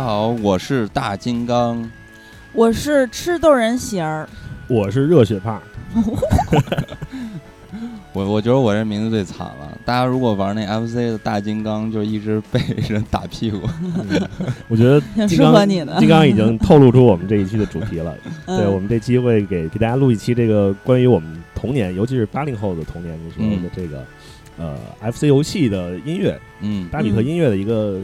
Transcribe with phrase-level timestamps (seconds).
[0.00, 1.86] 大家好，我是大金刚。
[2.54, 4.26] 我是吃豆人喜儿，
[4.66, 5.60] 我是热血胖，
[8.14, 9.78] 我我觉得我这名字最惨了。
[9.84, 13.60] 大家如果玩那 FC 的大金刚，就一直被人打屁股。
[14.68, 15.94] 我觉得挺适合你的。
[15.98, 18.16] 金刚已经透露出我们这一期的主题了。
[18.48, 24.02] 嗯对，我们这期会给给大家录一期这个关于我们童年，尤其是八零后的童年的时候的这个、
[24.56, 24.78] 呃
[25.12, 27.98] FC 游戏的音乐，嗯巴比特音乐的一个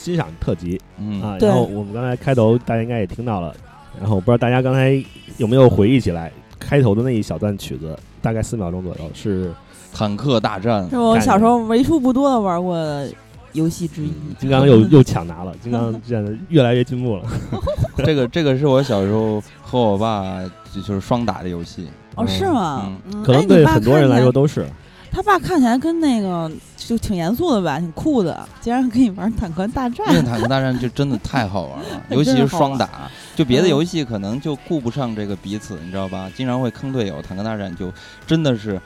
[0.00, 1.36] 欣赏特辑、嗯啊。
[1.38, 3.54] 然后我们刚才开头大家应该也听到了，
[4.00, 5.02] 然后我不知道大家刚才
[5.36, 9.52] 有没有回忆起来，开头的那一小段曲子，大概四秒钟左右是
[9.92, 13.10] 坦克大战是我小时候为数不多的玩过的
[13.52, 14.12] 游戏之一。
[14.38, 17.24] 金刚又又抢答了，金刚现在越来越进步了。
[18.04, 20.40] 这个这个是我小时候和我爸
[20.72, 21.86] 就就是双打的游戏。
[22.16, 22.90] 哦，是吗？
[23.12, 24.66] 嗯可能对很多人来说都是。
[25.12, 30.14] 他爸看起来跟那个就挺严肃的吧，挺酷的，竟然跟你玩坦克大战因。
[30.14, 33.10] 为坦克大战就真的太好玩了， 尤其是双打。
[33.34, 36.30] 就别的游戏可能就顾不上这个彼此，你知道吧？
[36.34, 37.20] 经常会坑队友。
[37.22, 37.92] 坦克大战就
[38.26, 38.80] 真的是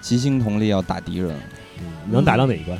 [0.00, 1.34] 齐心同力要打敌人。
[1.80, 2.78] 嗯，能打到哪一关？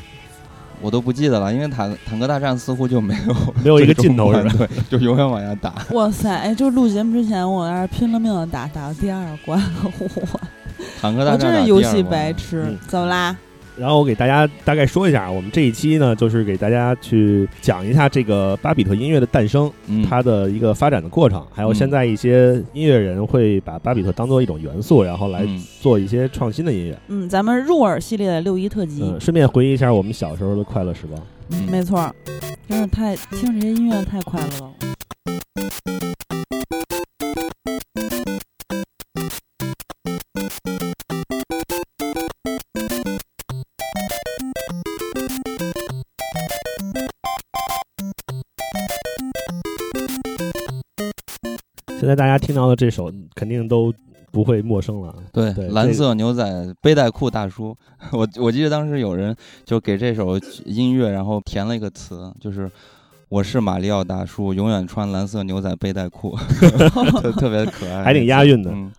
[0.80, 3.34] 我都不记得了，因为坦坦克大战似乎就没有
[3.64, 4.54] 没有一个尽头是吧？
[4.58, 5.74] 对，就永远往下打。
[5.92, 6.28] 哇塞！
[6.28, 10.40] 哎，就录节目之前，我在那拼了命的打，打到第二关， 我
[11.00, 12.78] 坦克大我战真是游戏白痴嗯。
[12.88, 13.36] 怎么啦？
[13.76, 26.96] 然后我给大家大概说一下，我们这一期呢，就是给大家去讲一下这个巴比特音乐的诞生，嗯，它的一个发展的过程，还有嗯现在一些音乐人会把巴比特当做一种元素，然后来嗯做一些创新的音乐。
[27.08, 31.20] 嗯，咱们入耳系列的六一特辑，嗯，顺便回忆一下我们小时候的快乐时光。
[31.50, 32.14] 嗯没错，
[32.68, 34.72] 真是太听这些音乐太快乐了。
[52.04, 53.92] 现在大家听到的这首肯定都
[54.30, 55.14] 不会陌生了。
[55.32, 56.44] 对对蓝色牛仔
[56.82, 57.74] 背带裤大叔，
[58.12, 59.34] 我我记得当时有人
[59.64, 62.70] 就给这首音乐，然后填了一个词，就是
[63.30, 66.36] 我是马里奥大叔，永远穿蓝色牛仔背带裤，
[67.22, 68.70] 特特别可爱， 还挺押韵的。
[68.70, 68.92] 嗯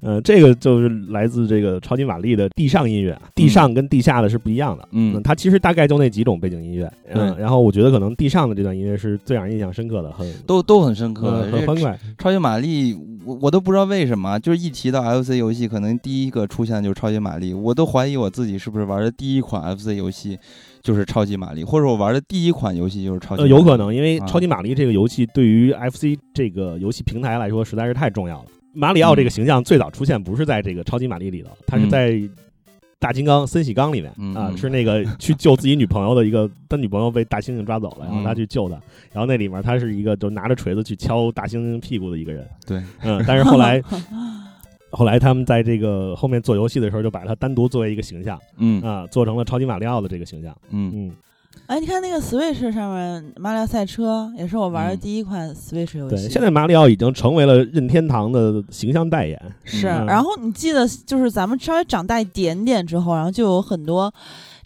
[0.00, 4.88] 呃，这个就是来自这个超级玛丽的地上音乐，地上跟地下的是不一样的。
[4.92, 6.90] 嗯它其实大概就那几种背景音乐。
[7.08, 11.50] 嗯，对然后我觉得可能地上的这段音乐是最让人印象深刻的，很都都很深刻呃。
[11.50, 11.98] 很欢快。
[12.18, 20.38] 超级玛丽，我我都不知道为什么，就是一提到 FC 游戏，可能第一个出现的就是超级玛丽，我都怀疑我自己是不是玩的第一款 FC 游戏
[20.82, 23.50] 就是超级玛丽，或者我玩的第一款游戏就是超级呃，玛丽。
[23.50, 28.44] 有可能，因为啊超级玛丽这个游戏对于 FC 这个游戏平台来说实在是太重要了。
[28.72, 32.20] 马里奥这个形象最早出现不是在这个超级玛丽里头，他是在
[32.98, 38.74] 大金刚森喜刚里面啊，是那个去救自己女朋友的一个，他女朋友被大猩猩抓走了，然后他嗯去救她，
[39.12, 43.82] 然后那里面他是一个就拿着锤子去敲大猩猩屁股的一个人，对，嗯，但是后来
[44.92, 48.82] 后来他们在这个后面做游戏的时候，就把它单独作为一个形象嗯。
[48.82, 50.92] 啊，做成了超级马里奥的这个形象，嗯。
[50.94, 51.12] 嗯，
[51.70, 54.98] 哎，你看那个 Switch 上面马里奥赛车也是我玩的嗯。
[54.98, 56.16] 第一款 Switch 游戏。
[56.16, 59.40] 对，现在马里奥已经成为了任天堂的形象代言。
[59.62, 60.04] 是，嗯。
[60.04, 64.12] 然后你记得，就是咱们稍微长大一点点之后，然后就有很多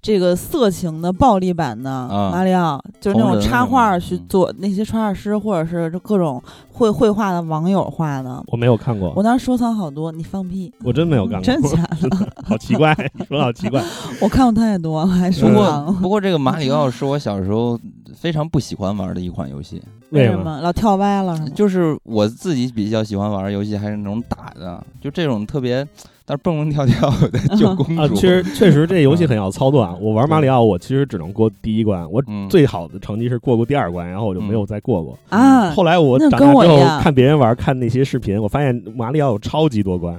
[0.04, 8.44] 这个色情的暴力版的啊马里奥，就是那种插画去做那些插画师或者是各种绘绘画的网友画的。
[8.48, 12.28] 我没有看过，我当时收藏好多，你放屁，我真没有看过， 真假的？
[12.44, 13.82] 好奇怪，你说的好奇怪。
[14.20, 15.94] 我看过太多了，还收不过藏。
[16.02, 17.80] 不过这个马里奥是我小时候
[18.14, 20.60] 非常不喜欢玩的一款游戏，为什么？
[20.60, 21.38] 老跳歪了？
[21.50, 25.86] 就是我自己比较喜欢玩的游戏还是那种打的，就这种特别
[26.24, 28.02] 但是蹦蹦跳跳的救公主。
[28.02, 29.94] 啊，确实确实这游戏很要操作啊。
[30.00, 35.18] 我玩马里奥，我其实只能过第一关，我嗯最好的成绩是过过第二关，然后我就没有再过过。
[35.28, 40.16] 啊，后来我那长大之后看别人玩，看那些视频，我发现马里奥有超级多关。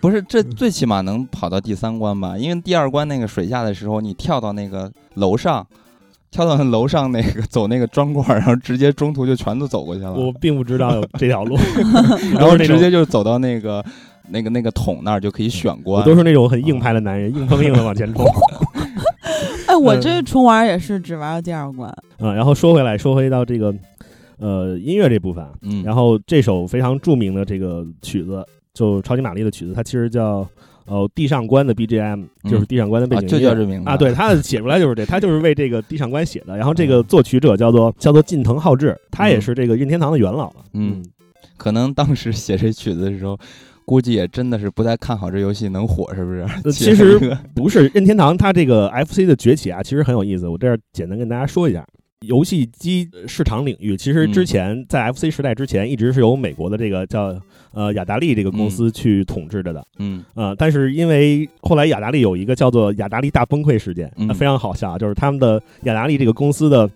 [0.00, 2.38] 不是，这最起码能跑到第三关吧？
[2.38, 5.66] 因为第二关那个水下的时候，你跳到那个楼上，
[6.30, 11.56] 跳到楼上那个走那个砖块，然后直接中途就全都走过去了，我并不知道有这条路，
[12.34, 13.84] 然后直接就走到那个
[14.28, 16.00] 那个那个桶那儿就可以选关。
[16.00, 18.24] 我都是那种很硬派的男人，硬碰硬的往前冲。
[19.66, 21.94] 哎，我嗯这重玩也是只玩到第二关。
[22.18, 23.74] 嗯，然后说回来，说回到这个
[24.38, 30.46] 呃音乐这部分啊，嗯，然后这首非常著名的这个曲子，就超级玛丽的曲子，它其实叫
[30.88, 33.40] 呃地上官的 BGM，就是地上官的背啊，景音乐。
[33.40, 36.56] 就叫这名字啊，对，他写出来就是这， 他就是为这个地上官写的。
[36.56, 40.56] 然后这个作曲者叫做叫做近藤浩志，他也是这个任天堂的元老了。
[40.72, 41.04] 嗯，
[41.56, 43.38] 可能当时写这曲子的时候，
[43.84, 46.46] 估计也真的是不太看好这游戏能火，是不是？
[46.72, 47.18] 其实
[47.54, 50.48] 不是任天堂，它这个 FC 的崛起啊，其实很有意思。
[50.48, 51.86] 我这儿简单跟大家说一下，
[52.26, 57.40] 游戏机市场领域，其实之嗯前在 FC 时代之前，一直是由美国的这个叫
[57.72, 59.86] 呃雅达利这个公司去统治着的。
[59.98, 60.24] 嗯。
[60.34, 66.90] 呃，但是因为后来雅达利有一个叫做雅达利大崩溃事件，非常好笑啊，就是他们的雅达利这个公司的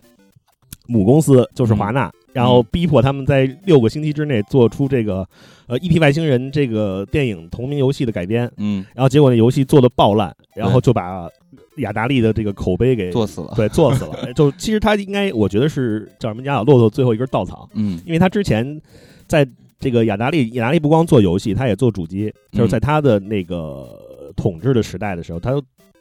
[0.89, 5.27] 母公司就是华纳，然后逼迫他们在六个星期之内做出这个
[5.67, 5.99] 呃《E.T.
[5.99, 11.29] 外星人》这个电影同名游戏的改编，嗯，然后结果那游戏做的爆烂，然后就把
[11.77, 13.53] 雅达利的这个口碑给做死了。
[13.55, 14.33] 对做死了。
[14.35, 18.81] 就其实他应该，我觉得是叫什么讲骆驼最后一根稻草，嗯因为他之前
[19.27, 19.47] 在
[19.79, 23.89] 这个雅达利，雅达利不光做游戏，他也做主机，就是在他的那个
[24.37, 25.51] 统治的时代的时候，他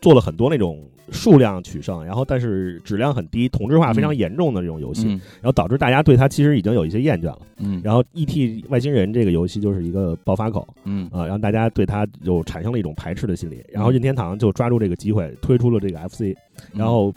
[0.01, 7.39] 做了很多那种数量取胜，然后但是质量很低、同质化非常严重的这种游戏，嗯然后导致大家对它其实已经有一些厌倦了。
[7.57, 8.65] 嗯然后《E.T.
[8.69, 13.63] 外星人》这个游戏就是一个爆发口嗯啊、让大家对它就产生了一种排斥的心理。
[13.69, 16.35] 然后任天堂就抓住这个机会推出了这个 FC，
[16.73, 17.13] 然后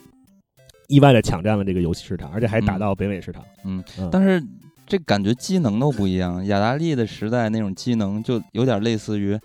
[0.88, 3.42] 意外的抢占了这个游戏市场，而且还打到北美市场。
[3.64, 4.42] 嗯嗯，但是
[4.86, 6.44] 这感觉机能都不一样。
[6.44, 9.38] 雅达利的时代那种机能就有点类似于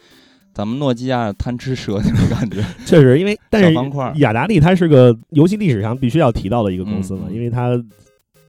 [0.54, 2.64] 咱们诺基亚贪吃蛇那种感觉。
[2.86, 7.82] 确实，因为但是小方块雅达利它是个游戏历史上必须要提到的一个公司嘛，因为它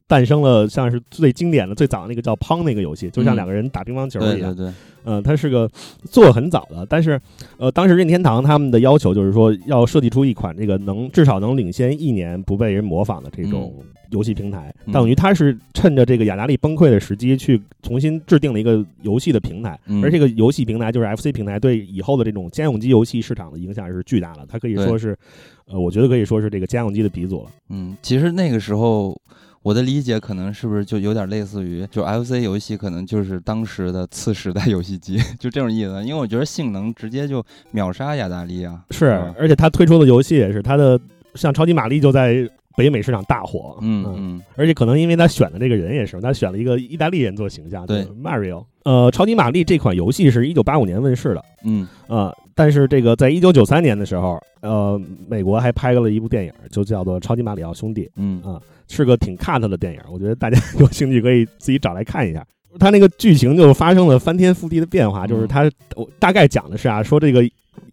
[0.07, 4.53] 诞生了像是最经典的、最早那个叫 Pong 那个游戏，就像嗯两个人打乒乓球一样。
[4.53, 4.73] 对对对，
[5.05, 5.69] 嗯，它是个
[6.03, 7.17] 做很早的，但是
[7.57, 13.73] 呃，当时任天堂他们的要求就是说要设计出一款这个能至少能领先一年不被人模仿的这种
[14.11, 25.17] 游戏平台，嗯等于它是趁着这个雅达利崩溃的时机去重新制定了一个游戏的平台，嗯而这个游戏平台就是 FC 平台，对以后的这种家用机游戏市场的影响是巨大的，它可以说是，
[25.65, 27.49] 呃，我觉得可以说是这个家用机的鼻祖了。
[27.69, 29.19] 嗯，其实那个时候
[29.63, 36.03] 我的理解可能是不是就有点类似于，就 FC 游戏可能就是当时的次时代游戏机， 就这种意思。
[36.03, 38.83] 因为我觉得性能直接就秒杀雅达利啊。
[38.89, 39.05] 是，
[39.37, 40.99] 而且它推出的游戏也是它的，
[41.35, 48.03] 像超级玛丽就在北美市场大火，嗯嗯而且可能因为他选的这个人也是，他选了一个意大利人做形象，对。
[48.03, 48.65] 就是，Mario。
[48.83, 51.87] 呃，超级玛丽这款游戏是一九八五年问世的，嗯。
[52.07, 58.41] 呃，但是这个在一九九三年的时候，呃，美国还拍了一部电影，就叫做《超级马里奥兄弟》，嗯。
[58.41, 62.45] 啊是个挺 cut 的电影，我觉得大家有兴趣可以自己找来看一下。
[62.77, 65.63] 它那个剧情就发生了翻天覆地的变化，就是它
[65.95, 67.41] 我大概讲的是啊，说这个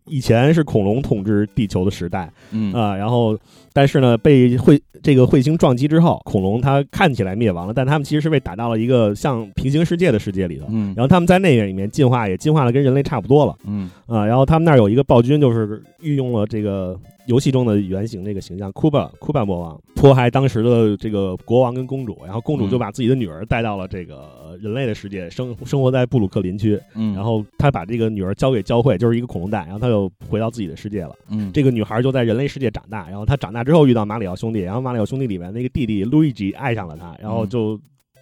[0.07, 3.39] 以前是恐龙统治地球的时代，嗯啊，然后
[3.73, 10.67] 但是呢，被彗这个彗星撞击之后，恐龙它看起来灭亡了，但他们其实是被打到了一个像平行世界的世界里头。
[10.71, 14.25] 嗯然后他们在那个里面进化，也进化的跟人类差不多了嗯啊。
[14.25, 16.99] 然后他们那儿有一个暴君，就是运用了这个
[17.29, 26.81] 游戏中的原型这个形象库巴库巴魔王，迫害当时的这个国王跟公主，然后公主就嗯把自己的女儿带到了这个人类的世界，生生活在布鲁克林区。
[26.95, 31.15] 嗯，然后他把这个女儿交给教会，就是一个恐龙蛋，然后他又回到自己的世界了。
[31.29, 37.79] 嗯这个女孩就在人类世界长大，然后她长大之后遇到马里奥兄弟，然后马里奥兄弟里面那个弟弟路易吉爱上了她，然后就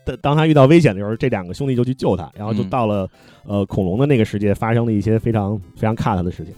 [0.06, 3.08] 当当他遇到危险的时候，这两个兄弟就去救他，然后就嗯到了
[3.44, 6.55] 呃恐龙的那个世界，发生了一些非常非常 cut 的事情。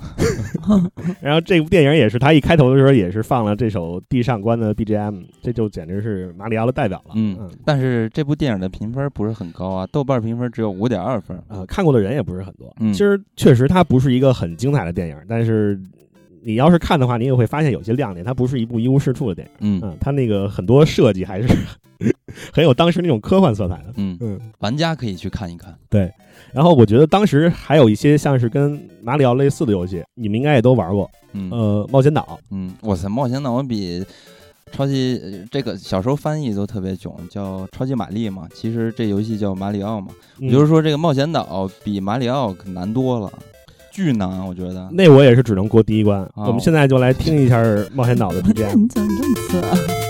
[1.21, 7.12] 然后这部电影也是他一开头的时候也是放了这首地上官的 BGM，这就简直是马里奥的代表了。
[7.14, 11.40] 嗯，但是这部电影的评分不是很高啊，豆瓣评分只有五点二分。
[11.49, 12.73] 呃，看过的人也不是很多。
[12.81, 15.81] 嗯其实确实它不是一个很精彩的电影，但是
[16.49, 18.25] 你要是看的话，你也会发现有些亮点。
[18.25, 19.52] 它不是一部一无是处的电影。
[19.61, 21.49] 嗯嗯，它那个很多设计还是
[22.50, 23.93] 很有当时那种科幻色彩的。
[23.97, 25.76] 嗯，嗯，玩家可以去看一看。
[25.90, 26.11] 对。
[26.55, 31.11] 然后我觉得当时还有一些像是跟马里奥类似的游戏，你们应该也都玩过。
[31.35, 32.40] 嗯呃，冒险岛。
[32.50, 34.02] 嗯，哇塞，冒险岛我比
[34.73, 38.49] 超级呃这个小时候翻译都特别囧，叫超级玛丽嘛。
[38.55, 40.09] 其实这游戏叫马里奥嘛。
[40.38, 43.31] 嗯也就是说，这个冒险岛比马里奥可难多了，
[43.99, 44.88] 巨难，我觉得。
[44.93, 46.21] 那我也是只能过第一关。
[46.35, 47.61] 哦我们现在就来听一下
[47.93, 48.76] 冒险岛的 BGM。
[48.76, 50.08] 你怎么这么次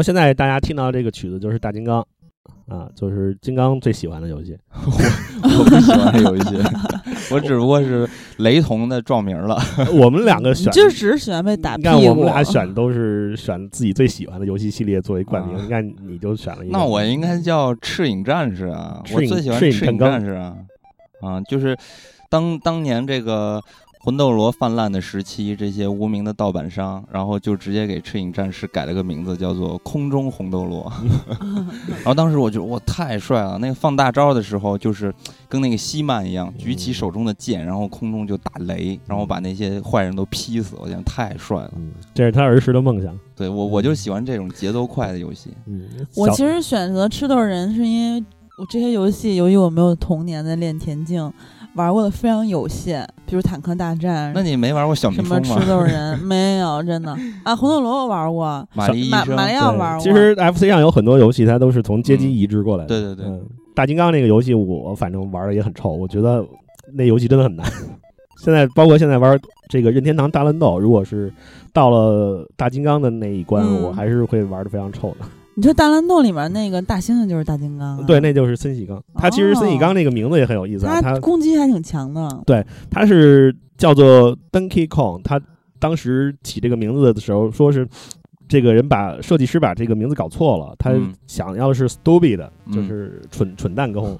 [0.00, 2.04] 后现在大家听到这个曲子就是大金刚。
[2.66, 4.56] 啊，就是金刚最喜欢的游戏。
[5.42, 6.56] 我不喜欢的游戏，
[7.34, 9.60] 我只不过是雷同的撞名了。
[9.92, 11.96] 我们两个选，就只是喜欢被打你屁股。
[11.96, 15.56] 看我们俩选都是选自己最喜欢的游戏系列作为冠名。
[15.56, 20.56] 啊你看你就选了一个，那我应该叫赤影战士啊，我最喜欢赤影战士啊，
[21.22, 21.76] 啊，就是
[22.30, 23.60] 当当年这个
[24.02, 30.90] 魂斗罗泛滥的时期，这些无名的盗版商，然后就直接给赤影战士改了个名字，叫做空中红斗罗。
[31.96, 33.58] 然后当时我觉得哇，太帅了！
[33.58, 35.14] 那个放大招的时候，就是
[35.50, 40.76] 跟那个西曼一样，举起手中的剑，然后空中就打雷，然后把那些坏人都劈死。
[40.78, 41.70] 我觉得太帅了。
[41.76, 43.14] 嗯，这是他儿时的梦想。
[43.36, 45.50] 对我，我就喜欢这种节奏快的游戏。
[45.66, 45.82] 嗯，
[46.16, 48.24] 我其实选择吃豆人是因为
[48.56, 51.30] 我这些游戏，由于我没有童年的练田径。
[51.74, 54.32] 玩过的非常有限，比如坦克大战。
[54.34, 55.42] 那你没玩过小蜜蜂吗？
[55.44, 57.54] 什么吃豆人 没有，真的啊！
[57.54, 60.02] 红斗罗我玩过，玛丽玛玛丽奥玩过。
[60.02, 62.88] 其实 FC 上有很多游戏，它都是从街机移植过来的。
[62.88, 63.40] 对对对，
[63.74, 66.44] 大金刚那个游戏我反正玩的也很臭，我觉得
[66.94, 67.64] 那游戏真的很难。
[68.42, 71.32] 现在包括现在玩这个任天堂大乱斗，如果是
[71.72, 75.26] 到了大金刚的那一关，我还是会玩的非常臭的。
[75.60, 78.98] 你说《大乱斗》里面那个大猩猩就是大金刚，对，那就是森喜刚。
[79.16, 82.42] 他其实森喜刚那个名字也很有意思，他攻击还挺强的。
[82.46, 85.20] 对，他是叫做 Donkey Kong。
[85.22, 85.38] 他
[85.78, 87.86] 当时起这个名字的时候，说是
[88.48, 90.94] 这个人把设计师把这个名字搞错了，他
[91.26, 94.18] 想要的是 Stupid，就是蠢蠢蛋公。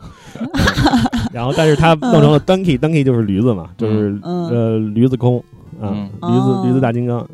[1.33, 5.43] 然后，但是他弄成了 Donkey，Donkey 就是驴子嘛，就是呃驴子空
[5.81, 5.89] 啊，
[6.21, 7.27] 驴子驴子大金刚。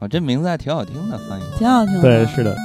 [0.00, 2.02] 啊，这名字还挺好听的，翻译挺好听的。
[2.02, 2.56] 对，是的。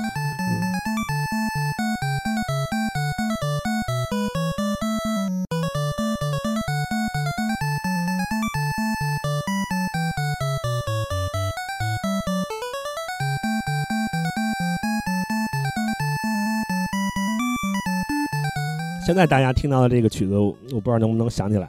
[19.06, 21.68] 现在大家听到的这个曲子，我不知道能不能想起来。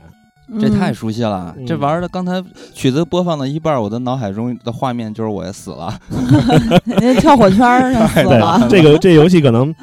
[0.61, 2.41] 这太熟悉了，这玩的刚才
[2.73, 5.93] 曲子播放到一半，我的脑海中的画面就是我也死了，
[7.19, 8.65] 跳火圈儿 死了。
[8.71, 9.75] 这个这游戏可能，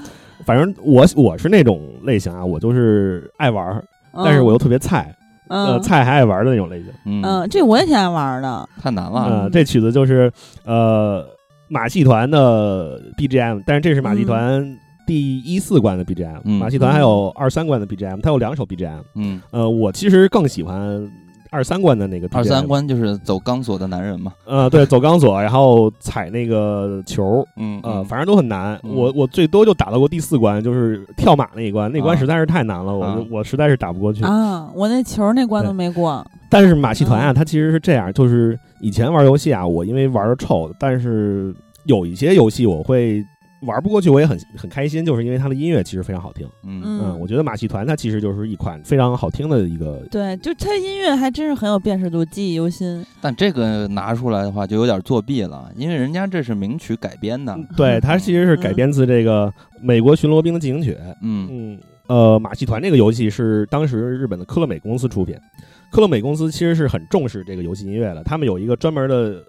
[0.46, 3.84] 反正我我是那种类型啊，我就是爱玩，
[4.14, 5.14] 但是我又特别菜，
[5.50, 6.88] 呃，菜还爱玩的那种类型。
[7.06, 8.70] 嗯，这我也挺爱玩的。
[8.82, 9.28] 太难了。
[9.30, 10.32] 嗯，这曲子就是
[10.64, 11.26] 呃
[11.68, 14.66] 马戏团的 BGM，但是这是马戏团。
[15.06, 19.02] 第一四关的 BGM，马戏团还有二三关的 BGM，它有两首 BGM。
[19.16, 21.10] 嗯，呃，我其实更喜欢
[21.52, 22.28] 二三关的那个。
[22.32, 24.32] 二三关就是走钢索的男人嘛。
[24.46, 28.80] 呃，对，走钢索，然后踩那个球，嗯，呃，反正都很难。
[28.84, 34.24] 我我最多就打到过第四关，就是跳马那一关，那关实在是太难了，我我实在是打不过去。
[34.24, 36.26] 啊，我那球那关都没过。
[36.50, 41.54] 但是马戏团啊，它其实是这样，就是以前玩游戏啊，我因为玩的臭，但是
[41.86, 43.22] 有一些游戏我会。
[43.66, 46.48] 玩不过去，我也很很开心，就是因为它的音乐其实非常好听。
[46.64, 50.06] 嗯嗯，我觉得马戏团它其实就是一款非常好听的一个。
[50.12, 53.06] 对，就它音乐还真是很有辨识度，记忆犹新。
[53.22, 57.58] 但这个拿出来的话就有点作弊了，因为人家这是名曲改编的。
[57.76, 60.98] 对，它其实是改编自这个美国巡逻兵的进行曲。
[61.22, 65.36] 嗯嗯，呃，马戏团这个游戏是当时日本的科乐美公司出品，
[65.92, 69.44] 科乐美公司其实是很重视这个游戏音乐的，他们有一个专门的。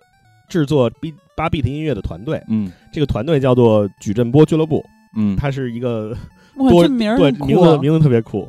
[0.48, 4.84] 制作 B 八 bit 音乐的团队，嗯，这个团队叫做矩阵波俱乐部，
[5.16, 6.16] 嗯，它是一个
[6.56, 8.48] 多名对名字名字特别酷，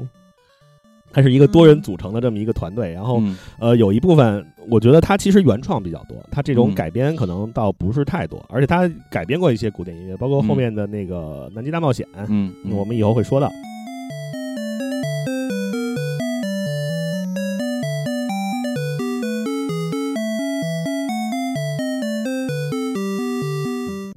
[1.11, 2.93] 它是一个多人组成的这么一个团队。
[2.93, 3.21] 然后
[3.59, 13.49] 呃，有一部分我觉得它其实原创比较多，它这种改编可能倒不是太多，而且它改编过一些古典音乐，包括后面的那个《南极大冒险》，嗯，我们以后会说到。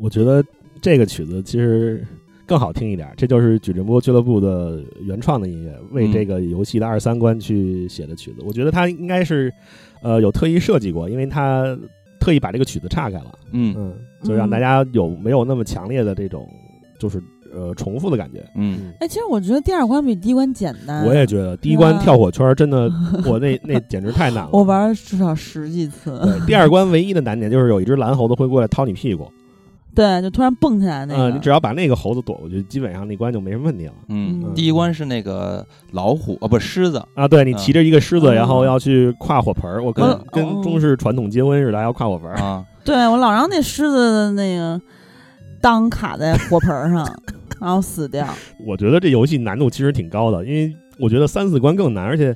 [0.08, 0.42] 我觉得
[0.80, 2.02] 这个曲子其实
[2.46, 8.38] 更好听一点，这就是矩阵波俱乐部的原创的音乐，为这个游戏的二三关去写的曲子。
[8.46, 9.52] 我觉得他应该是，
[10.02, 11.78] 呃，有特意设计过，因为他
[12.18, 16.48] 特意把这个曲子岔开了，嗯嗯，就让大家有没有那么强烈的这种
[16.98, 17.22] 就是
[17.52, 18.42] 呃重复的感觉。
[18.56, 21.04] 嗯，哎，其实我觉得第二关比第一关简单。
[21.04, 22.90] 我也觉得第一关跳火圈真的，
[23.26, 24.50] 我那 那简直太难了。
[24.54, 26.18] 我玩至少十几次。
[26.24, 29.30] 对，第二关唯一的难点就是有一只蓝猴子会过来掏你屁股。
[29.98, 31.28] 对，就突然蹦起来那个。
[31.32, 33.92] 你只要把那个猴子躲过去，基本上那关就没什么问题了。
[34.08, 37.26] 嗯，第一关是那个老虎，啊，不，狮子啊。
[37.26, 42.64] 对你骑着一个狮子，然后要去跨火盆儿，我跟跟中式传统结婚似的，要跨火盆儿啊。
[42.86, 44.80] 对我老让那狮子的那个
[45.60, 47.04] 裆卡在火盆上，
[47.60, 48.24] 然后死掉。
[48.64, 52.32] 我觉得这游戏难度其实挺高的，因为我觉得三四关更难，而且，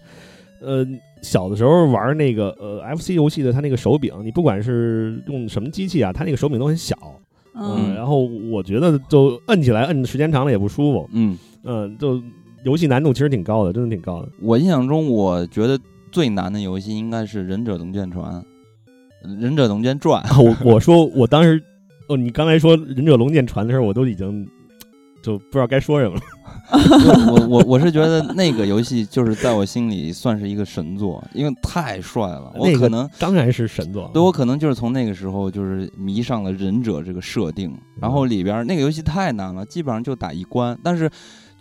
[0.60, 0.84] 呃，
[1.22, 6.96] 小的时候玩那个呃 FC 游戏的，它那个手柄，你不管是用什么机器啊，它那个手柄都很小。
[7.54, 11.08] 嗯，然后我觉得就摁起来摁时间长了也不舒服。
[11.12, 12.22] 嗯嗯，就
[12.64, 14.28] 游戏难度其实挺高的，真的挺高的。
[14.40, 15.78] 我印象中，我觉得
[16.10, 18.42] 最难的游戏应该是《忍者龙剑传》，
[19.40, 20.22] 《忍者龙剑传》。
[20.42, 21.62] 我我说我当时
[22.08, 24.48] 哦，你刚才说《忍者龙剑传》的时候，我都已经
[25.22, 26.22] 就不知道该说什么了。
[26.70, 32.52] 我我我是觉得那个游戏就是在我心里算是一个神作，因为太帅了。
[32.54, 41.10] 我那个可能当然是神作了，对我可能就是从那个时候就是迷上了忍者这个设定，然后里边那个游戏太难了，基本上就打一关，但是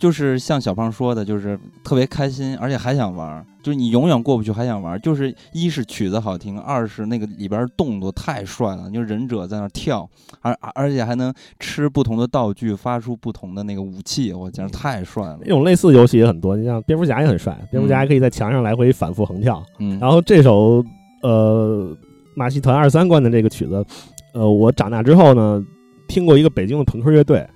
[0.02, 4.98] 就是像小胖说的，就是特别开心，而且还想玩儿，就是你永远过不去，还想玩儿。
[4.98, 15.46] 就是一是曲子好听，二是那个里边儿动作太帅了，就是忍者在那儿跳，而而而且还能吃不同的道具，发出不同的那个武器，我简直太帅了那。
[15.46, 19.62] 种类似的游戏也很多，你像蝙蝠侠也很帅，蝙蝠侠嗯还可以在墙上来回反复横跳。
[19.78, 20.84] 嗯，然后这首
[21.22, 21.96] 呃
[22.34, 23.86] 马戏团二三关的这个曲子，
[24.34, 25.64] 呃，我长大之后呢，
[26.08, 27.48] 听过一个北京的朋克乐队。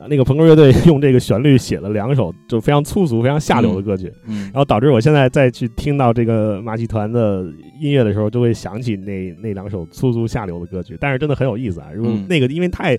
[0.00, 7.44] 啊那个朋克乐队 用这个旋律写了两首就非常粗俗、非常下流的歌曲，嗯然后导致我现在再去听到这个马戏团的
[7.80, 10.96] 音乐的时候，就会想起那那两首粗俗下流的歌曲。
[11.00, 11.88] 但是真的很有意思啊！
[11.94, 12.96] 如果嗯那个因为太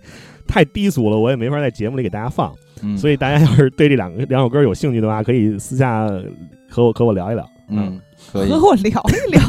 [0.48, 2.54] 太低俗了，我也没法在节目里给大家放。
[2.84, 6.06] 嗯，所以大家要是对这两个两首歌有兴趣的话，可以私下
[6.70, 7.50] 和我和我聊一聊。
[7.70, 8.00] 嗯，
[8.34, 9.42] 可以和我聊一聊，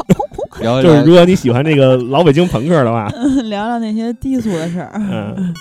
[0.61, 3.09] 聊一聊 就是如果你喜欢这个老北京朋克的话，
[3.49, 4.93] 聊聊那些低俗的事儿。
[4.95, 5.55] 嗯。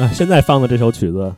[0.00, 1.32] 啊，现在放的这首曲子，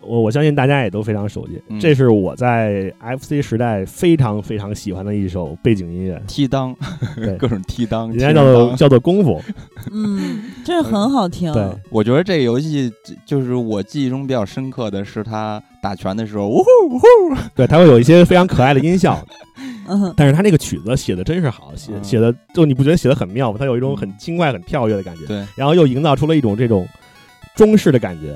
[0.00, 1.62] 我我相信大家也都非常熟悉。
[1.68, 6.74] 嗯这是我在 FC 时代非常非常喜欢的一首背景音乐，踢裆，
[7.16, 9.40] 对 各种踢裆，人家叫做叫做功夫。
[9.92, 11.52] 嗯，真是很好听。
[11.52, 12.90] 对，我觉得这个游戏
[13.26, 17.04] 就是我记忆中比较深刻的是他打拳的时候，呜呼呜呼，
[17.54, 19.22] 对，他会有一些非常可爱的音效，
[19.88, 23.58] 嗯，但是他那个曲子写的真是好，写嗯写的就你不觉得写的很妙吗？
[23.58, 26.86] 他有一种很轻快、很跳跃的感觉，对，然后又营造出了一种这种
[27.60, 28.34] 中式的感觉，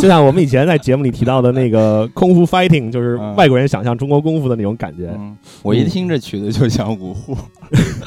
[0.00, 5.12] 就像我们以前在节目里提到的那个 功夫 fighting，就是嗯外国人想象中国功夫的那种感觉。
[5.14, 7.36] 嗯，我一听这曲子就想五呼，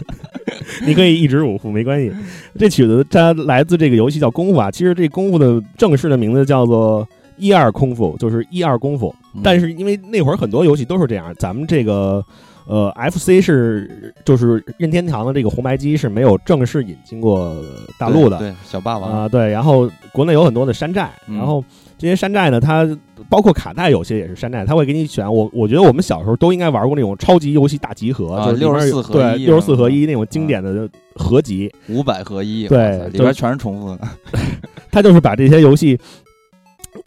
[0.84, 2.12] 你可以一直五副没关系。
[2.58, 7.08] 这曲子它来自这个游戏叫功夫啊，其实这功夫的正式的名字叫做
[7.38, 9.14] 一二功夫，就是一二功夫。
[9.36, 12.26] 嗯但是因为那会儿很多游戏都是这样，咱们这个
[12.68, 17.56] 呃 FC 是就是任天堂的这个红白机是没有正式引进过
[18.00, 21.64] 大陆的对，对小霸王，啊、对，然后国内有很多的山寨，嗯然后
[21.98, 22.86] 这些山寨呢，它
[23.30, 25.32] 包括卡带有些也是山寨，它会给你选。
[25.32, 34.08] 我我觉得我们小时候都应该玩过那种超级游戏大集合，啊就是里面64有合对一六十四合一那种经典的合集，五百合一，对里就边全是重复的，
[34.92, 35.98] 它就是把这些游戏。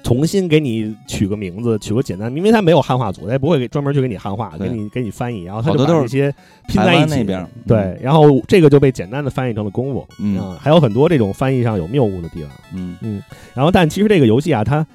[0.05, 6.33] 重新给你取个名字，取个简单，因为他没有汉化组，他也不会给专门去给你汉化，给你给你翻译，然后它就把这些
[6.69, 7.17] 拼在一起。
[7.17, 10.39] 那边，对，然后这个就被简单的翻译成了功夫，嗯。
[10.39, 12.51] 啊，还有很多这种翻译上有谬误的地方。
[12.75, 12.97] 嗯。
[13.03, 13.23] 嗯，
[13.55, 14.87] 然后，但其实这个游戏啊，它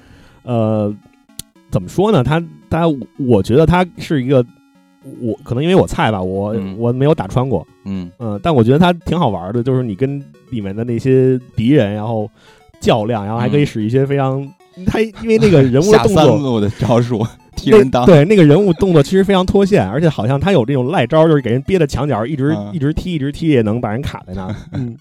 [0.42, 0.92] 呃
[1.70, 2.24] 怎么说呢？
[2.24, 2.86] 它它，
[3.18, 4.44] 我觉得它是一个，
[5.20, 6.76] 我可能因为我菜吧，我、嗯。
[6.78, 8.10] 我没有打穿过，嗯。
[8.18, 10.18] 嗯、但我觉得它挺好玩的，就是你跟
[10.50, 12.28] 里面的那些敌人，然后
[12.80, 13.66] 较量，然后还可以嗯。
[13.66, 14.42] 使一些非常，
[14.86, 16.24] 它因为那个人物的 下动作。
[16.24, 24.54] 三路的招数，踢人挡，对那个人物动作其实非常脱线，而且好像他有这种赖招，就是给人憋在墙角，一直、嗯一直踢，一直踢，也能把人卡在那儿。
[24.72, 24.96] 嗯，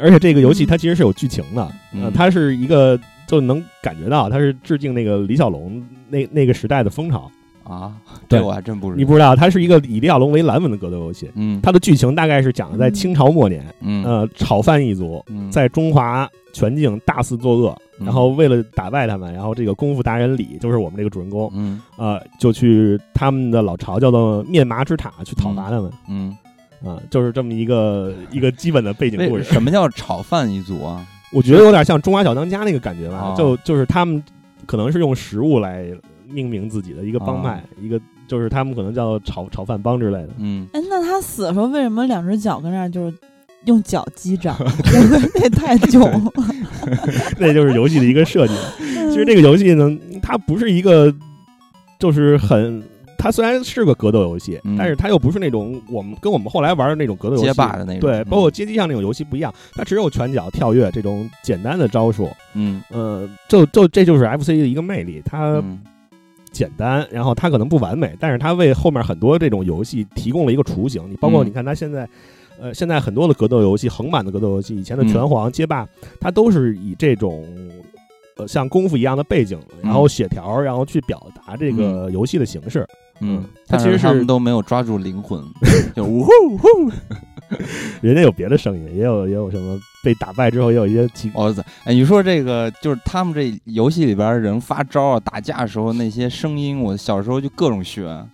[0.00, 1.68] 而且这个游戏它其实是有剧情的，
[2.14, 7.30] 它是一个就能感觉到它是致敬那个李小龙那那个时代的风潮。
[7.64, 7.92] 啊，
[8.28, 11.30] 这我还真不知道，你不知道，它是一个以李小龙为蓝本的格斗游戏。
[11.34, 14.04] 嗯，它的剧情大概是讲的在清朝末年，嗯。
[14.04, 15.50] 呃，炒饭一族嗯。
[15.50, 18.06] 在中华全境大肆作恶，嗯。
[18.06, 21.80] 然后为了打败他们，然后这个功夫达人李就是我们这个主人公，嗯。
[21.96, 25.90] 呃，就去他们的老巢叫做面麻之塔去讨伐他们。
[26.08, 26.36] 嗯，
[26.84, 29.44] 啊，就是这么一个一个基本的背景故事。
[29.44, 31.06] 什么叫炒饭一族啊？
[31.32, 34.22] 我觉得有点像中华小当家那个感觉吧，啊就就是他们
[34.66, 35.86] 可能是用食物来
[36.34, 40.30] 命名自己的一个帮派，啊一个就是他们可能叫炒炒饭帮之类的。
[40.38, 43.16] 嗯，哎，那他死的时候为什么两只脚跟那儿就是
[43.66, 44.56] 用脚击掌？
[45.40, 46.32] 那太囧了。
[47.38, 48.54] 那就是游戏的一个设计。
[48.78, 49.90] 其实这个游戏呢，
[50.22, 51.14] 它不是一个
[51.98, 52.82] 就是很。
[53.16, 62.28] 它虽然是个格斗游戏，嗯但是它又不是那种我们跟我们后来玩的那种格斗游戏街霸的那种对，嗯包括街机上那种游戏不一样，它只有拳脚、跳跃这种简单的招数。
[62.52, 65.80] 嗯呃，就就这就是 FC 的一个魅力，它嗯
[66.54, 71.02] 简单，然后它可能不完美，但是它为后面很多这种游戏提供了一个雏形。
[71.10, 72.08] 你包括嗯你看它现在，
[72.58, 75.86] 呃，现在很多的格斗游戏，横版的格斗游戏，以前的嗯拳皇、街霸，
[76.20, 77.44] 它都是以这种
[78.36, 82.80] 呃像功夫一样的背景，然后血条，然后去表达这个游戏的形式。
[82.80, 82.88] 嗯
[83.20, 85.40] 嗯，它其实他们都没有抓住灵魂，
[85.94, 86.68] 就呜呼呜呼。
[88.02, 91.62] 人家有别的声音，也有也有什么被打败之后也有一些奇我操！
[91.84, 98.26] 哎，你说这个就是他们这游戏里边人发招啊、打架时候那些声音，我小时候就各种学，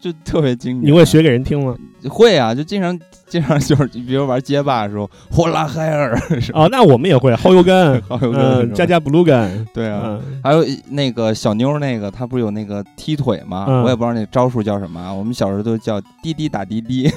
[0.00, 0.92] 就特别经典。
[0.92, 1.76] 你会学给人听吗？
[2.08, 2.98] 会啊，就经常
[3.32, 6.60] 经常就是，比如玩街霸的时候，呼啦海尔是吧？
[6.64, 13.64] 哦，那我们也会耗油根， 好有嗯，个加加 blue 根，对啊，嗯，还有那个小妞那个，她不是有那个踢腿吗？
[13.68, 17.10] 嗯我也不知道那招数叫什么啊，我们小时候都叫滴滴打滴滴，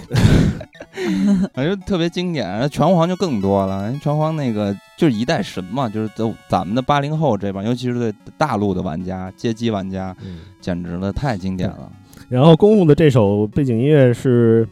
[1.54, 2.68] 反正特别经典。
[2.70, 11.92] 拳皇就更多了，拳皇那个就是一代神嘛，就是都咱们的八零后这帮，尤其是对大陆的玩家、街机玩家，嗯简直了，太经典了。
[12.30, 14.68] 然后功夫的这首背景音乐是，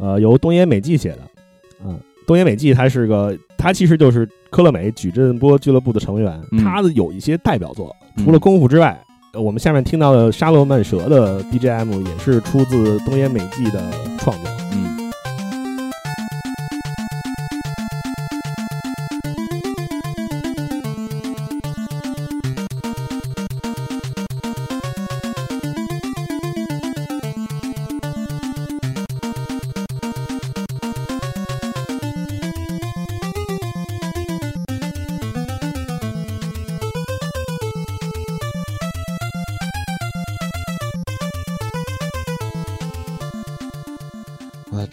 [0.00, 1.18] 呃，由东野美纪写的。
[1.84, 6.40] 嗯，东野美纪他是个，他其实就是科乐美矩阵波俱乐部的成员。
[6.52, 8.98] 嗯他的有一些代表作，嗯除了功夫之外，
[9.32, 13.82] 呃我们下面听到的沙罗曼蛇的 BGM 也是出自东野美纪的
[14.18, 14.50] 创作。
[14.72, 14.89] 嗯，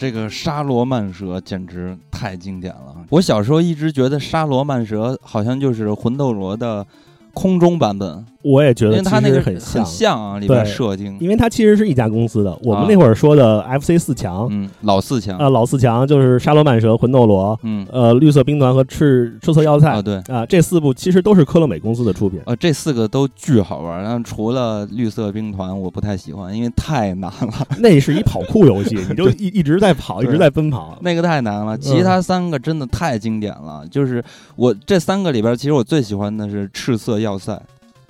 [0.08, 2.96] 这个沙罗曼蛇简直太经典了！
[3.10, 6.86] 我小时候一直觉得沙罗曼蛇好像就是魂斗罗的
[7.34, 12.56] 空中版本，我也觉得其因为它那个实很很像啊，里边对设定，因为它其实是一家公司的。
[12.62, 22.40] 我们啊那会儿说的 FC 四强，嗯，老四强，啊，老四强就是沙罗曼蛇、魂斗罗、嗯，呃，绿色兵团和赤赤色要塞啊对，啊，这四部其实都是科乐美公司的出品。
[22.46, 30.96] 呃，这四个都巨好玩，然后除了绿色兵团我不太喜欢，因为太难了， 那是一跑酷游戏， 你就一一直在跑，一直在奔跑。
[31.02, 31.76] 那个太难了。
[31.76, 34.22] 其他三个真的太经典了，就是
[34.54, 37.60] 我这三个里边，其实我最喜欢的是赤色要塞，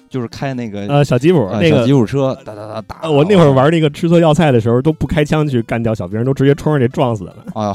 [0.09, 3.01] 就是开那个呃，小吉普那个吉，普车，哒哒哒打。
[3.03, 7.35] 呃我那会儿玩那个吃错要菜的时候，都不开枪去干掉小兵，都直接冲上去撞死了。
[7.55, 7.75] 哎呀，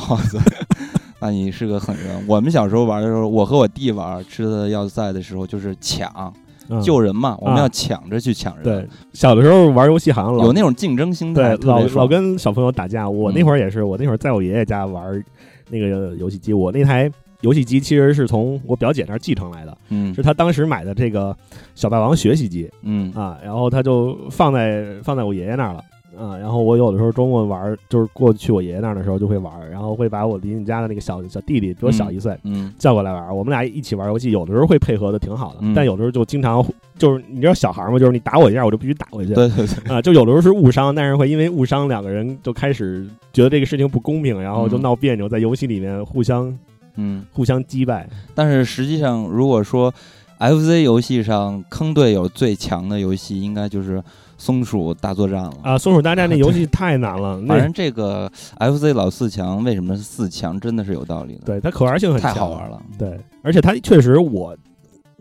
[1.19, 2.23] 那你是个狠人。
[2.27, 6.33] 我们小时候玩的时候，我和我弟玩吃的要塞的时候，就是抢
[6.69, 8.63] 嗯救人嘛，我们啊要抢着去抢人。
[8.63, 13.09] 对，小的时候玩游戏好像老有那种竞争心态，对老老跟小朋友打架。
[13.09, 15.23] 我嗯那会儿也是，我那会儿在我爷爷家玩
[15.69, 17.11] 那个游戏机，我那台。
[17.43, 20.13] 游戏机其实是从我表姐那儿继承来的，嗯。
[20.15, 21.35] 是她当时买的这个
[21.75, 23.13] 小霸王学习机，嗯。
[23.13, 25.83] 啊，然后她就放在放在我爷爷那儿了。
[26.15, 35.73] 啊，然后我有的时候周末玩儿，就是过去我爷爷那儿的时候就会玩儿，然后会把我邻居家的那个小小弟弟比我小一岁、嗯叫过来玩儿，我们俩一起玩游戏，有的时候会配合的挺好的，嗯。
[35.73, 36.63] 但有的时候就经常
[36.99, 44.81] 就是你知道小孩儿嘛，就是你打我一下我就必须打回去，对对对，啊，就有的时候是误伤，但是会因为误伤两个人就开始觉得这个事情不公平，然后就嗯。
[44.83, 46.55] 闹别扭，在游戏里面互相
[46.95, 47.25] 嗯。
[47.31, 48.07] 互相击败。
[48.35, 49.93] 但是实际上，如果说
[50.39, 54.03] FC 游戏上坑队友最强的游戏，应该就是
[54.37, 55.53] 松鼠大作战了。
[55.63, 58.29] 啊，松鼠大战那游戏太难了， 那反正这个
[58.59, 62.81] FC 老四强为什么是四强，真的是有道理的，对它可玩性很强，太好玩了。
[62.97, 64.57] 对，而且它确实我，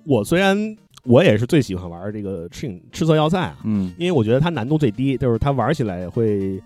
[0.04, 0.56] 我虽然
[1.04, 6.60] 我也是最喜欢玩这个赤赤色要塞啊，嗯因为我觉得它难度最低，就是它玩起来会，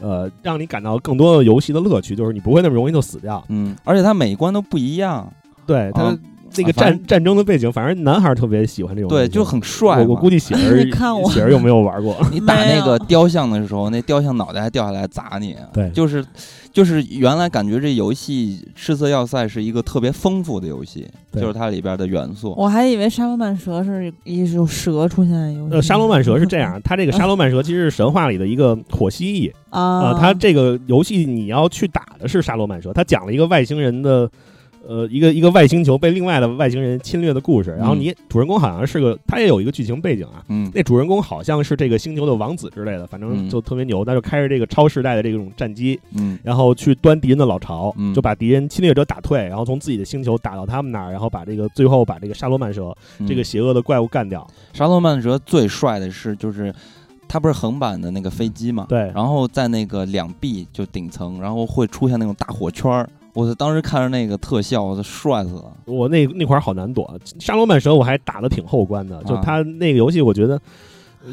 [0.00, 3.42] 呃，让你感到更多的游戏的乐趣，就是你不会那么容易就死掉。
[3.48, 5.30] 嗯，而且它每一关都不一样，
[5.66, 6.18] 对它啊
[6.56, 9.98] 那个战战争的背景，反正男孩儿特别喜欢这种，对，就很帅。
[10.02, 15.54] 我我估计喜 儿看我喜儿又没有玩过， 你打那个雕像的时候，那雕像脑袋还掉下来砸你。
[15.72, 16.24] 对就是
[16.72, 22.54] 就是原来感觉这游戏《赤色要塞》是一个特别丰富的游戏，就是它里边的元素。
[22.56, 25.74] 我还以为沙罗曼蛇是一种蛇出现的游戏。
[25.74, 34.30] 呃，沙罗曼蛇是这样， 它这个沙罗曼蛇其实是神话里的一个火蜥蜴啊、啊，它这个游戏你要去打的是沙罗曼蛇，它讲了一个外星人的。
[34.90, 40.42] 呃，一个一个外星球被另外的外星人侵略的故事，然后你主人公好像是个，他也有一个剧情背景啊。
[40.48, 44.04] 嗯那主人公好像是这个星球的王子之类的，反正嗯就特别牛。
[44.04, 54.44] 他就开着这个超时代的这种战机，嗯然后去端敌人的老巢，嗯就把敌人侵略者打退，然后从自己的星球打到他们那儿，然后把这个最后把这个沙罗曼蛇、嗯这个邪恶的怪物干掉。
[54.72, 56.74] 沙罗曼蛇最帅的是就是。
[57.32, 58.86] 它不是横版的那个飞机嘛？
[58.88, 63.08] 对然后在那个两臂就顶层，然后会出现那种大火圈儿。
[63.32, 63.54] 我操！
[63.54, 65.64] 当时看着那个特效，我操，帅死了。
[65.86, 70.60] 我那那块儿好难躲，沙罗曼蛇我还打的挺后关的，就啊他那个游戏我觉得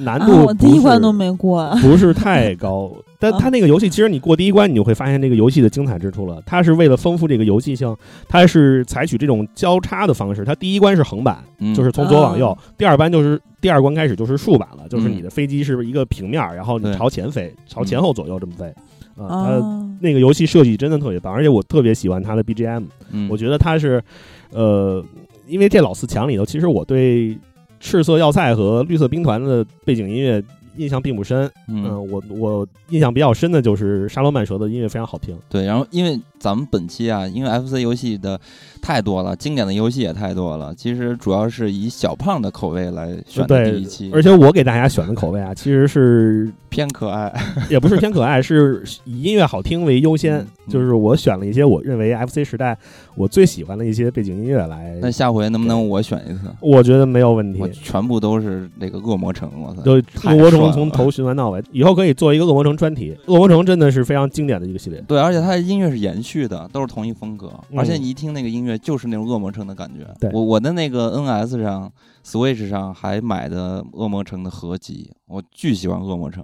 [0.03, 1.69] 难啊，度我第一不是关都没过。
[1.81, 6.41] 不是太高， 但他那个游戏，其实你过第一关，你就会发现这个游戏的精彩之处了。
[6.45, 7.95] 它是为了丰富这个游戏性，
[8.27, 10.43] 它是采取这种交叉的方式。
[10.43, 18.73] 它第一关是横版，嗯就是从左往右；啊第二关就是第二关开始就是竖版了，就是你的飞机是一个平面儿，然后你朝前飞，朝前后左右这么飞。
[19.17, 22.83] 啊，它啊，那个游戏设计真的特别棒，而且我特别喜欢它的 BGM。
[23.11, 24.03] 嗯，我觉得它是，
[24.51, 25.03] 呃，
[25.47, 27.37] 因为这老四强里头，其实我对
[27.79, 30.43] 赤色要塞和绿色兵团的背景音乐
[30.75, 31.49] 印象并不深。
[31.67, 35.35] 嗯，嗯，我我印象比较深的就是沙罗曼蛇的音乐非常好听。
[35.49, 38.39] 对，然后因为咱们本期啊，因为 FC 游戏的
[38.77, 47.33] 太多了，经典的游戏也太多了，其实主要是以小胖的口味来选的第一期，而且我给大家选的口味啊， 其实是偏可爱。
[47.69, 50.37] 也不是偏可爱，是以音乐好听为优先。
[50.37, 52.77] 嗯就是我选了一些我认为 FC 时代
[53.15, 56.41] 我最喜欢的一些背景音乐来，那下回能不能我选一次？
[56.59, 57.67] 我觉得没有问题我。
[57.69, 59.81] 全部都是那个恶魔城，我操！
[59.81, 59.93] 就
[60.29, 63.15] 恶魔城从头循环到尾，以后可以做一个恶魔城专题。
[63.27, 65.01] 恶魔城真的是非常经典的一个系列。
[65.07, 70.05] 对，而且它的音乐是延续的，都是同一风格，嗯而且你一听那个音乐就是那种恶魔城的感觉。
[70.19, 71.91] 对我我的那个 NS 上、
[72.25, 76.43] Switch 上还买的恶魔城的合集，我巨喜欢恶魔城。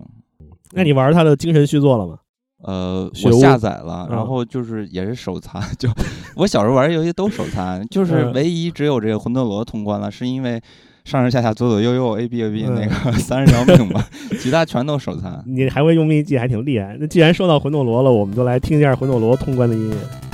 [0.71, 2.17] 那你玩他的精神续作了吗？
[2.63, 5.89] 呃，我下载了，嗯然后就是也是手残， 就
[6.35, 10.61] 我小时候玩游戏都手残， 就是嗯唯一只有这个魂斗罗通关了，是因为
[11.03, 14.07] 上上下下左左右右 A B A B 嗯那个 三十条命吧，
[14.39, 15.43] 其他全都手残。
[15.45, 16.95] 你还会用秘技，还挺厉害。
[16.99, 20.32] 那既然说到魂斗罗了，我们就来听一下魂斗罗通关的音乐。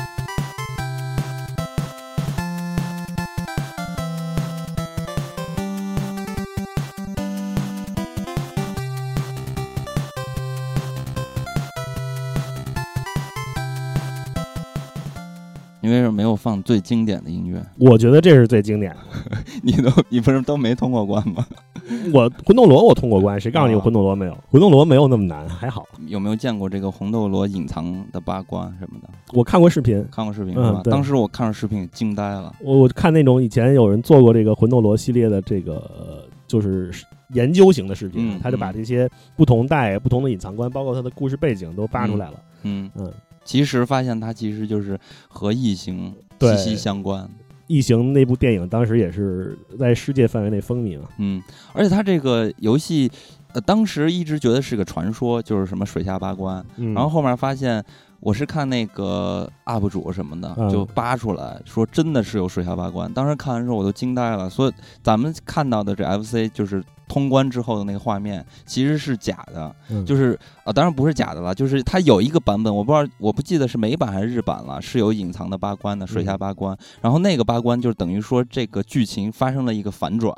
[16.19, 17.65] 没有放最经典的音乐？
[17.77, 18.99] 我觉得这是最经典的。
[19.63, 21.47] 你都你不是都没通过关吗？
[22.13, 24.37] 我魂斗罗我通过关，谁告诉你魂斗罗没有？
[24.51, 25.87] 魂斗罗没有那么难，还好。
[26.07, 29.07] 有没有见过这个魂斗罗隐藏的八关什么的？
[29.31, 30.81] 我看过视频，看过视频嗯是吧？
[30.83, 32.53] 对当时我看着视频惊呆了。
[32.61, 36.91] 我我看那种以前有人做过这个魂斗罗系列的这个呃就是
[37.29, 42.33] 研究型的视频，嗯他就把这些不同代、不同的隐藏关，包括它的故事背景都扒出来了。
[42.63, 43.09] 嗯嗯，
[43.49, 44.95] 其实发现它其实就是
[45.27, 47.27] 和异形息息相关。
[47.65, 51.09] 异形那部电影当时也是在世界范围内风靡嘛。
[51.17, 51.41] 嗯，
[51.73, 53.09] 而且它这个游戏，
[53.53, 57.83] 呃，当时一直觉得是个传说，就是什么水下八关，嗯，然后后面发现。
[58.19, 63.11] 我是看那个 UP 主什么的，嗯就扒出来说真的是有水下八关。
[63.13, 64.49] 当时看完之后我都惊呆了。
[64.49, 76.77] 所以咱们看到的这 FC 就是通关之后的那个画面，其实是假的，嗯就是啊、当然不是假的了，就是它有一个版本，我不知道，我不记得是美版还是日版了，是有隐藏的八关的水下八关。
[77.01, 80.35] 然后那个八关就等于说这个剧情发生了一个反转，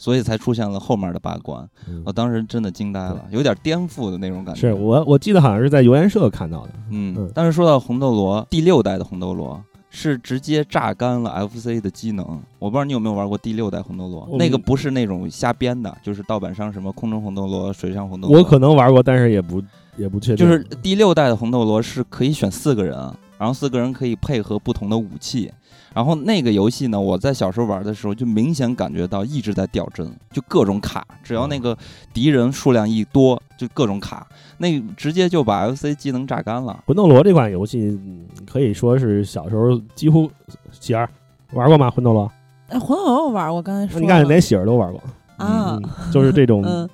[0.00, 1.64] 所以才出现了后面的八关。
[1.86, 4.60] 嗯我当时真的惊呆了，有点颠覆的那种感觉。
[4.62, 6.70] 是我我记得好像是在游研社看到的。
[6.90, 9.62] 嗯嗯，但是说到红斗罗第六代的红斗罗。
[9.92, 12.24] 是直接榨干了 FC 的机能，
[12.60, 18.38] 我不知道你有没有玩过第六代红斗罗，那个不是那种瞎编的，就是盗版商什么空中红斗罗、水上红斗罗。
[18.38, 19.60] 我可能玩过，但是也不
[19.96, 20.46] 也不确定。
[20.46, 22.96] 就是第六代的红斗罗是可以选四个人，
[23.36, 25.50] 然后四个人可以配合不同的武器。
[25.92, 31.76] 然后那个游戏呢，我在小时候玩的时候就明显感觉到一直在掉帧，就各种卡，只要那个
[32.12, 34.26] 敌人数量一多，就各种卡，
[34.58, 36.82] 那直接就把 FC 技能榨干了。
[36.86, 40.30] 魂斗罗这款游戏嗯可以说是小时候几乎
[40.70, 41.08] 喜儿
[41.52, 41.90] 玩过吗？
[41.90, 42.30] 魂斗罗，
[42.68, 45.02] 哎，魂斗罗我玩过，刚才说你看了连喜儿都玩过，
[45.38, 46.88] 啊，嗯就是这种 嗯，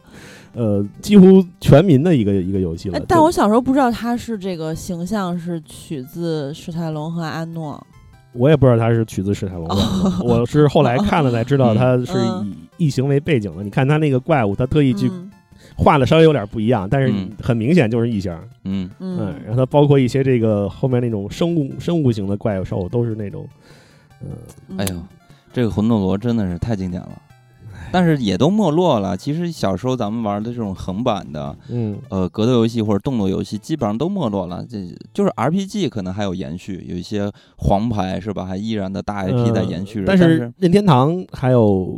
[0.54, 7.86] 呃几乎全民的一个一个游戏了哎。，但我小时候不知道他是这个形象是取自史泰龙和安诺，
[8.38, 9.74] 我也不知道它是取自史泰龙的，
[10.24, 12.54] 我是后来看了才知道它是嗯。
[12.78, 13.62] 以异形为背景的。
[13.62, 15.30] 你看它那个怪物，它特意去嗯。
[15.76, 17.30] 画的稍微有点不一样，但是嗯。
[17.42, 18.32] 很明显就是异形。
[18.64, 23.48] 嗯，嗯，嗯，然后它包括一些这个后面那种生物生物型的怪兽，都是那种，
[24.22, 24.28] 嗯，
[24.68, 25.02] 嗯哎呦，
[25.52, 27.10] 这个魂斗罗真的是太经典了，
[27.92, 29.16] 但是也都没落了。
[29.16, 34.78] 其实小时候咱们玩的这种横版的，嗯，呃，格斗游戏或者动作游戏基本上都没落了，这
[35.12, 40.06] 就是 RPG 可能还有延续，有一些黄牌是吧，还依然的大 IP 在延续着。
[40.06, 41.88] 但但是任天堂还有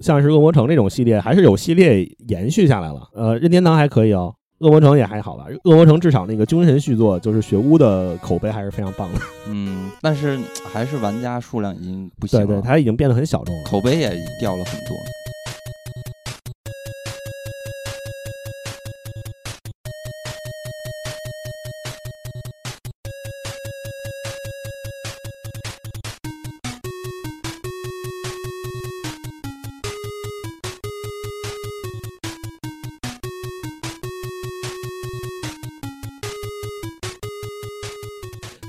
[0.00, 3.08] 像是恶魔城这种系列，还是有系列延续下来了。
[3.14, 5.46] 呃，任天堂还可以哦，恶魔城也还好吧。
[5.64, 9.20] 恶魔城至少那个精神续作，就是雪屋的口碑还是非常棒的。
[9.48, 10.38] 嗯，但是
[10.72, 13.62] 还是玩家数量已经不行了，对对，它已经变得很小众了。
[13.64, 14.94] 口碑也掉了很多。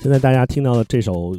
[0.06, 1.36] 现在大家听到的这首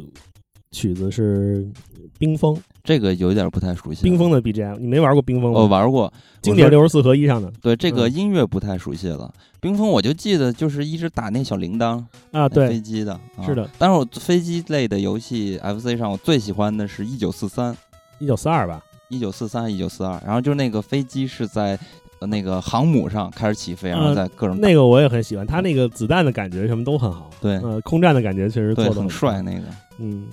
[0.71, 1.63] 曲子是
[2.19, 2.53] 《冰封》，
[2.83, 4.03] 这个有点不太熟悉。
[4.03, 5.61] 冰封的 BGM，你没玩过冰封吗？
[5.61, 7.49] 我玩过，经典六十四合一上的。
[7.61, 9.33] 对这个嗯音乐不太熟悉了。
[9.61, 12.03] 冰封我就记得就是一直打那小铃铛，
[12.33, 13.13] 啊，对飞，机的。
[13.13, 17.73] 啊是的，但是我飞机类的游戏 FC 上，我最喜欢的是一九四三、
[18.19, 18.83] 一九四二吧。
[19.07, 21.77] 一九四三、一九四二，然后就是那个飞机是在呃
[22.25, 27.29] 那个航母上开始起飞，然后呃在各种那个我也很喜欢，它那个子弹的感觉什么都很好。
[27.39, 29.63] 对呃，空战的感觉确实做的很帅那个。
[29.99, 30.25] 嗯，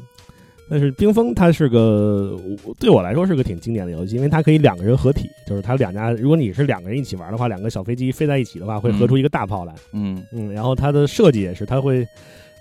[0.71, 2.39] 但是冰封它是个
[2.79, 9.75] 对我来说是个挺经典的游戏，因为它可以两个人合体，就是它两家，如果你是两个人一起玩的话，两个小飞机飞在一起的话，会合出一个大炮来。
[9.93, 12.07] 嗯嗯，然后它的设计也是，它会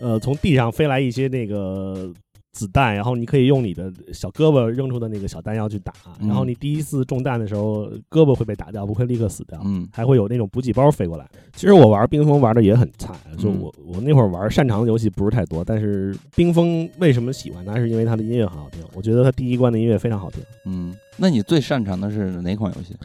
[0.01, 2.11] 呃从地上飞来一些那个。
[2.53, 9.59] 子弹，然后你可以用你的小胳膊扔出的那个小弹药去打，嗯然后你第一次中弹的时候，胳膊会被打掉，不会立刻死掉。
[9.65, 11.27] 嗯还会有那种补给包飞过来。
[11.55, 18.83] 其实我玩冰封玩的也很菜，就嗯我我那会儿玩擅长的游戏不是太多，但是冰封为什么喜欢它，是因为它的音乐很好听。
[18.93, 20.43] 我觉得它第一关的音乐非常好听。
[20.65, 22.95] 嗯，那你最擅长的是哪款游戏？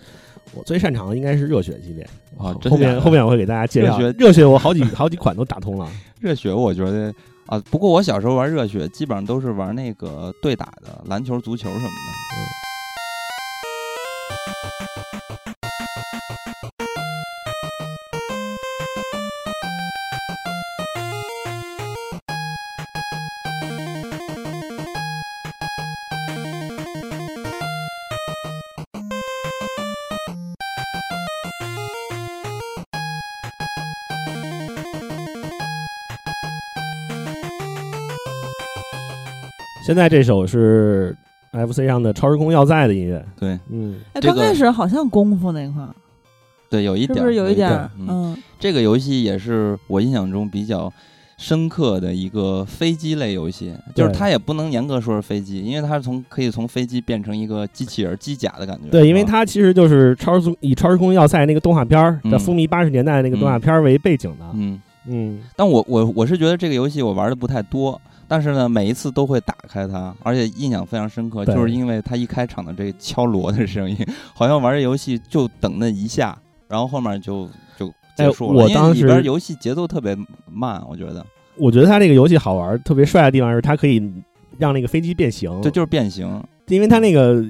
[0.54, 2.02] 我最擅长的应该是热血系列
[2.38, 5.86] 啊后面后面我会给大家介绍热血热血，我好几好几款都打通了。
[6.20, 7.14] 热血，我觉得
[7.48, 12.67] 啊，不过我小时候玩热血，基本上都是玩那个对打的，篮球、足球什么的。
[39.88, 41.16] 现在这首是
[41.50, 43.58] FC 上的《超时空要塞》的音乐，对。
[43.70, 45.88] 嗯，哎，这个刚开始好像功夫那块儿，
[46.68, 47.74] 对，有一点儿，是不是有一一点儿？
[47.74, 47.90] 儿？？
[47.98, 50.92] 嗯，嗯，这个游戏也是我印象中比较
[51.38, 54.18] 深刻的一个飞机类游戏，就是对。
[54.18, 58.90] 它也不能严格说是飞机，因为它是从可以从飞机变成一个机器人、机甲的感觉。
[58.90, 62.30] 对，因为啊它其实就是超时以《超时空要塞》那个动画片儿，嗯。
[62.30, 67.98] 在风靡八十年代那个动画片儿为背景的，嗯，嗯，但我我我是觉得这个游戏我玩的不太多，
[68.28, 73.96] 但是呢，每一次都会打开它，而且印象非常深刻，就是因为它一开场的这个敲锣的声音，
[74.34, 76.38] 好像玩这游戏就等那一下，
[76.68, 78.62] 然后后面就就结束了。
[78.62, 80.16] 我当时里边游戏节奏特别
[80.52, 81.24] 慢，我觉得
[81.56, 84.12] 我觉得它这个游戏好玩儿，特别帅的地方是它可以
[84.58, 86.40] 让那个飞机变形，这就是变形。
[86.66, 87.42] 因为它那个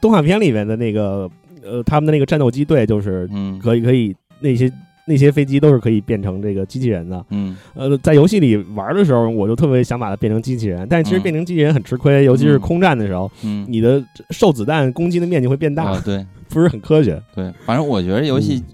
[0.00, 1.30] 动画片里面的那个
[1.62, 4.72] 呃，他们的那个战斗机队就是嗯可以可以那些
[5.08, 7.24] 那些飞机都是可以变成这个机器人的。
[7.30, 7.56] 嗯。
[7.74, 16.24] 呃，在游戏里玩的时候，我就特别想把它变成机器人，但其实嗯变成机器人很吃亏，尤其是嗯空战的时候，嗯，你的受子弹攻击的面积会变大，啊对。
[16.48, 17.22] 不是很科学。
[17.34, 18.64] 对，反正我觉得游戏嗯。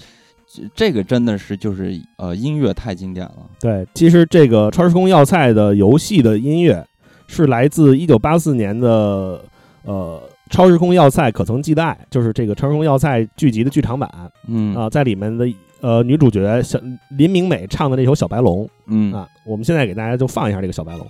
[0.46, 3.34] 这这个真的是就是呃音乐太经典了。
[3.58, 6.86] 对，其实这个《超时空要塞》的游戏的音乐
[7.26, 9.40] 是来自一九八四年的
[9.82, 10.22] 呃
[10.54, 14.08] 《超时空要塞：可曾记得爱》，就是这个《超时空要塞》剧集的剧场版
[14.46, 14.72] 嗯。
[14.76, 15.44] 啊、嗯在里面的
[15.84, 21.06] 呃女主角小林明美唱的那首《小白龙》嗯啊，我们现在给大家就放一下这个《小白龙》。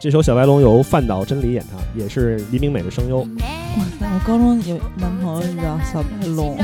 [0.00, 3.20] 这首《小白龙》由范岛真理演唱，也是林明美的声优。
[3.20, 3.26] 哇
[4.00, 6.58] 塞，我高中有男朋友叫小白龙，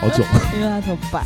[0.00, 0.24] 好久，
[0.58, 1.24] 因为他特白。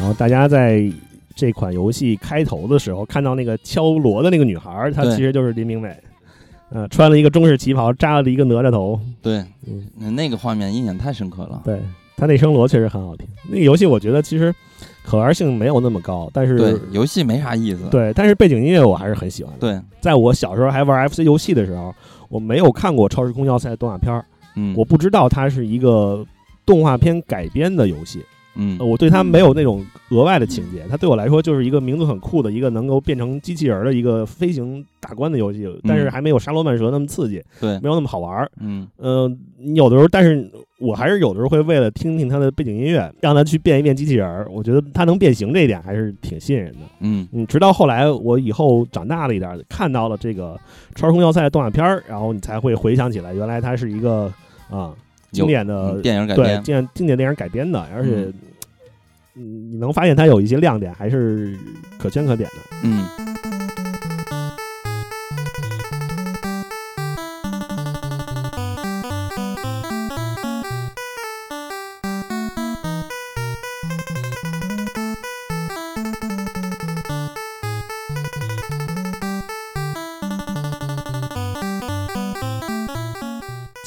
[0.00, 0.90] 然后大家在
[1.36, 5.94] 这款游戏开头的时候看到那个敲锣的那个女孩儿，她其实就是林明美，
[6.70, 11.60] 呃，穿了一个中式旗袍，扎了一个哪吒头，对，嗯，那那个画面印象太深刻了。
[11.66, 11.78] 对，
[12.16, 13.28] 她那声锣确实很好听。
[13.50, 14.54] 那个游戏我觉得其实
[15.04, 17.84] 可玩性没有那么高，但是对，游戏没啥意思。
[17.90, 19.58] 对但是背景音乐我还是很喜欢的。
[19.60, 21.94] 对，在我小时候还玩 FC 游戏的时候，
[22.30, 24.24] 我没有看过《超时空要塞》动画片儿，
[24.56, 26.24] 嗯，我不知道它是一个
[26.64, 28.24] 动画片改编的游戏。
[28.60, 38.50] 嗯呃我对它没有那种额外的情节，它对我来说就是一个名字很酷的一个能够变成机器人儿的一个飞行打关的游戏，但是还没有沙罗曼蛇那么刺激，对，没有那么好玩儿。
[38.60, 39.30] 嗯呃，
[39.74, 40.48] 有的时候，但是
[40.78, 44.46] 我还是有的时候会为了听听它的背景音乐，让它去变一变机器人儿。
[44.50, 46.78] 我觉得它能变形这一点还是挺吸引人的。
[47.00, 50.54] 嗯嗯，直到后来我以后长大了一点儿，看到了这个
[50.94, 54.32] 《超时空要塞》动画片儿，然后你才会回想起来，原来它是一个
[54.70, 54.92] 啊、
[55.32, 56.62] 经典的嗯电影改对，编。
[56.62, 58.34] 经典经典电影改编的，而且，嗯，
[59.40, 61.56] 你能发现它有一些亮点，还是
[61.98, 62.56] 可圈可点的。
[62.82, 63.04] 嗯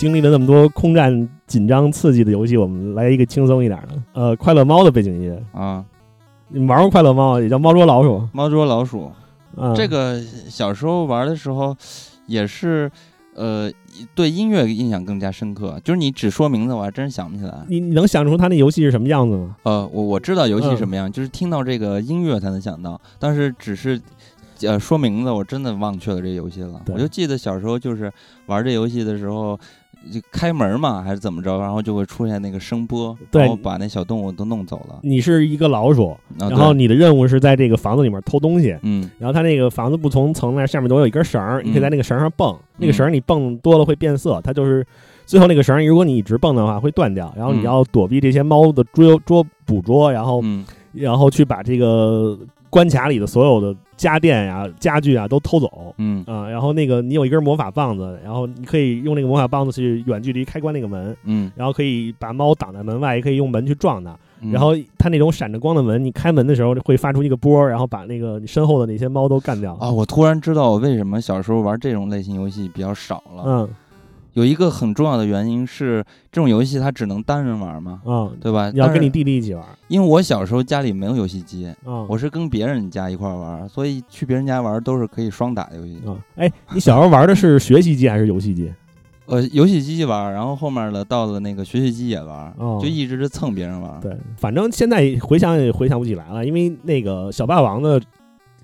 [0.04, 4.02] 经历了那么多空战紧张刺激的游戏，我们来一个轻松一点的。
[4.12, 5.82] 呃，快乐猫的背景音乐，啊，
[6.50, 7.40] 你们玩过快乐猫？
[7.40, 8.28] 也叫猫捉老鼠。
[8.34, 9.10] 猫捉老鼠，
[9.56, 11.74] 啊，这个小时候玩的时候，
[12.28, 12.92] 也是，
[13.36, 13.72] 呃，
[14.14, 15.80] 对音乐印象更加深刻。
[15.86, 17.64] 就是你只说名字，我还真想不起来。
[17.70, 19.56] 你你能想出它那游戏是什么样子吗？
[19.64, 24.02] 呃，我我知道游戏嗯什么样，就是听到这个音乐才能想到，但是只是。
[24.62, 26.80] 呃，说名字我真的忘却了这游戏了。
[26.88, 28.10] 我就记得小时候就是
[28.46, 29.60] 玩这游戏的时候，
[30.12, 35.00] 就开门嘛，还是怎么着，然后就会出现那个声波，然后把那小动物都弄走了。
[35.04, 38.78] 你是一个老鼠，啊然后你的任务是在这个房子里面偷东西。
[38.82, 42.56] 嗯然后它那个房子不同层那下面都有一根绳儿，你可以在那个绳上蹦。
[42.78, 44.86] 那个绳儿你蹦多了会变色，它就是
[45.26, 47.34] 最后那个绳儿，如果你一直蹦的话会断掉。
[47.38, 52.38] 然后你嗯要躲避这些猫的捉捉捕捉，然后嗯然后去把这个
[52.70, 55.94] 关卡里的所有的家电呀、家具啊都偷走。
[55.98, 64.12] 嗯啊、然后那个你有一根魔法棒子，然后你可以用那个魔法棒子去远距离开关那个门，嗯，然后可以把猫挡在门外，也可以用门去撞它。
[64.46, 69.74] 嗯然后它那种闪着光的门，你开门的时候会发出一个波，然后把那个你身后的那些猫都干掉。
[69.76, 73.44] 啊，我突然知道我为什么小时候玩这种类型游戏比较少了。
[73.46, 73.70] 嗯
[74.34, 78.70] 有一个很重要的原因是，这种游戏它只能单人玩嘛，嗯，对吧？
[78.72, 82.06] 你要跟你弟弟一起玩因为我小时候家里没有游戏机，嗯。
[82.10, 86.00] 我是跟别人家一块儿玩，所以去别人家玩都是可以双打游戏。
[86.06, 88.74] 嗯，哎，你小时候玩的是学习机还是游戏机？
[89.26, 93.98] 呃，游戏机玩，然后后面的到了那个学习机也玩，哦就一直是蹭别人玩。
[94.02, 98.02] 对，反正现在回想也回想不起来了，因为那个小霸王的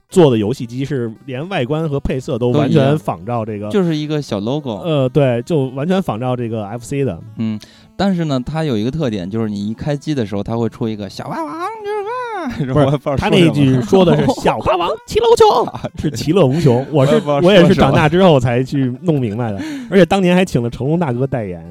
[0.09, 7.19] 做的游戏机是连外观和配色都完全仿照这个，就是一个小 logo，呃，对，就完全仿照这个 FC 的。
[7.37, 7.59] 嗯，
[7.95, 16.83] 但是呢，它有一个特点，就是你一开机的时候，它会出一个小霸王就是吧， 不是他那句说的是 “小霸王其乐无穷”，是其乐无穷。
[16.91, 21.63] 我是我也是长大之后才去弄明白的，而且当年还请了成龙大哥代言。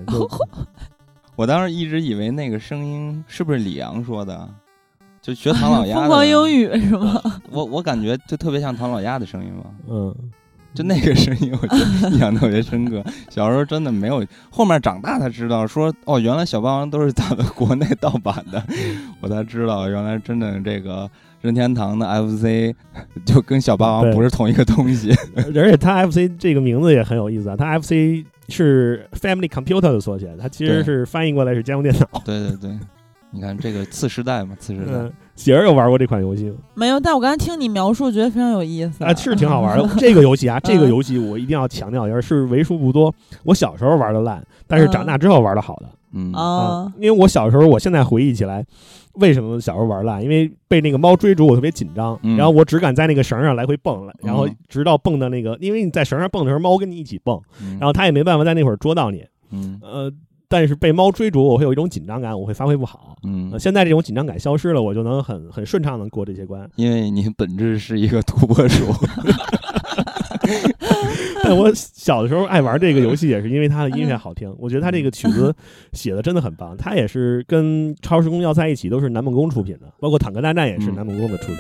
[1.35, 4.49] 我当时一直以为那个声音是不是李阳说的，
[5.29, 5.97] 就学唐老鸭。
[5.97, 7.21] 疯狂英语是吗？
[7.51, 10.15] 我我感觉就特别像唐老鸭的声音嘛，嗯，
[10.73, 11.77] 就那个声音，我就
[12.09, 13.05] 印象特别深刻。
[13.29, 18.63] 小时候真的没有，后面长大才知道说，哦，原来小霸王都是咱们国内盗版的，
[19.21, 21.07] 我才知道原来真的这个
[21.43, 22.75] 任天堂的 FC
[23.27, 25.15] 就跟小霸王不是同一个东西。
[25.55, 32.23] 而且它 FC 这个名字也很有意思啊，它 FC 是 Family Computer 的缩写，它其实是翻译过来是家用电脑。
[32.25, 32.71] 对对对，
[33.31, 34.93] 你看这个次时代嘛，次时代。
[34.93, 36.57] 嗯，喜儿有玩过这款游戏吗？
[36.75, 39.89] 没有，但我刚才听你描述，觉得非常有意思啊，是挺好玩的。
[39.99, 43.15] 这个游戏啊， 这个嗯游戏我一定要强调一下，是为数不多
[43.45, 45.89] 我小时候玩的烂，但是长大之后玩的好的。
[46.15, 48.65] 嗯啊，因为我小时候，我现在回忆起来，
[49.17, 50.23] 为什么小时候玩烂？
[50.23, 60.11] 因为被那个猫追逐，我特别紧张，嗯然后我只敢在那个绳上来回蹦，然后嗯直到蹦到那个，因为你在绳上蹦的时候，猫跟你一起蹦，嗯然后它也没办法在那会儿捉到你，嗯呃，
[60.49, 63.17] 但是被猫追逐，我会有一种紧张感，我会发挥不好。
[63.23, 66.69] 嗯呃，现在这种紧张感消失了，我就能很很顺畅的过这些关。
[66.77, 68.87] 因为你本质是一个土拨鼠。
[71.45, 74.55] 但我小的时候爱玩这个游戏，也是因为它的音乐好听。
[74.59, 75.55] 我觉得它这个曲子
[75.93, 76.77] 写的真的很棒。
[76.77, 81.57] 它也是跟《超时空要塞》一起都是南梦宫出品的，包括《坦克大战》也是嗯南梦宫的出品。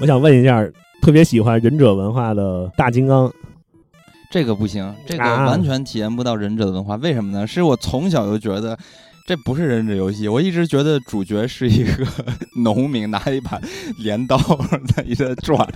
[0.00, 0.64] 我想问一下，
[1.02, 3.32] 特别喜欢忍者文化的大金刚，
[4.30, 6.94] 这个不行，这个啊完全体验不到忍者的文化。
[6.96, 7.44] 为什么呢？
[7.44, 8.78] 是我从小就觉得
[9.26, 12.06] 这不是忍者游戏，我一直觉得主角是一个
[12.62, 13.60] 农民，拿一把
[13.98, 14.38] 镰刀
[14.94, 15.68] 在一直在转，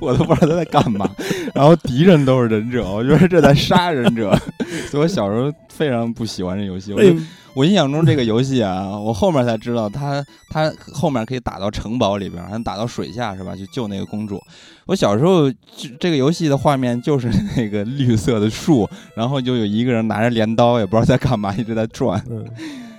[0.00, 1.10] 我都不知道他在干嘛。
[1.54, 4.34] 然后敌人都是忍者，我觉得这在杀忍者，
[4.88, 6.94] 所以我小时候非常不喜欢这游戏。
[6.94, 7.16] 我就哎，
[7.56, 13.56] 我印象中这个游戏啊，我后面才知道它它后面可以打到城堡里边，还能打到水下是吧？
[13.56, 14.38] 去救那个公主。
[14.86, 22.44] 我小时候这这个游戏的画面就是 那个绿色的树，然后就有一个人拿着镰刀，也不知道在干嘛，一直在转，嗯，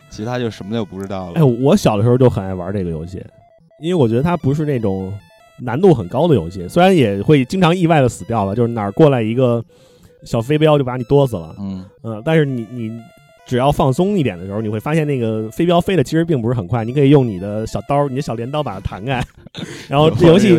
[0.10, 1.34] 其他就什么都不知道了。
[1.36, 3.24] 哎，我小的时候就很爱玩这个游戏，
[3.80, 5.14] 因为我觉得它不是那种
[5.62, 9.64] 难度很高的游戏，虽然也会经常意外的死掉了，就是哪儿过来一个
[10.24, 12.92] 小飞镖就把你剁死了，嗯嗯，但是你你
[13.48, 19.24] 只要放松一点的时候，你会发现那个飞镖飞的其实并不是很快，你可以用你的小刀、你的小镰刀把它弹开。
[19.88, 20.56] 然后这游戏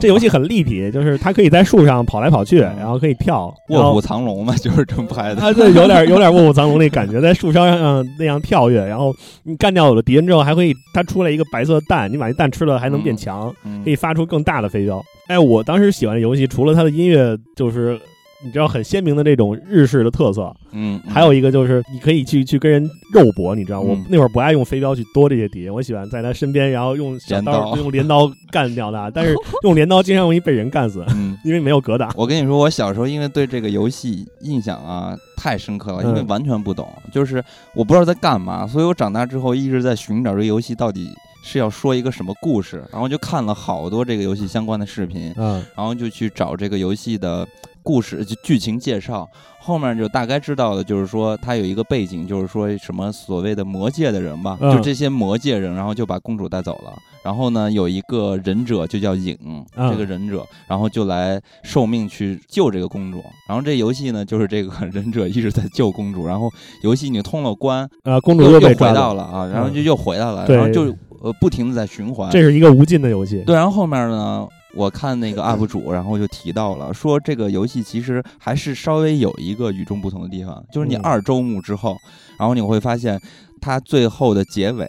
[0.00, 3.52] 这游戏很立体，就是它可以在树上跑来跑去，然后可以跳。
[3.68, 5.42] 卧虎藏龙嘛，就是这么拍的。
[5.42, 15.02] 啊，对，有点有 点卧虎藏龙那感觉，在树梢上那样跳跃，然后你干掉我的敌人之后，还可以它出来一个白色的蛋，你把那蛋吃了还能变强，嗯可以发出更大的飞镖。
[15.26, 18.00] 哎，我当时喜欢的游戏，除了它的音乐，就是
[18.44, 21.12] 你知道很鲜明的这种日式的特色，嗯，嗯。
[21.12, 22.82] 还有一个就是你可以去去跟人
[23.12, 24.04] 肉搏，你知道，我嗯。
[24.08, 27.76] 那会儿不爱用飞镖去多这些敌人，我喜欢在他身边，然后用小刀。
[27.76, 29.34] 用镰刀干掉他，但是
[29.64, 31.36] 用镰刀经常容易被人干死，嗯。
[31.44, 32.12] 因为没有格挡。
[32.16, 36.26] 我跟你说，我小时候因为对这个游戏印象啊太深刻了，因为嗯。
[36.28, 37.42] 完全不懂，就是
[37.74, 41.10] 我不知道在干嘛，所以我长大之后一直在寻找这个游戏到底
[41.42, 45.64] 是要说一个什么故事，然后就看了好多这个游戏相关的视频，嗯。
[45.76, 47.46] 然后就去找这个游戏的
[47.82, 49.28] 故事就剧情介绍。
[49.60, 56.92] 后面就大概知道的，就是说他有一个背景，就是说什么所谓的魔界的人吧，嗯就这些魔界人，然后就把公主带走了。
[57.22, 63.22] 然后呢，有一个忍者就叫影，嗯这个忍者，然后就来受命去救这个公主。
[63.46, 66.26] 然后这游戏呢，就是这个忍者一直在救公主。
[66.26, 66.50] 然后
[66.82, 70.84] 游戏你通了关，呃，公主又又回被抓了，到了啊，然后就又回来了，对然后就
[71.20, 72.30] 呃不停的在循环。
[72.30, 73.42] 这是一个无尽的游戏。
[73.44, 81.02] 对，然后后面呢，我看那个 UP 主，然后就提到了，说这个游戏其实还是稍微有一个与众不同的地方，就是你嗯。
[81.02, 81.96] 二周目之后，
[82.38, 83.18] 然后你会发现
[83.60, 84.86] 它最后的结尾，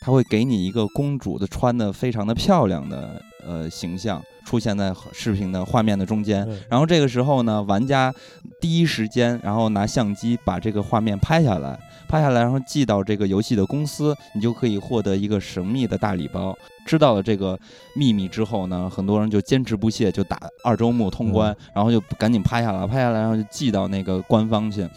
[0.00, 6.42] 它会给你一个公主的穿的非常的漂亮的呃形象出现在视频的画面的中间。
[6.48, 6.58] 嗯。
[6.70, 8.12] 然后这个时候呢，玩家
[8.60, 11.78] 第一时间，然后拿相机把这个画面拍下来，
[12.08, 16.56] 拍下来，然后寄到这个游戏的公司，你就可以获得一个神秘的大礼包。
[16.86, 17.58] 知道了这个
[17.94, 24.88] 秘密之后呢，很多人就坚持不懈，就打二周目通关，然后就赶紧拍下来，拍下来，然后就寄到那个官方去。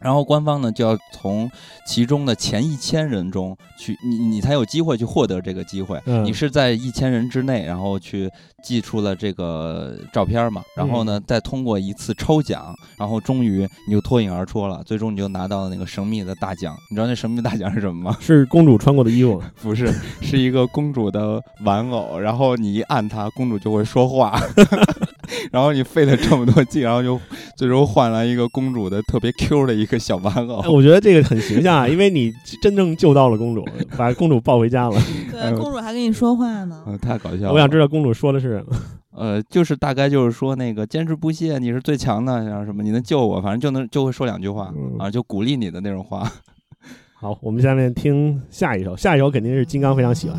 [0.00, 1.50] 然后官方呢就要从
[1.86, 6.00] 其中的前一千人中去，你你才有机会去获得这个机会。
[6.06, 8.30] 嗯你是在一千人之内，然后去
[8.62, 16.76] 寄出了这个照片嘛，然后呢再通过一次抽奖，然后终于你就脱颖而出了，最终你就拿到了那个神秘的大奖。
[16.90, 18.16] 你知道那神秘大奖是什么吗？
[18.20, 24.40] 是公主穿过的衣服， 不是，是一个公主的玩偶，然后你一按它，公主就会说话。
[25.52, 27.20] 然后你费了这么多劲，然后就
[27.56, 30.68] 最终换来一个公主的特别 Q 的一个小玩偶哎。
[30.68, 33.64] 我觉得这个很形象啊，因为你真正救到了公主，
[33.96, 35.00] 把公主抱回家了。
[35.30, 36.82] 对，公主还跟你说话呢。
[36.86, 37.52] 嗯，太搞笑了！
[37.52, 38.76] 我想知道公主说的是什么。
[39.12, 46.30] 呃，就是大概就是说那个坚持不懈，你是最强的，然后什么你能救我，反正就能就会说两句话、嗯啊，就鼓励你的那种话。
[47.20, 50.38] 好，我们下面听下一首，下一首肯定是金刚非常喜欢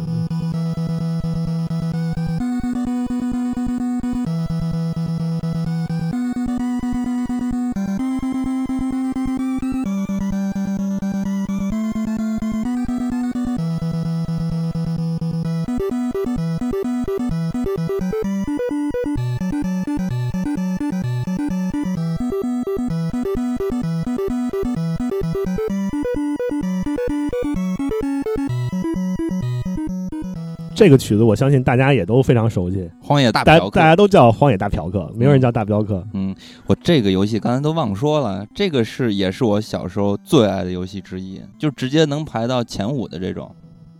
[30.82, 36.04] 这个曲子我相信大家也都非常熟悉，荒野大大家嫖客大家都叫《荒野大嫖客》，没有人叫大镖客。
[36.16, 43.56] 嗯，我这个游戏刚才都忘说了，这个是也是我小时候最爱的游戏之一，就直接能排到前五的这种。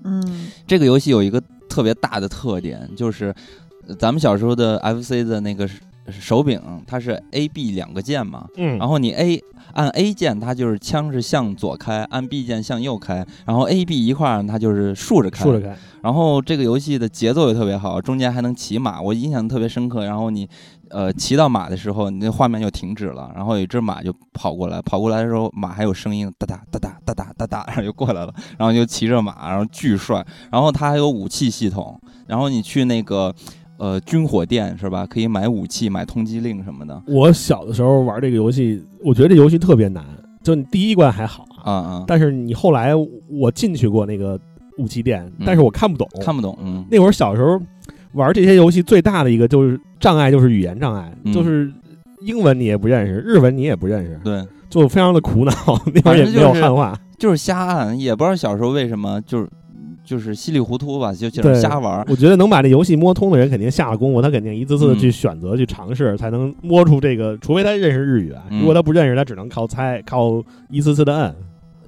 [0.06, 3.32] 嗯，这个游戏有一个特别大的特点，就是
[3.88, 5.70] 呃咱们小时候的 FC 的那个
[6.08, 9.42] 手手柄，它是 A、B 两个键嘛，嗯然后你 A
[9.74, 13.26] 按 A 键，它就是枪是向左开；按 B 键向右开。
[13.46, 15.44] 然后 A、B 一块儿，它就是竖着开。
[15.44, 20.04] 竖着开，然后这个游戏的节奏也特别好，中间还能骑马，我印象特别深刻。
[20.04, 20.50] 然后你，
[20.90, 30.26] 呃，骑到马的时候，你那画面就停止了，然后有一只马就跑过来，跑过来的时候马还有声音，哒哒哒哒哒哒哒哒，然后就过来了，然后就骑着马，然后巨帅。
[30.52, 31.98] 然后它还有武器系统，
[32.28, 33.34] 然后你去那个。
[33.82, 35.08] 呃，军火店是吧？
[35.08, 37.02] 可以买武器、买通缉令什么的。
[37.08, 40.06] 我小的时候玩这个游戏，我觉得这游戏特别难。
[40.44, 42.94] 就你第一关还好啊啊，但是你后来
[43.28, 44.40] 我进去过那个
[44.78, 46.08] 武器店，嗯但是我看不懂。
[46.24, 47.60] 看不懂，嗯，那会儿小时候
[48.14, 51.72] 玩这些游戏最大的一个就是障碍，就是语言障碍，嗯就是
[52.22, 55.52] 英文你也不认识，日文你也不认识，对，就非常的苦恼。
[55.92, 59.50] 那会儿也没有汉化，就是瞎按，也不知道小时候为什么就是
[60.04, 62.06] 就是稀里糊涂吧，就就对瞎玩。
[62.10, 67.38] 我觉得能把这游戏摸通的人，肯定下了功夫，他肯定一次次的嗯去选择、去尝试，才能摸出这个。
[67.38, 71.36] 除非他认识日语啊，嗯如果他不认识，他只能靠猜，靠一次次的摁。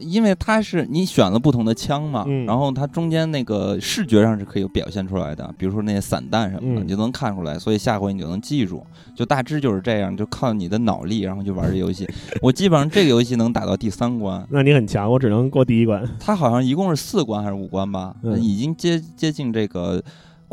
[0.04, 8.86] 因为它是你选了不同的枪嘛，嗯然后它中间那个视觉上是可以表现出来的，比如说那些散弹什么的，嗯你就能看出来，所以下回你就能记住。
[9.16, 12.08] 就大致就是这样，就靠你的脑力，然后就玩这游戏。
[12.42, 16.04] 我基本上这个游戏能打到第三关，那你很强，我只能过第一关。
[16.20, 20.04] 它好像一共是四关还是五关吧，嗯已经接接近这个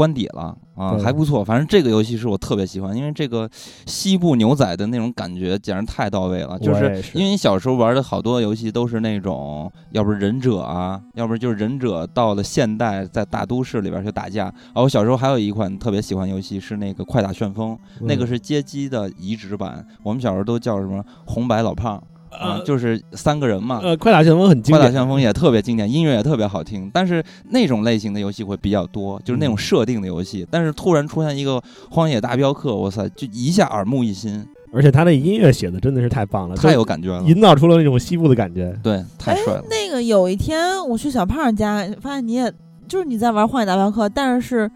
[0.01, 1.45] 关底了啊，还不错。
[1.45, 3.47] 反正这个游戏是我特别喜欢，因为这个
[3.85, 6.59] 西部牛仔的那种感觉简直太到位了。
[6.59, 14.47] 就是因为你小时候玩的好多游戏都是那种，要不是忍者啊，要不就是忍者到了现代在大都市里边去打架。
[14.73, 23.81] 啊，我小时候还有一款特别喜欢游戏是那个快打旋风，那个嗯是街机的移植版，我们小时候都叫什么红白老胖啊，呃就是三个人嘛。
[23.83, 24.81] 呃，快打旋风很经典。
[24.81, 30.47] 快打旋风也特别经典，音乐也特别好听，但是那种类型的游戏会比较多，就是那种嗯设定的游戏。
[30.51, 31.53] 但是突然出现一个
[31.91, 37.27] 《荒野大镖客》，哇塞，就一下耳目一新，而且他那音乐写的真的是太棒了，太有感觉了就。
[37.29, 38.73] 营造出了那种西部的感觉。
[38.83, 39.65] 对，太帅了。
[39.69, 42.53] 那个有一天我去小胖家，发现你也
[42.89, 44.71] 就是你在玩《荒野大镖客》，但是是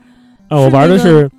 [0.49, 1.31] 啊，我玩的是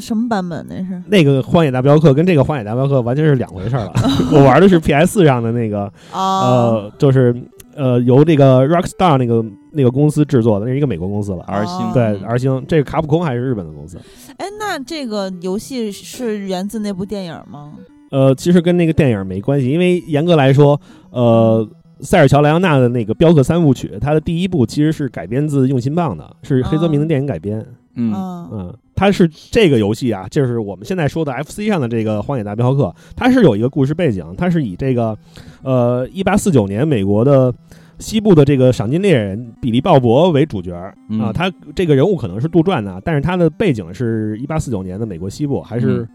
[0.00, 0.66] 什么版本？
[0.68, 3.92] 那是那个《荒野大镖客》，跟这个《荒野大镖客》完全是两回事儿了。
[4.32, 7.34] 我玩的是 PS 上的那个，哦，呃，就是
[7.74, 11.44] 呃由这个 Rockstar 那个那个公司制作的，那是一个美国公司了。
[11.46, 13.98] R 星哦对嗯，R 星，这个卡普空还是日本的公司。
[14.38, 17.74] 哎，那这个游戏是源自那部电影吗？
[18.10, 20.80] 呃，其实跟那个电影没关系，因为严格来说，
[21.10, 21.68] 呃，
[22.00, 27.64] 塞尔乔·莱昂纳的那个《镖客三部曲》，它的第一部其实是改编自《用心棒》的，是黑泽明的电影改编。
[27.94, 32.84] 嗯，嗯嗯，它是这个游戏啊，就是我们现在说的 FC 上的这个《荒野大镖客》，
[33.16, 35.16] 它是有一个故事背景，它是以这个
[35.62, 37.52] 呃一八四九年美国的
[37.98, 40.72] 西部的这个赏金猎人比利·鲍勃为主角
[41.20, 46.08] 啊，他这个人物可能是杜撰的，但是他的背景是一八四九年的美国西部，还是嗯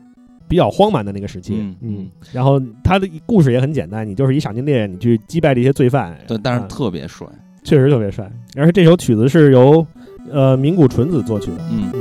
[0.48, 1.56] 比较荒蛮的那个时期。
[1.56, 7.28] 嗯嗯然后他的故事也很简单，你就是以赏金猎人，你去击败这些罪犯，对，但是啊特别帅。
[7.64, 8.32] 确实特别帅。
[8.56, 9.86] 而且这首曲子是由
[10.32, 11.58] 呃名古纯子作曲的。
[11.72, 11.92] 嗯，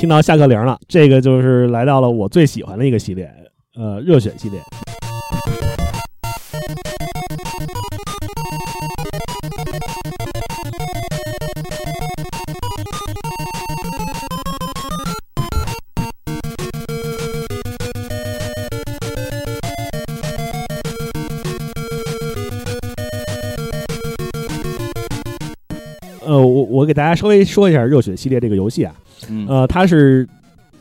[0.00, 3.32] 听到下课铃了，这个就是来到了我最喜欢的一个系列，
[3.76, 4.60] 呃，热血系列。
[26.82, 28.92] 我我给大家稍微说一下热血系列这个游戏啊，
[29.30, 29.46] 嗯。
[29.48, 30.28] 呃，它是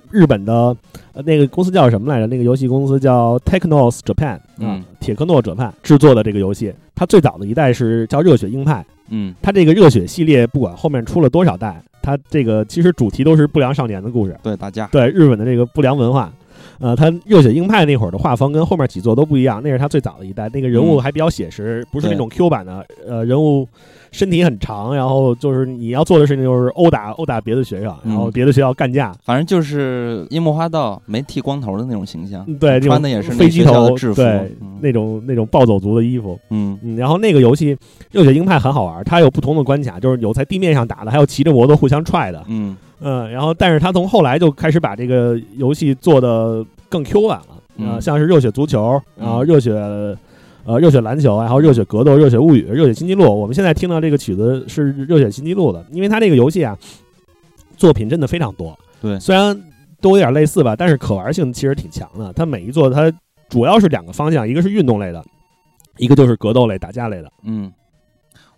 [0.09, 0.75] 日本的、
[1.13, 2.25] 呃、那个公司叫什么来着？
[2.25, 6.73] 那个游戏公司叫 Technos Japan 啊、嗯铁克诺者判制作的这个游戏。
[6.95, 9.35] 它最早的一代是叫热血硬派，嗯。
[9.43, 14.87] 它这个热血系列不管后面出了多少代，它这个其实主题都是不良少年的故事，对，大家。
[14.91, 16.33] 对日本的这个不良文化。
[16.79, 21.01] 呃，它热血硬派那会儿的画风跟后面几座都不一样，那是它最早的一代，那个人物嗯。
[21.01, 23.67] 还比较写实，不是那种 Q 版的，呃，人物
[24.11, 28.31] 身体很长，然后就是你要做的事情就是殴打殴打别的学生，然后嗯。
[28.31, 34.15] 别的学校干架，反正就是樱木花道没剃光头的那种形象，嗯对，穿的也是飞机头，制服。
[34.15, 34.77] 对，嗯。
[34.81, 36.77] 那种那种暴走族的衣服，嗯。
[36.83, 37.75] 嗯，然后那个游戏
[38.11, 42.75] 《热血鹰派》很好玩，它有不同的关卡，就是有在地面上打的，还有骑着摩托互相踹的，嗯。
[42.99, 47.39] 嗯，然后但是他从后来就开始把这个游戏做的更 Q 版
[47.77, 49.71] 了，像是热血足球，嗯然后热血。
[50.63, 53.23] 呃，热血篮球，然后热血格斗、热血物语、热血新纪录。
[53.23, 56.77] 我们现在听到这个曲子是热血新纪录的，因为它这个游戏啊，
[57.77, 58.77] 作品真的非常多。
[59.01, 59.59] 对虽然
[59.99, 62.31] 都有点类似吧，但是可玩性其实挺强的。
[62.33, 63.11] 它每一座它
[63.49, 65.23] 主要是两个方向，一个是运动类的，
[65.97, 67.31] 一个就是格斗类、打架类的。
[67.43, 67.71] 嗯。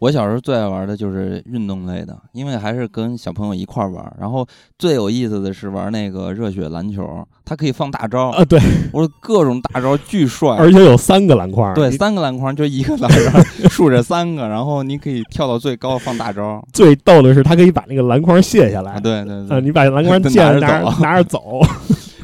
[0.04, 4.14] 我小时候最爱玩的就是运动类的，因为还是跟小朋友一块儿玩。
[4.20, 4.46] 然后
[4.78, 8.60] 最有意思的是玩那个热血篮球，它可以放大招，啊，对，
[8.92, 11.74] 我说各种大招巨帅， 而且有三个篮筐。
[11.74, 13.42] 对，三个篮筐就一个篮筐，
[13.72, 16.62] 竖着三个，然后你可以跳到最高放大招。
[16.74, 18.96] 最逗的是，它可以把那个篮筐卸下来。
[18.96, 19.62] 啊，对对呃，对。
[19.62, 21.62] 你把篮筐 拿借着拿着走拿着走，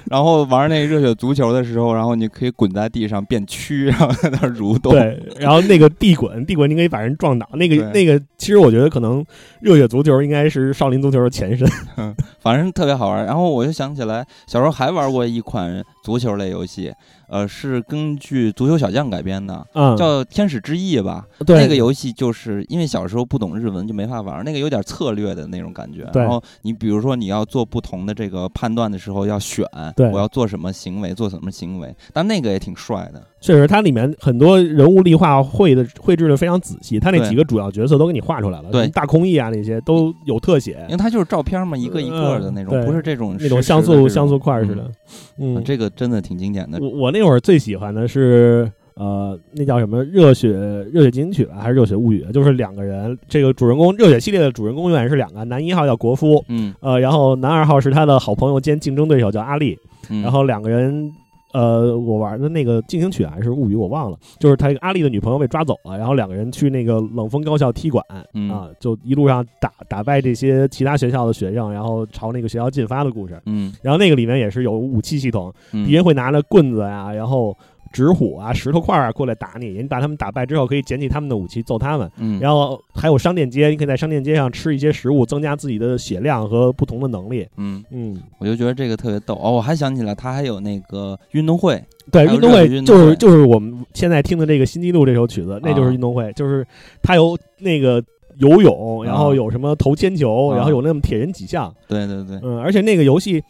[0.09, 4.91] 然后玩那热血足球的时候，然后你可以滚在地上变蛆，然后在那蠕动。
[4.91, 7.47] 对，然后那个地滚，地滚你可以把人撞倒。
[7.53, 9.23] 那个那个，其实我觉得可能
[9.61, 11.67] 热血足球应该是少林足球的前身。
[11.97, 13.25] 嗯反正特别好玩。
[13.25, 16.91] 然后我就想起来，小时候还玩过一款足球类游戏，
[17.29, 21.25] 呃，是根据足球小将改编的，嗯，叫《天使之翼》吧。
[21.45, 26.03] 对那个游戏就是因为小时候不懂日文就没法玩，那个有点策略的那种感觉。
[26.11, 29.65] 对然后你比如说你要做不同的这个判断的时候要选，
[29.95, 33.23] 对我要做什么行为，做什么行为，但那个也挺帅的。
[33.41, 44.83] 确实，它里面很多人物立画绘的绘制的非常仔细，它那几个主要角色都给你画出来了，对大空翼啊那些都有特写因，为它就是照片嘛，一个一个的那种，嗯不是这种那种像素像素块似的。
[44.83, 44.89] 啊
[45.37, 46.77] 嗯，这个真的挺经典的。
[46.81, 50.49] 我我那会儿最喜欢的是呃，那叫什么热血
[50.91, 52.25] 热血金曲吧，还是热血物语？
[52.33, 59.77] 就是两个人，这个主人公热血系列的主人公永远是两个，男一号叫国夫，嗯呃，然后男二号是他的好朋友兼竞争对手叫阿力，
[60.09, 61.11] 嗯，然后两个人。
[61.53, 64.17] 呃，我玩的那个进行曲还是物语，我忘了。
[64.39, 73.41] 就是他阿丽的女朋友被抓走了，然后两个人去那个冷风高校踢馆、嗯啊，就一路上打打败这些其他学校的学生，然后朝那个学校进发的故事。
[73.45, 77.55] 嗯然后那个里面也是有武器系统，嗯敌人会拿着棍子呀、然后
[77.91, 82.09] 纸虎啊、石头块啊过来打你，你把他们打败之后，可以捡起他们的武器揍他们。
[82.17, 87.47] 嗯，然后还有商店街，你可以在商店街上吃一些食物，增加自己的血量和不同的能力。
[87.57, 89.51] 嗯，嗯，我就觉得这个特别逗哦。
[89.51, 96.65] 我还想起来，他还有那个运动会，对，运动会就是就是我们现在听的这个《新纪录》这首曲子，那就是啊运动会，就是
[97.01, 98.03] 它有那个
[98.37, 101.73] 游泳，然后啊有什么投铅球，啊然后有那么铁人几项。
[101.87, 103.43] 对对对，嗯，而且那个游戏，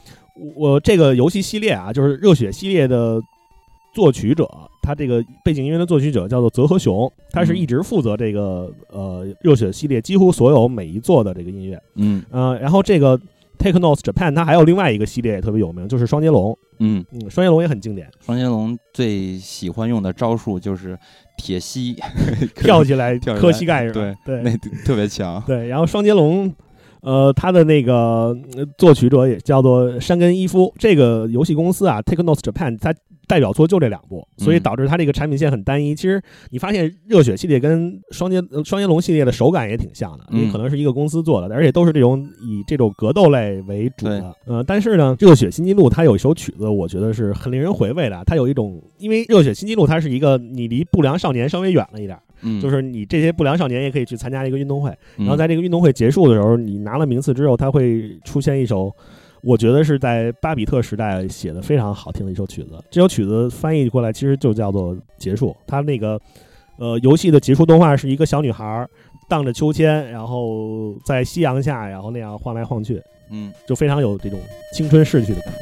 [0.56, 3.22] 我这个游戏系列啊，就是热血系列的
[4.00, 4.50] 作曲者，
[4.82, 11.78] 他这个背景音乐的作曲者叫做泽和雄，他是嗯一直负责这个呃热血系列几乎所有每一座的这个音乐。
[11.96, 13.20] 嗯呃，然后这个
[13.58, 16.58] Take Notes Japan 它还有另外一个系列也特别有名，就是双截龙。
[16.80, 20.98] 嗯，嗯，双截龙也很经典，双截龙最喜欢用的招数就是
[21.38, 21.98] 铁膝
[22.56, 24.16] 跳起来 跳起来磕膝盖是吧？
[24.26, 25.44] 对对那特别强。
[25.46, 26.56] 对，然后双截龙。
[27.02, 32.94] 呃，他的那个呃作曲者也叫做山根一夫，这个游戏公司啊，Take Notes Japan，它
[33.26, 35.96] 代表作就这两部，所以嗯导致它这个产品线很单一。
[35.96, 44.36] 其实你发现热血系列跟双截呃双截龙系列的手感也挺像的，因为嗯可能是一个公司做的，而且都是这种以这种格斗类为主对的。
[44.46, 48.24] 呃，但是呢，热血新纪录它有一首曲子，我觉得是很令人回味的。
[48.26, 54.90] 它有一种，因为热血新纪录它是一个你离不良少年稍微远了一点儿，嗯，就是你这些不良少年也可以去参加一个运动会。
[55.18, 58.94] 嗯，然后在这个运动会结束的时候，你拿了名次之后，它会出现一首，
[59.42, 62.72] 我觉得是在巴比特时代写的非常好听的一首曲子。
[62.90, 65.50] 这首曲子翻译过来其实就叫做《结束》。
[65.68, 66.20] 它那个
[66.78, 68.88] 呃游戏的结束动画是一个小女孩
[69.28, 74.40] 荡着秋千，然后在夕阳下，然后那样晃来晃去，嗯就非常有这种
[74.74, 75.60] 青春逝去的感觉。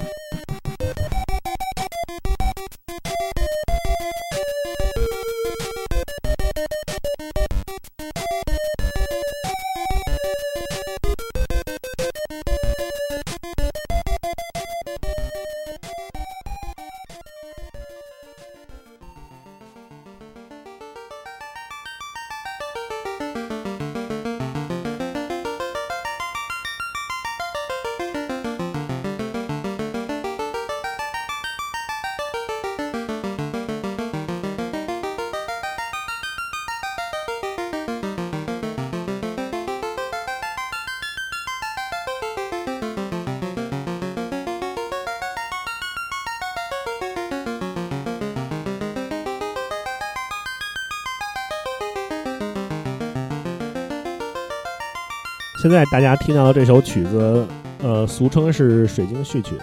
[55.90, 57.48] 大家听到的这首曲子，
[57.82, 59.56] 呃，俗称是《水晶序曲》，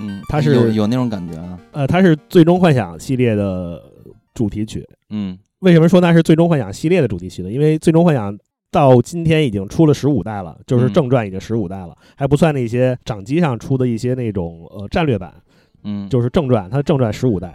[0.00, 1.58] 嗯，它是有有那种感觉啊。
[1.72, 3.82] 呃，它是《最终幻想》系列的
[4.32, 4.86] 主题曲。
[5.10, 7.50] 嗯为什么说它是《最终幻想》系列的主题曲呢？
[7.50, 8.32] 因为《最终幻想》
[8.70, 15.32] 到今天已经出了十五代了，就是嗯正传已经十五代了，还不算那些掌机上出的一些那种呃战略版，
[15.84, 17.54] 嗯，就是正传，它的正传十五代。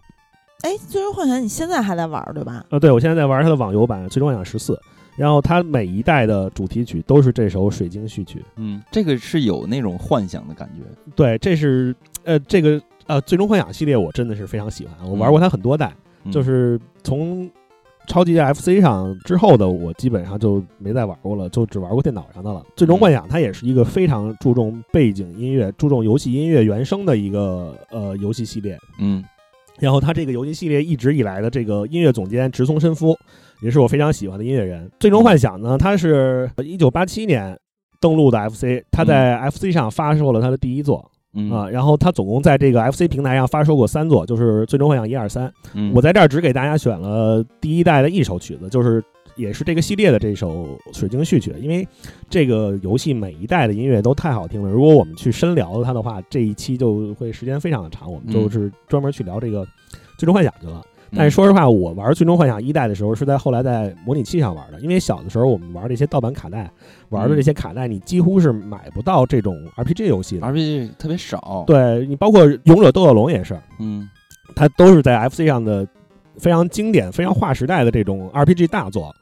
[0.62, 2.64] 哎，最终幻想你现在还在玩儿对吧？
[2.70, 4.74] 呃，对我现在在玩它的网游版《最终幻想十四》，
[5.16, 8.40] 然后它每一代的主题曲都是这首《水晶序曲》。
[8.56, 10.84] 嗯，这个是有那种幻想的感觉。
[11.16, 15.94] 对，这是呃这个呃《最终幻想》系列我真的是非常喜欢，我玩过它很多代，
[16.24, 17.50] 嗯就是从
[18.08, 22.66] 超级 FC 上之后的，我基本上就没再玩过了，就只玩过电脑上的了。
[22.76, 28.78] 最终幻想它也是一个非常注重背景音乐、注重游戏音乐原声的一个呃游戏系列。
[29.00, 29.24] 嗯
[29.82, 33.18] 然后他这个游戏系列一直以来的这个音乐总监直松伸夫，
[33.62, 34.90] 也是我非常喜欢的音乐人。
[35.00, 37.58] 最终幻想呢，它是一九八七年
[38.00, 41.06] 登陆的 FC，他在 FC 上发售了他的第一作。
[41.34, 45.50] 嗯啊，然后他总共在这个 FC 平台上发售过三座，就是《最终幻想》一二三。
[45.74, 49.02] 嗯，我在这儿只给大家选了第一代的一首曲子，就是
[49.36, 51.88] 也是这个系列的这首《水晶序曲》，因为
[52.30, 54.70] 这个游戏每一代的音乐都太好听了。
[54.70, 59.66] 如果我们去深聊它的话，这一期就会时间非常的长，我们嗯就是专门去聊这个
[60.18, 60.82] 最终幻想去了。
[61.14, 66.72] 但是说实话，我玩《最终幻想》一代的时候是在后来在模拟器上玩的，因为小的时候我们玩这些盗版卡带，
[67.10, 70.48] 玩的这些卡带你几乎是买不到这种 RPG 游戏的。
[70.48, 74.10] RPG 特别少，，对你包括《勇者斗恶龙》也是，嗯
[74.56, 75.86] 它都是在 FC 上的
[76.38, 79.14] 非常经典、非常划时代的这种 RPG 大作。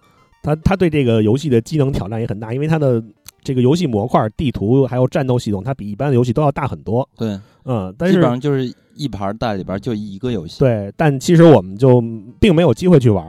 [0.41, 3.03] 它它对这个游戏的机能挑战也很大，因为它的
[3.43, 7.07] 这个游戏模块、地图还有战斗系统，它比一般的游戏都要大很多。
[7.17, 10.59] 对，嗯，但基是本上就是一盘带里边就一个游戏。
[10.59, 12.03] 对，但其实我们就
[12.39, 13.25] 并没有机会去玩。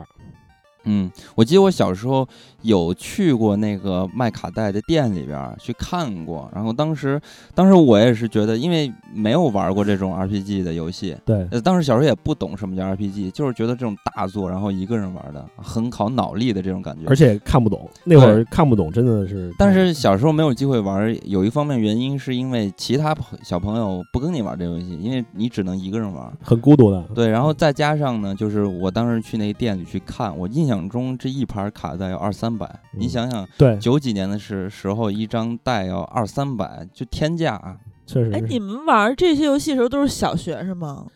[0.85, 2.27] 嗯，我记得我小时候
[2.63, 7.21] 有去过那个卖卡带的店里边去看过，然后当时
[7.55, 17.07] 当时我也是觉得，因为没有玩过这种 RPG 的游戏，对，呃，当时小时候也不懂什么叫 RPG，就是觉得这种大作，然后一个人玩的很考脑力的这种感觉。
[17.07, 19.53] 而且看不懂，那会儿看不懂，真的是。
[19.59, 26.31] 但是小时候没有机会玩，有一方面原因是因为其他朋小朋友不跟你玩这游戏，因为你只能一个人玩。
[26.43, 27.03] 很孤独的。
[27.15, 37.77] 对，然后再加上呢，就是我当时去那个店里去看，我印象中这一盘卡带要二三百，你嗯想想，对，九几年的时时候一张带要二三百，就天价啊。
[37.79, 38.41] 哎，确实哎。
[38.41, 41.07] 你们玩这些游戏的时候都是小学是吗？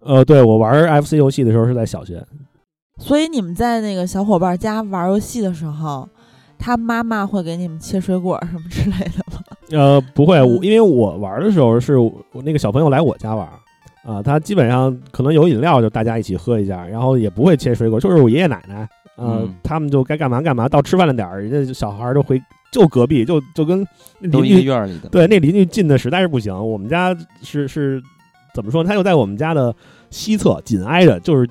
[0.00, 2.24] 呃，对我玩 FC 游戏的时候是在小学，
[2.98, 6.08] 所以你们在那个小伙伴家玩游戏的时候，
[6.58, 9.40] 他妈妈会给你们切水果什么之类的吗？
[9.70, 12.12] 呃，不会，我嗯因为我玩的时候是我
[12.44, 13.48] 那个小朋友来我家玩，
[14.04, 23.84] 啊、他基本上可能有饮料就大家一起喝一下，然后也不会切水果，就是我爷爷奶奶，呃，嗯他们就该干嘛干嘛，到吃饭的点儿，人家小孩儿就回就隔壁，就就跟
[24.32, 28.02] 都一个邻居院儿里的，对那邻居近的实在是不行，我们家是是
[28.54, 28.88] 怎么说呢？
[28.88, 29.74] 他就在我们家的
[30.10, 31.48] 西侧，紧挨着，就是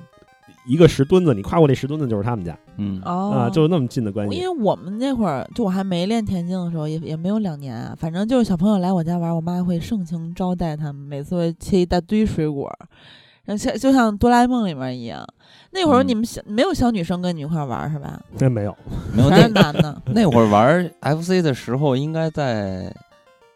[0.68, 4.36] 一个石墩子，你跨过那石墩子就是他们家嗯，哦啊、就是那么近的关系。
[4.36, 12.72] 因为我们那会儿就我还没练田径的时候，也也没有两年啊，反正就是小朋友来我家玩，我妈会盛情招待他们，每次会切一大堆水果，
[13.46, 15.26] 然后像就像哆啦 A 梦里面一样。
[15.72, 18.20] 那会儿嗯你们小、没有小女生跟你一块玩是吧？
[18.40, 18.76] 那没有，
[19.14, 20.02] 没有全是那男的。
[20.14, 22.94] 那会儿玩 FC 的时候，应该在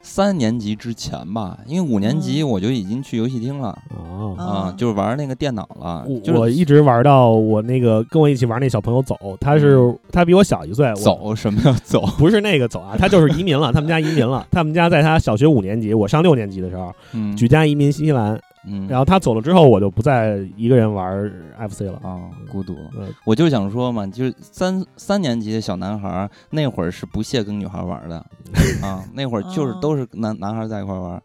[0.02, 3.78] 三年级之前吧，因为五年级嗯我就已经去游戏厅了。
[3.96, 4.36] 哦。
[4.38, 9.78] 啊啊，就是玩那个电脑了，我就是我一直玩到我那个跟我一起玩那小朋友走，他是、
[10.12, 12.06] 他比我小一岁，我走什么叫走？
[12.18, 21.32] 不是那个走啊，他就是移民了，他们家移民了，他们家在他小学五年级，我上六年级的时候嗯举家移民新西兰，嗯，然后他走了之后，我就不再一个人玩
[21.70, 21.99] FC 了。
[22.03, 22.76] 啊，孤独。
[22.97, 28.18] 嗯，我就想说嘛，就是三三年级的小男孩，那会儿是不屑跟女孩玩的
[28.82, 31.22] 啊，那会儿就是哦都是男男孩在一块玩。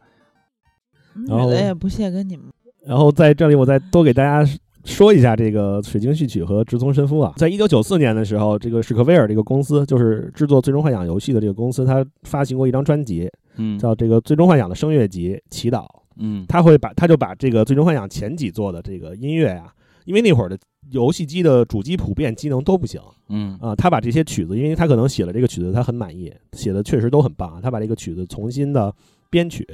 [1.14, 2.46] 女然后的也不屑跟你们。
[2.86, 4.48] 然后在这里我再多给大家
[4.84, 15.84] 说一下这个《水晶序曲》和《直从深夫》啊，在一九九四年的时候，这个史克威尔这个公司，就是制作《最终幻想》游戏的这个公司，它发行过一张专辑，嗯叫这个《最终幻想》的声乐集《祈祷》。
[16.20, 19.72] 嗯他会把他就把这个《最终幻想》前几座的这个音乐呀、
[20.04, 20.58] 因为那会儿的
[20.90, 27.60] 游戏机的主机普遍机能都不行嗯啊、他把这些曲子，因为他可能写了这个曲子，他很满意，写的确实都很棒啊。
[27.62, 28.92] 他把这个曲子重新的
[29.30, 29.66] 编曲，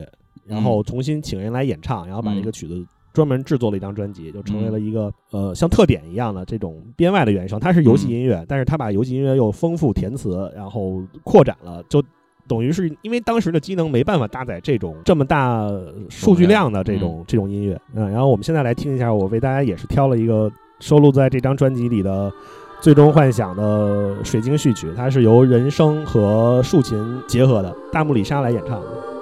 [0.47, 7.59] 然后重新请人来演唱，然后把这个曲子专门制作了一张专辑，就成为了一个呃像特点一样的这种编外的原声。
[7.59, 12.03] 它是游戏音乐，但是他把游戏音乐又丰富填词，然后扩展了，就。
[12.49, 15.69] 等于是因为当时的机能没办法搭载这种这么大
[16.09, 22.31] 数据量的这种这种音乐，嗯，然后我们现在来听一下，我为大家也是挑了一个收录在这张专辑里的
[22.81, 29.16] 《最终幻想》的水晶序曲，它是由人声和竖琴结合的，大木里沙来演唱的。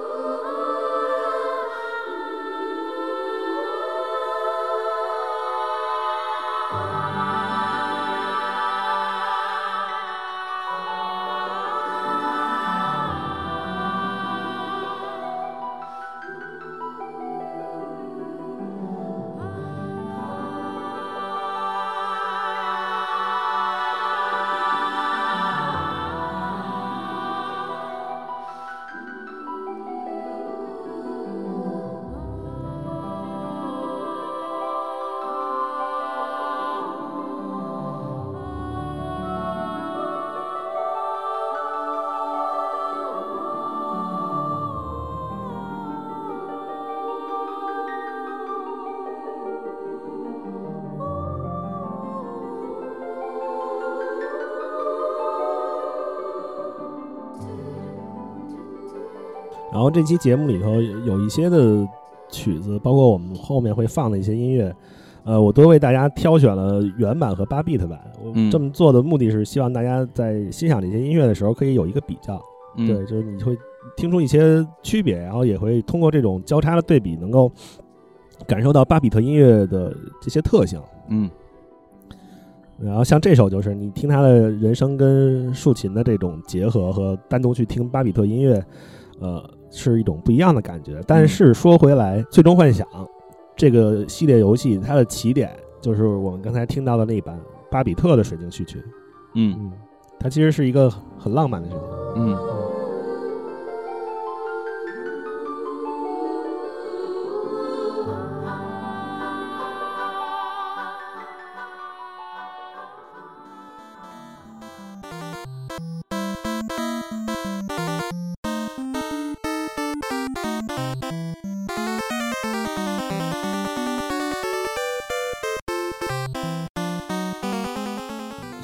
[60.04, 61.86] 期节目里头有一些的
[62.30, 64.74] 曲子，包括我们后面会放的一些音乐，
[65.24, 68.00] 呃，我都为大家挑选了原版和八 bit 版。
[68.22, 72.40] 我嗯这么做的目的是希望大家在欣赏这些音乐的时候可以有一个比较，
[72.76, 73.56] 嗯对，就是你会
[73.96, 77.50] 听出一些区别，然后也会通过这种交叉的对比，能够
[78.46, 80.80] 感受到巴比特音乐的这些特性。
[81.08, 81.30] 嗯
[82.76, 88.60] 然后像这首就是你听他的人声跟竖琴的这种结合，和单独去听巴比特音乐，
[89.20, 91.00] 呃，是一种不一样的感觉。
[91.06, 92.86] 但是说回来，最终幻想》
[93.56, 95.50] 这个系列游戏，它的起点
[95.80, 97.38] 就是我们刚才听到的那版
[97.70, 98.82] 巴比特的水晶序曲。
[99.34, 99.72] 嗯嗯，
[100.18, 101.82] 它其实是一个很浪漫的事情。
[102.16, 102.38] 嗯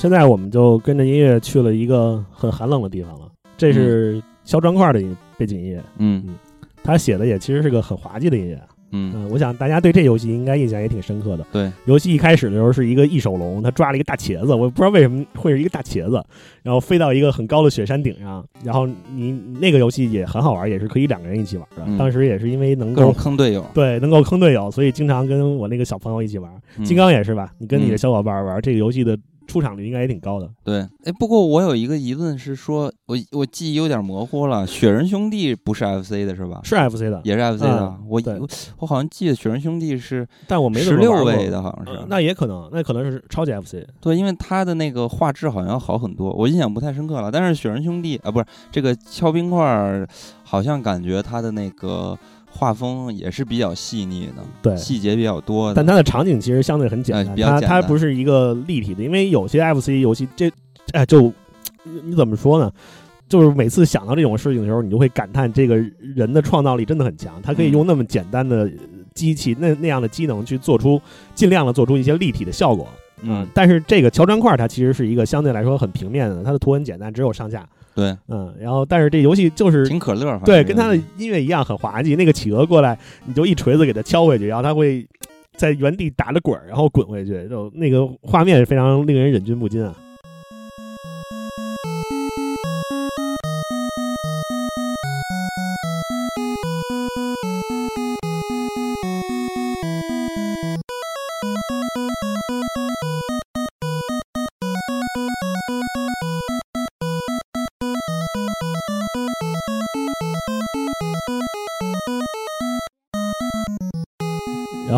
[0.01, 3.29] 现在我们就跟着音乐去了一个很寒冷的地方了，
[3.59, 5.05] 这是肖砖块的
[5.37, 6.25] 背景音乐，嗯
[6.83, 8.59] 他写的也其实是个很滑稽的音乐。
[8.93, 11.47] 嗯嗯，我想大家对这游戏应该印象也挺深刻的。
[11.53, 16.25] 对，游戏一开始的时候是一个异手龙，他抓了一个大茄子，我不知道为什么会是一个大茄子，
[16.63, 21.85] 然后飞到一个很高的雪山顶上，然后你那个游戏也很好玩，也是可以两个人一起玩的。
[21.87, 23.63] 嗯当时也是因为能够坑队友。
[23.75, 26.51] 对能够坑队友，所以经常跟我那个小朋友一起玩。
[26.79, 27.53] 嗯金刚也是吧？
[27.59, 29.17] 你跟你的嗯小伙伴玩、这个游戏的
[29.51, 30.49] 出场率应该也挺高的。
[30.63, 36.61] 对，哎，不过我有一个疑问是说，我我记忆有点模糊了，雪人兄弟不是 FC 的是吧？
[36.63, 37.81] 是 FC 的，也是 FC 的。
[37.81, 38.49] 嗯我对我
[38.79, 42.01] 我好像记得雪人兄弟是但我没怎十六位的，好像是。
[42.01, 43.85] 呃那也可能，那可能是超级 FC。
[44.01, 47.31] 对，因为他的那个画质好像要好很多，我印象不太深刻了。
[47.31, 50.09] 但是雪人兄弟啊，不是这个敲冰块儿，
[50.45, 52.17] 好像感觉他的那个
[52.51, 55.75] 画风也是比较细腻的，对细节比较多的。
[55.75, 60.51] 但它的场景其实相对很简哎单，它比较简单它不是一个立体的，因为有些 FC 游戏这，
[60.93, 61.33] 哎，就
[62.05, 62.71] 你怎么说呢？
[63.29, 68.69] 就是每次想到这种事情的时候，你就会感叹这个人的创造力真的很强，他可以嗯用那么简单的
[69.15, 71.01] 机器、那那样的机能去做出
[71.33, 72.89] 尽量的做出一些立体的效果。
[73.23, 77.65] 嗯，但是这个乔砖块它其实是一个相对来说很平面的，它的图很简单，只有上下。
[77.95, 82.17] 对，嗯，然后但是这游戏就是挺可乐，对，跟他的音乐一样很滑稽。
[82.17, 85.07] 那个企鹅过来，你就一锤子给它敲回去，然后它会
[85.57, 89.95] 在原地打着滚，然后滚回去，就那个画面非常令人忍俊不禁啊。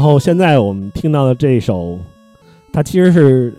[0.02, 1.96] 然后现在我们听到的这首，
[2.72, 3.52] 它其实是《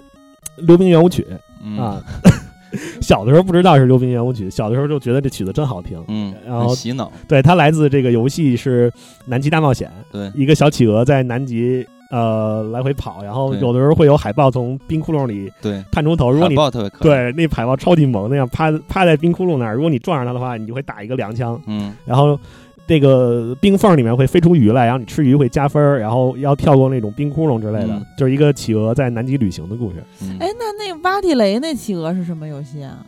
[0.58, 1.26] 溜冰圆舞曲》
[1.64, 1.78] 嗯。
[1.78, 2.04] 啊。
[3.00, 6.04] 小的时候不知道是溜冰圆舞曲，小的时候就觉得这曲子真好听。
[6.10, 8.92] 嗯，然后洗脑，对，它来自这个游戏是
[9.26, 21.96] 《南极大冒险》，对，一个小企鹅在南极呃来回跑，然后有的时候会有海豹从冰窟窿里对，探出头，如果海你豹特别可爱，对那海豹超级萌，那样趴趴在冰窟窿那儿，如果你撞上它的话，你就会打一个踉跄，嗯。
[22.06, 22.38] 然后
[22.86, 30.04] 这个冰缝里面会飞出鱼来，然后你吃鱼会加分儿，然后要跳过那种冰窟窿之类的，嗯就是一个企鹅在南极旅行的故事。
[30.22, 33.06] 嗯，哎，那那挖地雷那企鹅是什么游戏啊？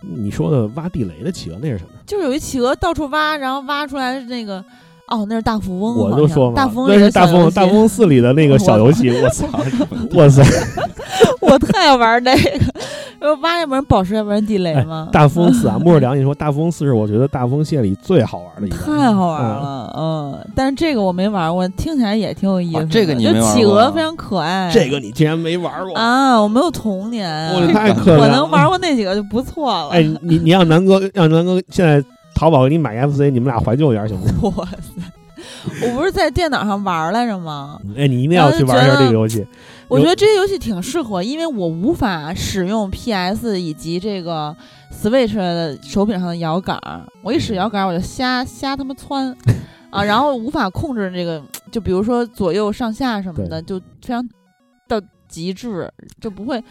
[0.00, 1.90] 你说的挖地雷的企鹅那是什么？
[2.06, 4.64] 就是有一企鹅到处挖，然后挖出来是那个，
[5.08, 9.46] 哦，那是大富翁，我好像就说嘛，大富翁那是大富翁大富翁四里的那个小游戏，我操，
[10.14, 10.42] 哇塞！
[11.40, 12.50] 我特爱玩那个，
[13.22, 15.08] 要不挖要不然宝石，要不然地雷哎嘛。
[15.10, 24.70] 大富翁四啊，莫尔良，你说大富翁四是我觉得大富翁系列里最好玩的一个，太好玩嗯了，嗯，但是这个我没玩过，听起来也挺有意思这个你就没玩企过啊鹅非常可爱。
[24.72, 25.94] 这个你竟然没玩过？
[25.94, 28.20] 啊，我没有童年，我太可怜！
[28.20, 29.88] 我能玩过那几个就不错了。
[29.88, 32.04] 哎，你你让南哥让南哥现在
[32.38, 34.42] 淘宝给你买个 FC，你们俩怀旧一下行不行？
[34.56, 35.84] 哇塞！
[35.84, 37.80] 我不是在电脑上玩来着吗？
[37.96, 39.44] 哎，你一定要去玩一下这个游戏。
[39.88, 44.54] 我觉得这些游戏挺适合，因为我无法使用 PS 以及这个
[44.92, 49.36] Switch 的手柄上的摇杆儿，我一使摇杆儿我就瞎瞎他妈窜
[49.90, 54.32] 啊，然后无法控制这个，就比如说左右上下什么的，就非常到
[55.28, 55.88] 极致，
[56.20, 56.62] 就不会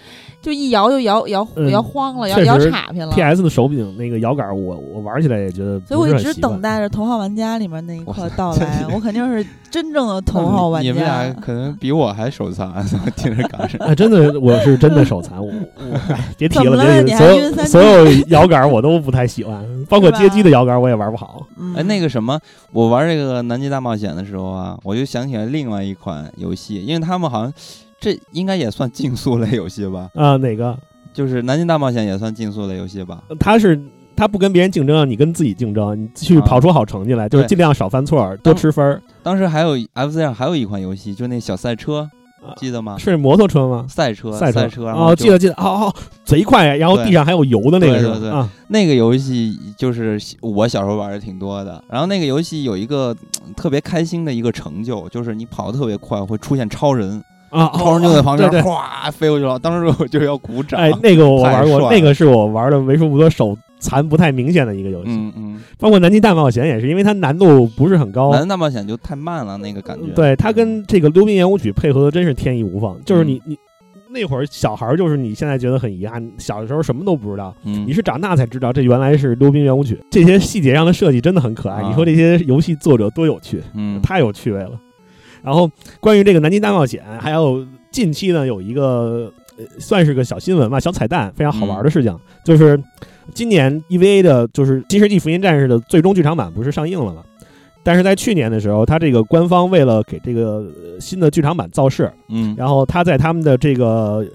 [0.41, 3.11] 就一摇就摇摇嗯摇慌了，摇摇岔劈了。
[3.11, 11.31] PS 的手柄那个摇杆，我我玩起来也觉得所以我一直等待着《头号玩家》里面那一刻到来， 我肯定是真正的头号玩家你们俩。
[11.41, 12.67] 可能比我还手残，
[13.05, 13.77] 我听着感受。
[13.79, 15.51] 啊，真的，我是真的手残，我
[16.37, 21.45] 别提了，所有所有摇杆我都不太喜欢，包括街机的摇杆我也玩不好。
[21.57, 22.39] 嗯哎，那个什么，
[22.71, 27.53] 我玩这个《南极大冒险》的时候啊，我就想起来另外一款游戏，因为他们好像
[27.99, 30.77] 这应该也算竞速类游戏吧，啊，哪个？
[31.13, 33.23] 就是《南京大冒险》也算竞速类游戏吧？
[33.39, 33.79] 它是
[34.15, 39.01] 它不跟别人竞争，你跟自己竞争，你去啊跑出好成绩来，就是尽量少犯错，多吃分儿。
[39.23, 42.07] 当时还有 FC 上还有一款游戏，就那小赛车，
[42.43, 42.97] 啊记得吗？
[42.99, 43.85] 是摩托车吗？
[43.89, 51.83] 赛车，赛赛车哦，记得记得，哦哦，贼快，然后地上还有油的那个对对对是吧啊，那个游戏就是我小时候玩的挺多的。
[51.89, 59.57] 然后那个游戏有一个嗯特别开心的一个成就，就是你跑得特别快，会出现超人，啊，超人就在旁边哗飞过去了。
[59.59, 60.79] 当时我就要鼓掌。
[60.79, 65.11] 哎，那个我玩过，那个是我玩的为数不多手残不太明显的一个游戏。
[65.11, 68.31] 嗯嗯，包括南极大冒险也是，因为它难度不是很高。
[68.31, 70.07] 南极大冒险就太慢了，那个感觉。
[70.13, 72.99] 对，它跟这个溜冰圆舞曲配合的真是天衣无缝。
[73.05, 73.57] 就是嗯你你
[74.09, 79.99] 那会儿小孩儿，就是你现在觉得很遗憾，小的时候什么都不知道，嗯，你是长大才知道这原来是溜冰圆舞曲。
[80.09, 81.81] 这些细节上的设计真的很可爱。
[81.81, 84.71] 啊你说这些游戏作者多有趣，嗯太有趣味了。
[85.43, 85.69] 然后
[85.99, 92.81] 关于这个南京大冒险，还有近期呢有一个呃算是个小新闻吧，小彩蛋，非常好玩的事情，就是
[93.33, 97.23] 今年 EVA 的就是《新世纪福音战士》的最终剧场版不是上映了吗？
[97.83, 104.25] 但是在去年的时候，他这个官方为了给这个呃新的剧场版造势，嗯然后他在他们的这个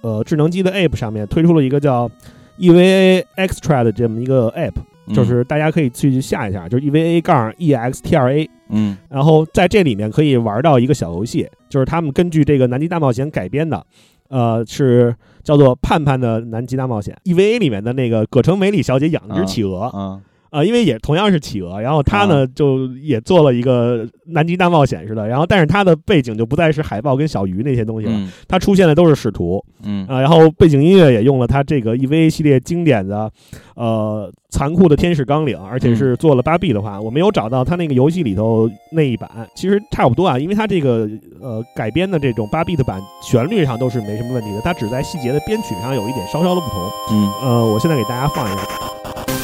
[0.00, 2.10] 呃智能机的 App 上面推出了一个叫
[2.58, 4.84] EVA Extra 的这么一个 App，嗯
[5.14, 8.48] 就是大家可以去下一下，就是 EVA 杠 EXTRA。
[8.70, 8.96] 嗯。
[9.08, 13.84] 然后在这里面可以玩到一个小游戏，就是他们根据这个《南极大冒险》改编的，
[14.28, 20.20] 呃，是叫做《盼盼的南极大冒险》EVA 里面的那个葛城美里小姐养了只企鹅啊、啊
[20.64, 33.30] 因为也同样是企鹅，然后他呢、啊就也做了一个南极大冒险似的，然后但是他的背景就不再是海豹跟小鱼那些东西了，嗯它出现的都是使徒嗯啊、然后背景音乐也用了他这个 EVA 系列经典的
[33.74, 41.08] 呃残酷的天使纲领，而且是做了八 B 的话，我没有找到他那个游戏里头那一版，其实差不多啊，因为他这个
[41.40, 46.90] 呃改编的这种八 B 的版，旋律上都是没什么问题的，他只在细节的编曲上有一点稍稍的不同。
[47.12, 49.35] 嗯呃，我现在给大家放一个。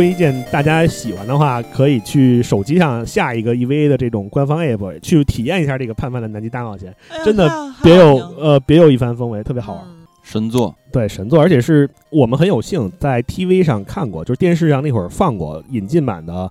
[0.00, 7.46] 推荐大家喜欢的话，可以去手机上下一个 EVA 的这种官方 app，去体验一下这个盼盼的南极大冒险，哎真的
[7.82, 9.82] 别有呃别有一番风味，特别好玩。
[9.84, 9.96] 嗯。
[10.22, 16.50] 神作，对神作，而且是我们很有幸在 TV 上看过，就是电视上那会儿放过引进版的，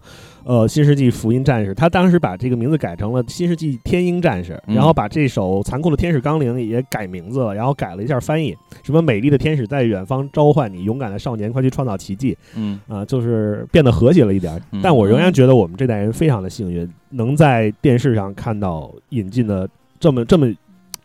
[0.49, 1.69] 呃，《新世纪福音战士》。
[1.75, 19.69] 他当时把这个名字改成了《新世纪天鹰战士》，嗯然后把这首残酷的天使纲领也改名字了，然后改了一下翻译，什么美丽的天使在远方召唤你，勇敢的少年快去创造奇迹嗯啊、就是变得和谐了一点但我仍然觉得我们这代人非常的幸运，能在电视上看到引进的
[19.99, 20.51] 这么这么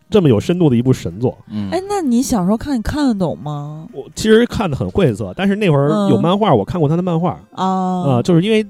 [0.09, 1.36] 这么有深度的一部神作。
[1.51, 3.86] 嗯，哎，那你小时候看，你看得懂吗？
[3.92, 8.66] 我其实看的很晦涩，但是那会儿嗯有漫画，我看过他的漫画，啊，呃，就是因为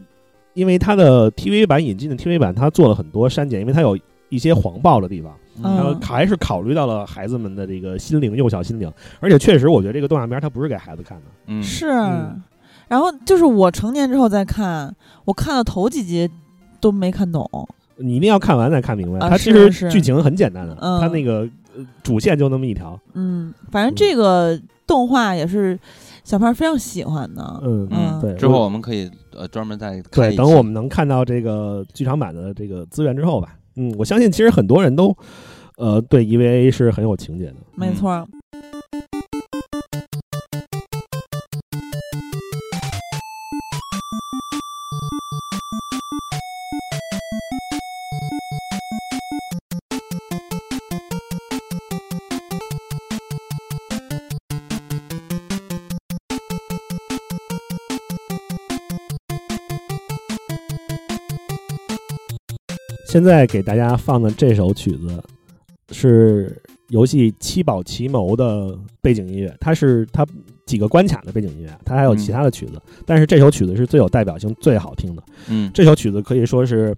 [0.55, 3.98] 因为它的 TV 版引进的 TV 版，它做了很多删减，因为它有
[4.28, 5.32] 一些黄暴的地方，
[5.62, 8.90] 嗯然后还是考虑到了孩子们的这个心灵，幼小心灵，
[9.20, 12.42] 而且确实，我觉得这个动画片它不是给孩子看的，嗯是嗯。
[12.88, 14.94] 然后就是我成年之后再看，
[15.24, 16.28] 我看了头几集
[16.80, 17.48] 都没看懂。
[17.96, 19.18] 你一定要看完再看明白。
[19.24, 25.78] 啊它其实剧情很简单的，嗯它那个呃主线就那么一条，嗯，反正这个动画也是
[26.24, 27.60] 小胖非常喜欢的。
[27.64, 28.35] 嗯嗯对。
[28.35, 35.16] 之后我我们可以呃专门在对，等我们能看到这个剧场版的这个资源之后吧，嗯，我相信其实很多人都
[35.77, 37.56] 呃对 EVA 是很有情节的。
[37.74, 38.27] 没错儿，
[63.15, 65.23] 现在给大家放的这首曲子
[65.93, 70.27] 是游戏《七宝奇谋》的背景音乐，它是它
[70.66, 72.73] 几个关卡的背景音乐，它还有其他的曲子，
[73.07, 75.23] 但是这首曲子是最有代表性、最好听的。
[75.49, 75.70] 嗯。
[75.73, 76.93] 这首曲子可以说是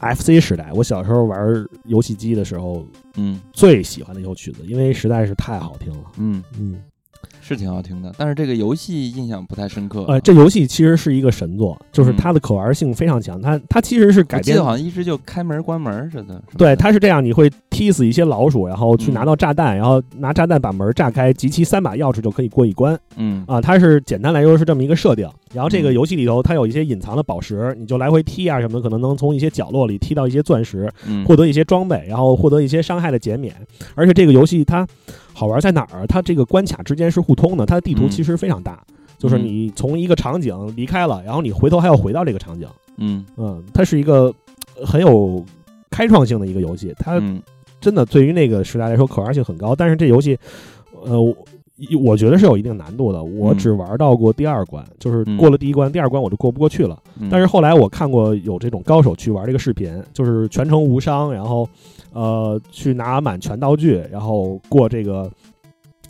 [0.00, 2.84] FC 时代我小时候玩游戏机的时候
[3.14, 3.40] 嗯。
[3.52, 6.04] 最喜欢的一首曲子，因为实在是太好听了。
[6.18, 6.42] 嗯。
[6.58, 6.82] 嗯，
[7.42, 10.04] 是挺好听的，但是这个游戏印象不太深刻。
[10.04, 13.40] 呃，这游戏其实是一个神作，就是嗯它的可玩性非常强。
[13.42, 16.40] 它它其实是改编记得好像一直就开门关门似的。
[16.56, 23.60] 对，它是这样，你会踢死一些老鼠，然后去嗯拿到炸弹，然后拿炸弹把门炸开，集齐三把钥匙就可以过一关嗯啊。
[23.60, 25.28] 它是简单来说是这么一个设定。
[25.52, 33.54] 然后这个嗯游戏里头，它有一些隐藏的宝石，你就来回踢啊什么的，可能能从一些角落里踢到一些钻石，嗯获得一些装备，然后获得一些伤害的减免。
[33.94, 34.86] 而且这个游戏它
[35.32, 36.06] 好玩在哪儿？
[36.06, 38.82] 它这个关卡之间是互通的，它的地图嗯其实非常大，
[39.18, 42.68] 就是嗯你从一个场景离开了，然后你回头还要回到这个场景。
[42.98, 44.32] 嗯嗯，它是一个
[44.78, 45.44] 呃很有
[45.90, 47.42] 开创性的一个游戏，它嗯
[47.80, 49.74] 真的对于那个时代来说可玩性很高。
[49.74, 50.38] 但是这游戏，
[51.02, 51.34] 呃，我
[52.00, 53.24] 我觉得是有一定难度的。
[53.24, 56.96] 我嗯只玩到过第二关，就是嗯过了第一关，第二关我就过不过去了。
[57.18, 61.68] 嗯，但是后来我看过有这种高手去玩这个视频，就是全程无伤，然后
[62.12, 65.30] 呃去拿满全道具，然后过这个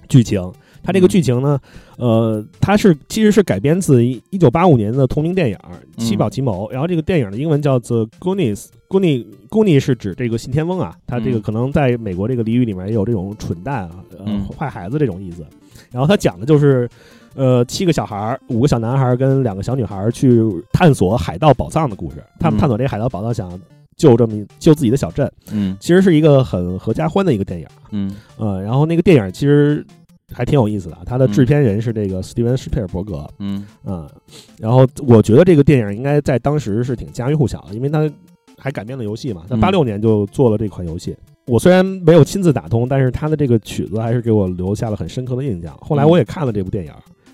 [0.08, 0.40] 剧情。
[0.84, 1.58] 它这个嗯剧情呢，
[1.96, 5.56] 呃，它是其实是改编自一九八五年的同名电影
[6.00, 15.46] 《七宝奇谋》，然后这个电影的英文叫做《Goonies》，Goonie Goonie 是指这个信天翁啊，它这个嗯可能在美国这个俚语里面也有这种蠢蛋啊，呃，嗯坏孩子这种意思。
[15.92, 16.88] 然后它讲的就是。
[17.34, 22.22] 呃，七个小孩儿，五个小男孩儿跟两个小女孩儿去探索海盗宝藏的故事。
[22.38, 23.58] 他们嗯探索这个海盗宝藏，想
[24.02, 27.66] 救这么一救自己的小镇，嗯其实是一个很合家欢的一个电影。
[27.92, 29.86] 嗯呃，然后那个电影其实
[30.32, 33.24] 还挺有意思的，它的制片人是这个斯蒂文·施皮尔伯格。
[33.38, 34.10] 嗯嗯，
[34.58, 38.10] 然后我觉得这个电影应该在当时是挺家喻户晓的，因为它
[38.58, 39.44] 还改编了游戏嘛。
[39.48, 41.16] 他嗯八六年就做了这款游戏。
[41.46, 45.76] 我虽然没有亲自打通，但是他的这个曲子还是给我留下了很深刻的印象。
[45.80, 46.92] 后来我也看了这部电影，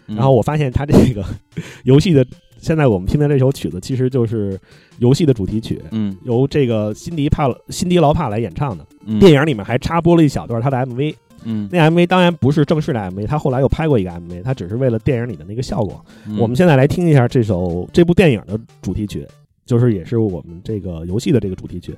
[0.08, 1.24] 嗯，然后我发现他这个
[1.84, 2.26] 游戏的，
[2.58, 4.58] 现在我们听的这首曲子其实就是
[4.98, 8.84] 游戏的主题曲，嗯由这个辛迪帕辛迪劳帕来演唱的。
[9.06, 11.14] 嗯电影里面还插播了一小段他的 MV，
[11.44, 16.04] 嗯那 MV 当然不是正式的 MV，他后来又拍过一个 MV，他只是为了电影里的那个效果。
[16.26, 19.26] 嗯我们现在来听一下这首这部电影的主题曲，
[19.64, 21.94] 就是也是我们这个游戏的这个主题曲，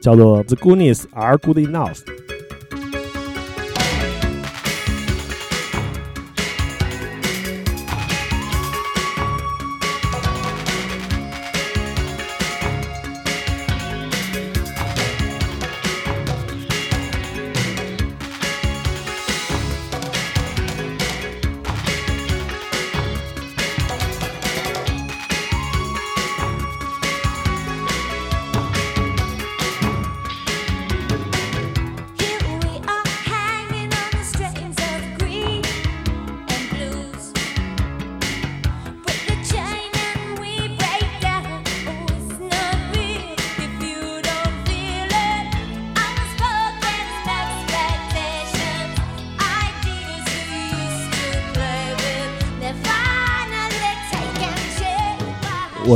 [0.00, 1.94] 叫做《The Goodness Are Good Enough》。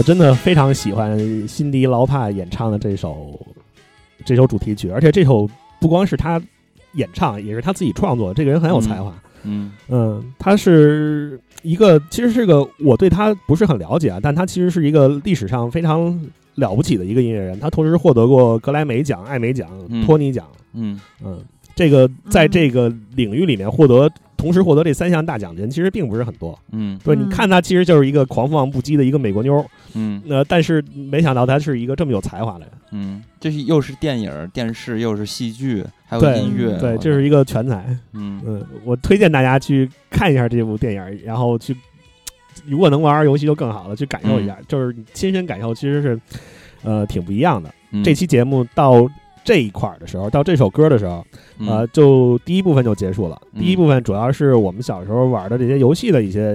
[0.03, 3.39] 我真的非常喜欢辛迪劳帕演唱的这首
[4.25, 5.49] 这首主题曲，而且这首
[5.81, 6.43] 不光是他
[6.95, 8.35] 演唱，也是他自己创作。
[8.35, 9.15] 这个人很有才华，
[9.45, 16.21] 嗯嗯，他是一个其实是个我对他不是很了解啊，但他其实是一个历史上非常
[16.57, 17.61] 了不起的一个音乐人。
[17.61, 21.41] 他同时获得过格莱美奖、艾美奖、嗯托尼奖，嗯嗯，
[21.77, 24.11] 这个在嗯这个领域里面获得。
[24.43, 26.99] 同时获得这三项大奖的人其实并不是很多，嗯。
[27.05, 27.21] 对，嗯。
[27.21, 29.65] 你看他其实就是一个狂放不羁的一个美国妞儿，
[29.95, 30.21] 嗯。
[30.29, 37.97] 呃，但是没想到他是一个这么有才华的人，嗯，这是又是电影、电视，又是戏剧，还有音乐，对，我这是一个全才。
[38.15, 38.43] 嗯。
[38.45, 41.77] 嗯，我推荐大家去看一下这部电影，然后去，
[42.67, 46.21] 如果能玩玩游戏就更好了，去感受一下，就是亲身感受其实是，
[46.83, 47.73] 呃，挺不一样的。
[47.93, 48.03] 嗯。
[48.03, 49.09] 这期节目到
[49.45, 51.25] 这一块儿的时候，到这首歌的时候，
[51.59, 53.41] 嗯呃，就第一部分就结束了。
[53.55, 56.55] 嗯第一部分主要是我们小时候玩的这些游戏的一些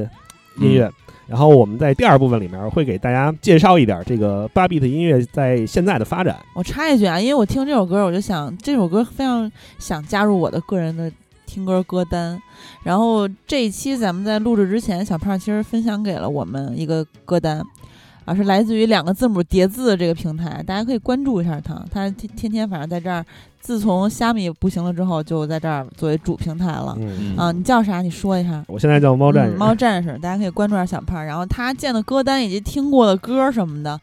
[0.59, 0.91] 音嗯乐，
[1.27, 6.37] 然后我们在第二部分里面会给大家介绍一点这个八 bit 音乐在现在的发展。
[6.55, 11.11] 我插一句啊，因为我听这首歌，我就想这首歌非常想加入我的个人的
[11.45, 12.41] 听歌歌单。
[12.83, 17.61] 然后这一期咱们在录制之前，小胖其实分享给了我们一个歌单，
[18.27, 21.73] 啊，是来自于两个字母叠字的这个平台，大家可以关注一下它。
[21.89, 23.25] 它天天天反正在这儿，
[23.61, 26.93] 自从虾米不行了之后，就在这儿作为主平台了。
[26.99, 28.01] 嗯，嗯啊，你叫啥？
[28.01, 28.61] 你说一下。
[28.67, 29.55] 我现在叫猫战士。
[29.55, 33.97] 嗯猫战士，大家可以关注一下小胖，然后他建的歌单以及听过的歌什么的，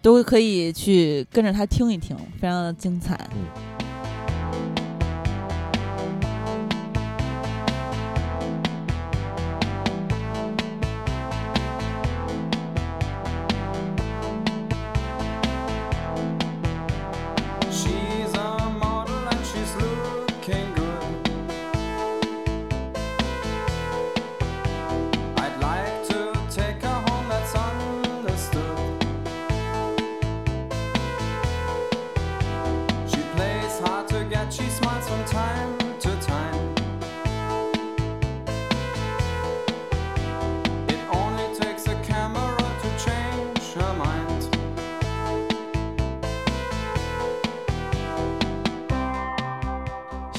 [0.00, 3.18] 都可以去跟着他听一听，非常的精彩。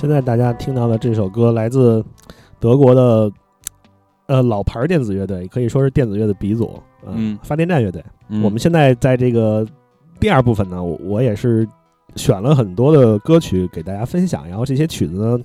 [0.06, 2.06] 现在大家听到的这首歌来自
[2.60, 3.32] 德国的
[4.28, 8.04] 呃老牌儿电子乐队，可以说是电子乐的鼻祖，呃嗯发电站乐队。
[8.30, 9.66] 嗯我们现在在这个
[10.20, 11.68] 第二部分呢，我我也是
[12.16, 15.40] 选了很多的歌曲给大家分享，然后这些曲子呢，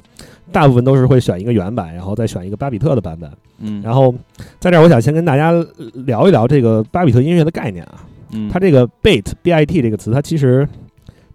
[0.53, 3.33] 大部分都是会选一个原版，然后再选一个巴比特的版本。
[3.61, 4.15] 嗯，然后
[4.59, 5.67] 在这儿，我想先跟大家呃
[6.05, 8.05] 聊一聊这个巴比特音乐的概念啊。
[8.33, 10.69] 嗯它这个 beat b i t 这个词，它其实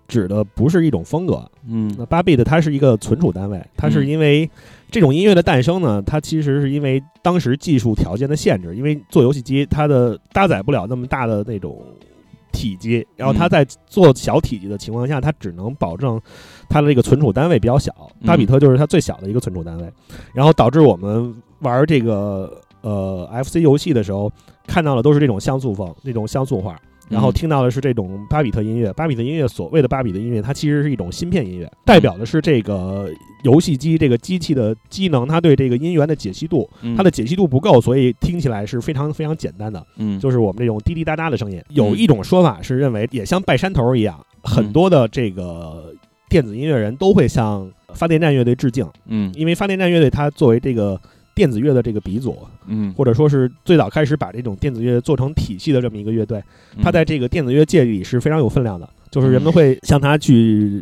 [0.08, 1.44] 指的不是一种风格。
[1.68, 4.50] 嗯那八 bit 它是一个存储单位，它是嗯因为
[4.92, 11.84] 这种音乐的诞生呢，它其实是因为当时技术条件的限制，因为做游戏机它的搭载不了那么大的那种
[12.52, 16.22] 体积，然后它嗯在做小体积的情况下，它只能保证
[16.70, 17.92] 它的这个存储单位比较小，
[18.22, 19.92] 嗯巴比特就是它最小的一个存储单位，
[20.34, 24.32] 然后导致我们玩这个呃 FC 游戏的时候
[24.68, 26.80] 看到的都是这种像素风，那种像素画。
[27.10, 27.34] 然后嗯。
[27.34, 33.10] 听到的是这种巴比特音乐，巴比特音乐所谓的巴比特音乐，它其实是一种芯片音乐，代表的是这个
[33.44, 40.20] 游戏机这个机器的机能，它对这个音源的解析度，嗯它的解析度不够，所以听起来是非常非常简单的，嗯。
[40.20, 41.62] 就是我们这种滴滴答答的声音。
[41.70, 45.94] 有一种说法是认为，也像拜山头一样，很多的这个
[46.30, 49.32] 电子音乐人都会向发电站乐队致敬，嗯。
[49.36, 51.00] 因为发电站乐队它作为这个
[51.36, 56.42] 电子乐的这个鼻祖，嗯或者说是最早开始把这种电子乐做成体系的这么一个乐队。
[56.82, 60.82] 他在这个电子乐界里是非常有分量的，就是人们会向他去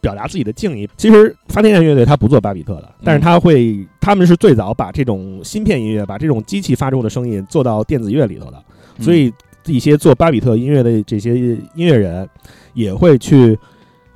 [0.00, 0.88] 表达自己的敬意。
[0.96, 8.64] 其实发电站乐队他不做巴比特的，但是他会，他们是最早把这种芯片音乐，把这种机器发出的声音做到电子乐里头的，
[8.98, 9.32] 嗯所以
[9.66, 12.28] 一些做巴比特音乐的这些音乐人
[12.74, 13.58] 也会去。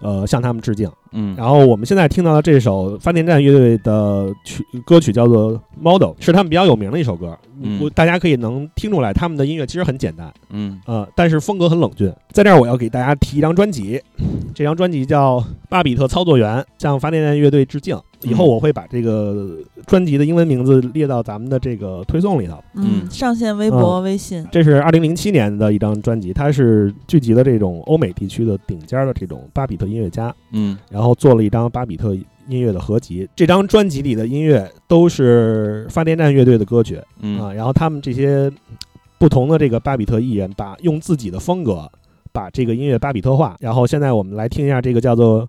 [0.03, 0.91] 呃，向他们致敬。
[1.15, 7.39] 嗯然后我们现在听到的这首发电站乐队的曲歌曲叫做《Model》，是他们比较有名的一首歌。
[7.61, 12.13] 嗯我大家可以能听出来，他们的音乐其实很简单，嗯呃，但是风格很冷峻。
[12.31, 14.01] 在这儿，我要给大家提一张专辑，
[14.55, 15.39] 这张专辑叫
[15.69, 17.97] 《巴比特操作员》，向发电站乐队致敬。
[18.23, 22.63] 以后嗯我会把这个专辑的英文名字列到咱们的这个推送里头。
[22.75, 32.15] 嗯，嗯上线微博、微信，这是二零零七年的一张专辑，它是聚集了这种欧美地区的顶尖的这种巴比特音乐家，嗯然后做了一张巴比特
[32.49, 33.29] 音乐的合集。
[33.37, 38.51] 这张专辑里的音乐都是发电站乐队的歌曲，嗯啊，然后他们这些
[39.19, 41.91] 不同的这个巴比特艺人，把用自己的风格
[42.33, 43.57] 把这个音乐巴比特化。
[43.61, 45.49] 然后现在我们来听一下这个叫做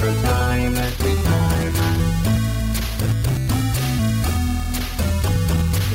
[0.00, 1.74] from time to time.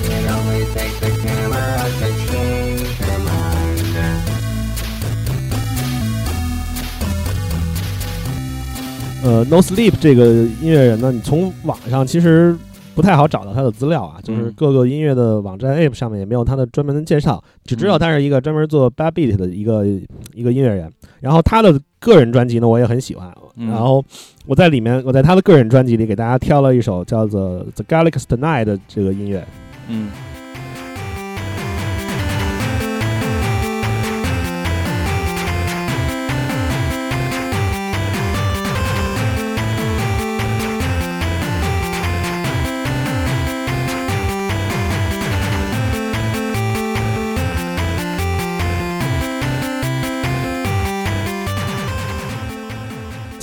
[0.06, 1.68] It only takes a camera
[2.00, 3.42] to change her mind.
[9.24, 12.58] 呃，No Sleep 这个音乐人呢，你从网上其实
[12.94, 19.86] 不太好找到他的资料啊，就是嗯各个音乐的网站 App 上面也没有他的专门的介绍，只知道嗯他是一个专门做 bad beat 的一个
[20.34, 20.92] 一个音乐人。
[21.22, 23.34] 然后他的个人专辑呢，我也很喜欢。
[23.56, 24.04] 嗯然后
[24.46, 29.46] 我在里面，我在他的个人专辑里给大家挑了一首叫做《The Galaxy Tonight》的这个音乐。
[29.88, 30.10] 嗯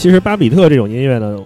[0.01, 1.39] 其实巴比特这种音乐呢，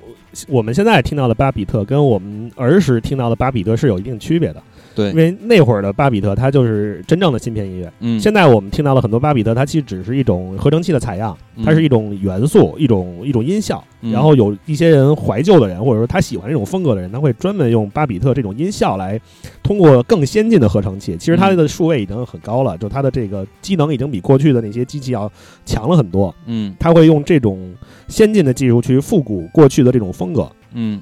[0.47, 4.63] 我们现在听到的巴比特跟我们儿时听到的巴比特是有一定区别的。
[4.95, 7.93] 对因为那会儿的巴比特它就是真正的芯片音乐。
[8.01, 13.83] 嗯现在我们听到了很多巴比特，它其实只是一种合成器的采样，嗯它是一种元素，一种一种音效。
[14.03, 19.19] 嗯然后有一些人怀旧的人，或者说他喜欢这种风格的人，他会专门用巴比特这种音效来
[19.62, 21.16] 通过更先进的合成器。
[21.16, 25.31] 其实它的数位已经很高了，就它的这个机能已经比过去的那些机器要
[25.65, 26.35] 强了很多。
[26.47, 27.75] 嗯他会用这种
[28.09, 30.47] 先进的技术去复古过去的这种风格。
[30.75, 31.01] 嗯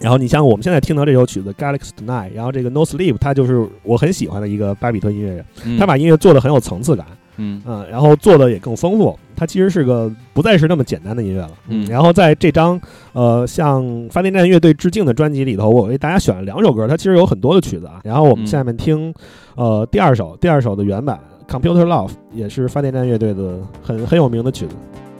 [0.00, 7.06] 然后你像我们现在听到这首曲子《Galaxy Tonight》，然后这个 No Sleep，他就是我很喜欢的一个巴比特音乐人，嗯他把音乐做的很有层次感，
[7.36, 9.16] 嗯嗯，然后做的也更丰富。
[9.36, 12.80] 它其实是个不再是那么简单的音乐了，嗯然后在这张
[13.12, 18.00] 呃向发电站乐队致敬的专辑里头，我为大家选了两首歌，它其实有很多的曲子啊。
[18.04, 19.12] 然后我们嗯下面听
[19.56, 21.18] 呃第二首，第二首的原版
[21.52, 24.74] 《Computer Love》也是发电站乐队的很很有名的曲子。「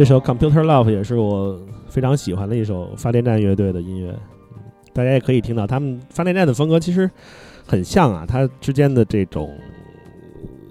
[0.00, 1.60] 这首《Computer Love》也是我
[1.90, 4.10] 非常喜欢的一首发电站乐队的音乐。
[4.10, 4.62] 嗯
[4.94, 7.08] 大家也可以听到，他们发电站的风格其实
[7.66, 9.54] 很像啊，它之间的这种，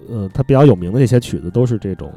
[0.09, 2.11] 呃，它比较有名的这些曲子都是这种，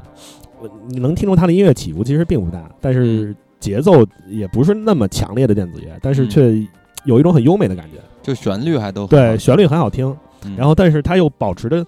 [0.63, 6.67] 呃你能听出它的音乐起伏其实并不大，但是节奏也不是那么强烈的电子乐，但是嗯却
[7.05, 7.99] 有一种很优美的感觉。
[8.23, 10.17] 就旋律还都对，旋律很好听，
[10.47, 11.87] 嗯然后但是它又保持着，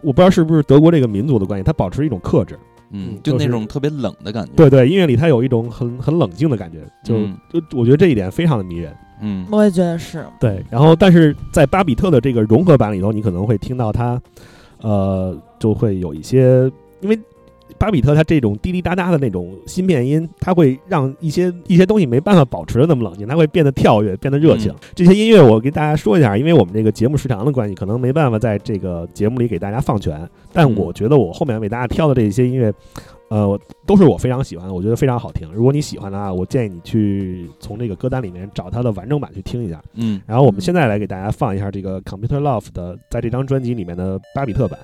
[0.00, 2.56] 我不知道是不是德国这个民族的关系，它保持一种克制。
[2.94, 4.52] 嗯嗯，就那种特别冷的感觉。
[4.54, 8.94] 对对，音乐里它有一种很很冷静的感觉，就、嗯就我觉得这一点非常的迷人。
[9.20, 14.20] 嗯我也觉得是，对，然后但是在巴比特的这个融合版里头，你可能会听到它，
[14.80, 17.18] 呃，就会有一些，因为
[17.78, 24.72] 巴比特它这种滴滴答答的那种芯片音，它会让一些一些东西没办法保持的那么冷静，它会变得跳跃，变得热情。
[24.72, 32.72] 嗯这些音乐我给大家说一下，因为我们这个节目时长的关系，可能没办法在这个节目里给大家放全，但嗯我觉得我后面为大家挑的这些音乐。
[33.30, 35.50] 呃，都是我非常喜欢的，我觉得非常好听。
[35.52, 39.82] 如果你喜欢的话，我建议你去从这个歌单里面找它的完整版去听一下。
[39.94, 44.78] 嗯然后我们现在来给大家放一下这个 Computer Love 的在这张专辑里面的巴比特版。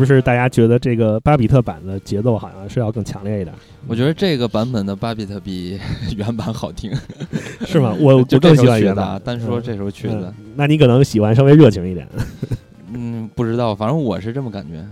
[0.00, 3.54] 不是大家觉得这个巴比特版的节奏好像是要更强烈一点？
[3.86, 5.78] 我觉得这个版本的巴比特比
[6.16, 6.90] 原版好听，
[7.66, 7.94] 是吗？
[8.00, 9.18] 我我就更喜欢原版啊。。
[9.22, 12.08] 单说这首曲子嗯，那你可能喜欢稍微热情一点。
[12.94, 14.82] 嗯，不知道，反正我是这么感觉。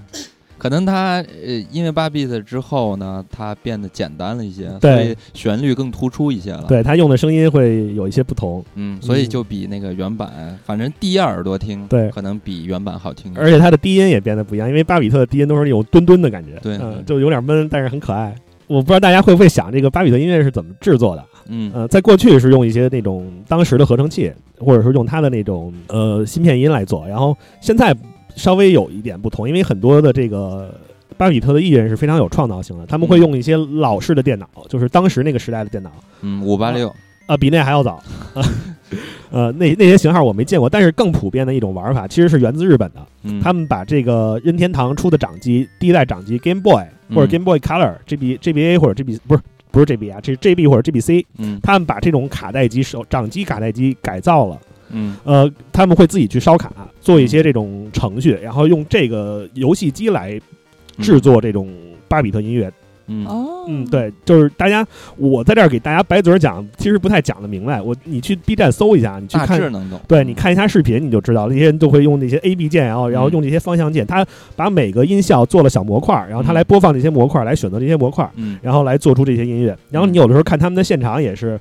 [0.58, 13.32] 可能它呃，因为八 bit 之后呢，它变得简单了一些，所对以旋律更突出一些了。，对它用的声音会有一些不同，嗯，所以嗯就比那个原版，反正第一耳朵听，对可能比原版好听。
[13.36, 18.34] 而且它的低音也变得不一样，因为巴比特的低音都是那种墩墩的感觉，对嗯，就有点闷，但是很可爱。
[18.66, 21.24] 我不知道大家会不会想，这个巴比特音乐是怎么制作的？
[21.48, 27.96] 嗯呃，在过去是用一些那种当时的合成器，或者说用它的那种呃芯片音来做，然后现在
[28.38, 30.72] 稍微有一点不同，因为很多的这个
[31.16, 35.90] 巴比特的艺人是非常有创造性的，他们会嗯用一些老式的电脑，就是当时那个时代的电脑，
[36.22, 36.94] 嗯，五八六，
[37.26, 38.02] 啊，比那还要早，
[39.30, 51.60] 呃，那那些型号我没见过，但是更普遍的一种玩法其实是源自日本的，嗯，他们把这个任天堂出的掌机，第一代掌机 Game Boy 或者嗯 Game Boy Color、GB、GBA 或者 GB 不是不是 GB 啊，这是 GB 或者 GBC，嗯。
[51.62, 54.58] 他们把这种卡带机手掌机卡带机改造了。
[54.90, 60.40] 嗯呃，他们会自己去烧卡，做一些这种程序，然后用这个游戏机来
[60.98, 61.68] 制作这种
[62.08, 62.72] 巴比特音乐。
[63.10, 64.86] 嗯哦，嗯，，对，就是大家，
[65.16, 67.80] 我在这儿给大家白嘴儿讲，其实不太讲得明白。
[67.80, 69.98] 我你去 B 站搜一下，你去大致看，能懂。
[70.06, 79.74] 对，你看一下视频，你就知道那些人都会用那些 A B 键，然后然后嗯用这些方向键，他把每个音效做了小模块儿，然后他嗯来播放这些模块儿，来选择这些模块儿，嗯然后来做出这些音乐。
[79.90, 81.58] 然后你有的时候看他们的现场也是，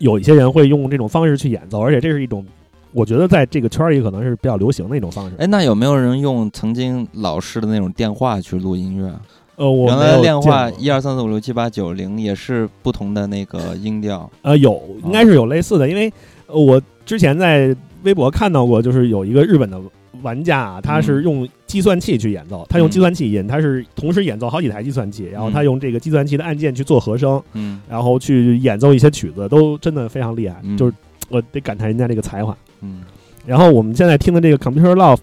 [0.00, 2.44] 有一些人会用这种方式去演奏，而且这是一种，
[2.92, 5.36] 我觉得在这个圈儿里可能是比较流行的一种方式。
[5.38, 9.20] 哎，那有没有人用曾经老式的那种电话去录音乐啊？
[9.56, 14.28] 呃，我原来电话一二三四五六七八九零也是不同的那个音调。
[14.42, 16.10] 呃有应该是有类似的，因为
[16.46, 19.78] 呃我之前在微博看到过，就是有一个日本的
[20.22, 21.22] 玩家啊，他是嗯。
[21.22, 22.90] 用计算器去演奏，他用嗯。
[22.90, 27.80] 计算器演，他是同时演奏好几台计算器，然后他嗯用这个计算器的按键去做和声，嗯。
[27.88, 30.76] 然后去演奏一些曲子，都真的非常厉害，嗯。
[30.76, 30.92] 就是
[31.28, 32.56] 我得感叹人家这个才华。
[32.80, 33.02] 嗯。
[33.46, 35.18] 然后我们现在听的这个 Computer Love，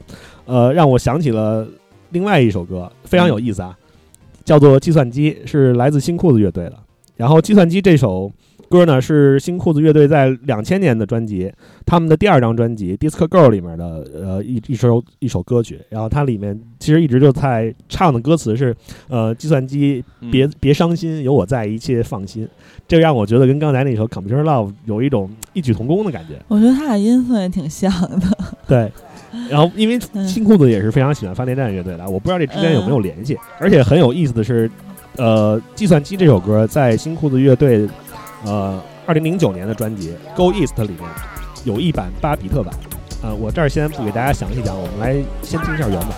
[0.46, 1.68] 呃，让我想起了
[2.12, 3.78] 另外一首歌，非常有意思啊，
[4.44, 6.74] 叫做《计算机》，是来自新裤子乐队的。
[7.16, 8.32] 然后《计算机》这首
[8.70, 11.52] 歌呢，是新裤子乐队在两千年的专辑，
[11.86, 15.80] 他们的第二张专辑《Disco Girl》里面的呃一一首一首歌曲。
[15.90, 18.76] 然后它里面其实一直就在唱的歌词是，
[19.08, 22.48] 呃，计算机嗯别别伤心，有我在，一切放心。
[22.88, 26.36] 这让我觉得跟刚才那首《Computer Love》有一种异曲同工的感觉。
[26.48, 28.38] 我觉得他俩音色也挺像的。
[28.66, 28.92] 对，
[29.50, 33.38] 然后因为嗯新裤子也是非常喜欢发电站乐队的，我不知道这之间有没有联系。
[33.60, 34.72] 而且很有意思的是，
[35.18, 37.88] 呃，计算机这首歌在新裤子乐队
[38.46, 41.02] 呃二零零九年的专辑《Go East》里面
[41.64, 42.74] 有一版巴比特版。
[43.24, 46.10] 呃，我这儿先不给大家详细讲，我们来先听一下原版。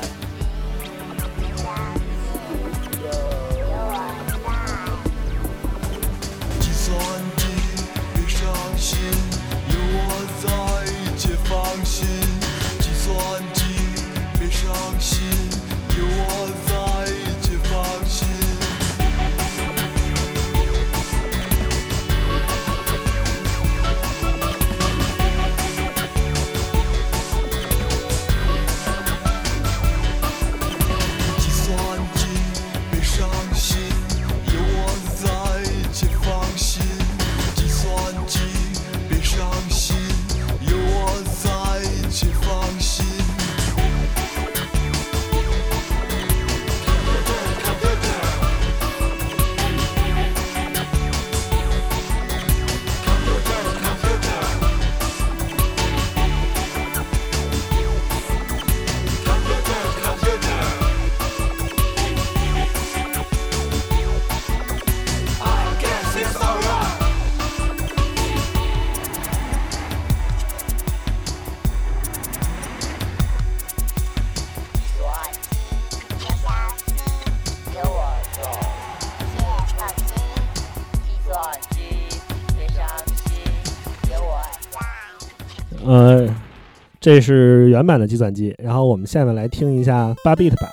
[87.09, 90.69] 这是原版的计算机，然后我们下面来听一下八 bit 版。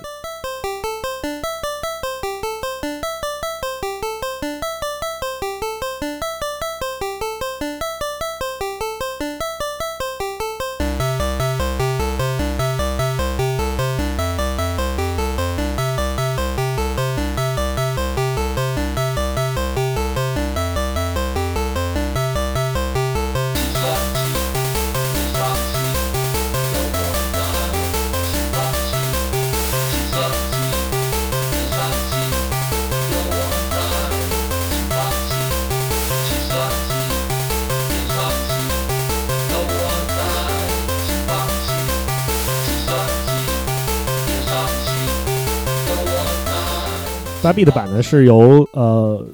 [47.57, 49.27] 八 bit 版呢是由呃，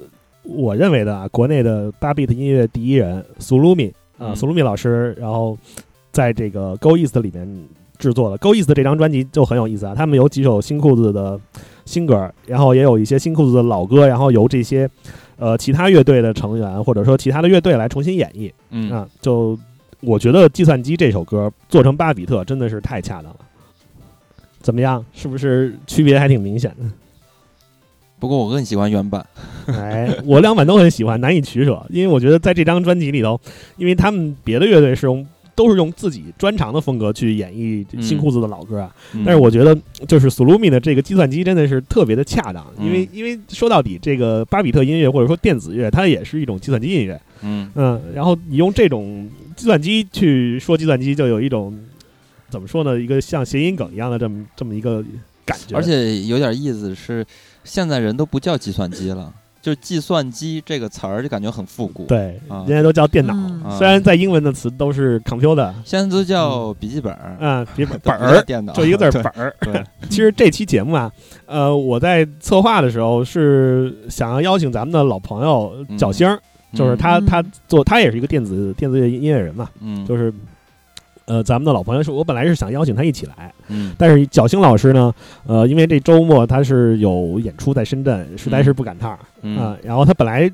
[0.43, 3.87] 我认为的啊，国内的八 bit 音乐第一人苏鲁米
[4.17, 5.57] 啊，嗯苏鲁米老师，然后
[6.11, 7.67] 在这个 Go East 里面
[7.97, 8.37] 制作的。
[8.37, 11.37] Go East 这张专辑就很有意思啊，他们有几首新裤子的
[11.83, 14.89] 新歌，然后也有一些新裤子的老歌，然后由这些
[15.37, 19.05] 呃其他乐队的成员或者说其他的乐队来重新演绎嗯啊。
[19.19, 19.59] 就
[19.99, 23.35] 我觉得《计算机》这首歌做成巴比特真的是太恰当了。
[24.61, 25.05] 怎么样？
[25.13, 26.85] 是不是区别还挺明显的？
[28.23, 29.25] 不过我更喜欢原版。
[29.65, 33.37] 哎， 我两版都很喜欢，难以取舍，因为我觉得在这张专辑里头，
[33.75, 39.23] 因为他们别的乐队是用都是用自己专长的风格去演绎嗯新裤子的老歌啊，嗯。
[39.25, 39.77] 但是我觉得
[40.07, 47.69] 就是苏鲁米的这个计算机真的是特别的恰当，因为嗯因为说到底，这个巴比特音乐或者说电子乐，它也是一种计算机音乐，嗯。
[47.75, 51.77] 嗯，然后你用这种计算机去说计算机，就有一种
[52.49, 55.03] 怎么说呢，一个像谐音梗一样的这么这么一个
[55.45, 57.25] 感觉，而且有点意思是，
[57.63, 62.65] 现在人都不叫计算机了，就是计算机这个词儿就感觉很复古。，对，啊。
[62.67, 63.33] 人家都叫电脑，
[63.77, 69.55] 虽然在英文的词都是 computer，现在都叫笔记本儿，啊，笔本都不叫本儿，电脑，就一个字儿本儿。
[69.61, 71.11] 对， 其实这期节目啊，
[71.45, 75.97] 呃，我在策划的时候是想要邀请咱们的老朋友嗯。
[75.97, 76.37] 角星儿，
[76.73, 77.25] 就是他嗯。
[77.25, 80.33] 他做他也是一个电子电子乐音乐人嘛，嗯，就是。
[81.25, 85.13] 呃，咱们的老朋友是我本来是想邀请他一起来，嗯但是角星老师呢，
[85.45, 90.51] 呃，因为这周末他是有演出在深圳，实在是不赶趟儿啊、嗯然后他本来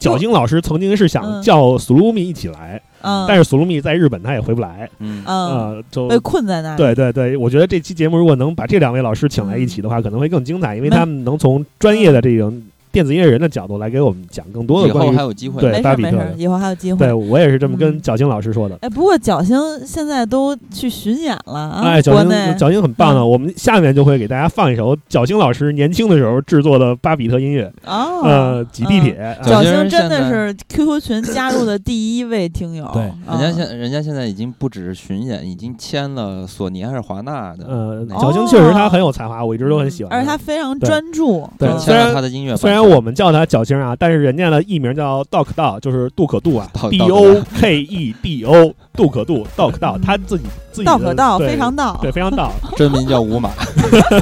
[0.00, 6.76] 角星老师曾经是想嗯叫苏鲁米一起来，嗯，但是苏鲁米在日本他也回不来嗯就被困在那里。
[6.76, 12.60] 对对对，我觉得这期节目如果能把这两位老师请来一起的话，可能会更精彩，因为他们能从专业的这种
[12.94, 15.22] 电子音乐人的角度来给我们讲更多的以后关于还。
[15.24, 15.60] 有机会。
[15.60, 16.98] 对没事巴比特以后还有机会。
[16.98, 18.78] 对我也是这么跟嗯角星老师说的。
[18.82, 29.14] 哎，不过角星现在都去巡演了啊，哎，角国内星角星很棒的，嗯我们下面就会给大家放一首角星老师年轻的时候制作的巴比特音乐，哦，呃，挤地铁。
[29.42, 40.16] 角角星星真的是 QQ 群加入的第一位听友，对嗯人家现人家现在已经不只是巡演，已经签了索尼还是华纳的，呃，那角星确实他很有才华，我一直都很喜欢他。
[40.16, 42.54] 而且他非常专注，嗯对虽签了然他的音乐。
[42.56, 51.98] 虽然我们叫他角星啊，但是人家的艺名叫道可道，就是杜可度啊 道，D 道 O 可 K E D O，杜可度，道可道，他自己自己的道可道，对非常道。
[52.02, 53.50] 对，非常道， 真名叫五马。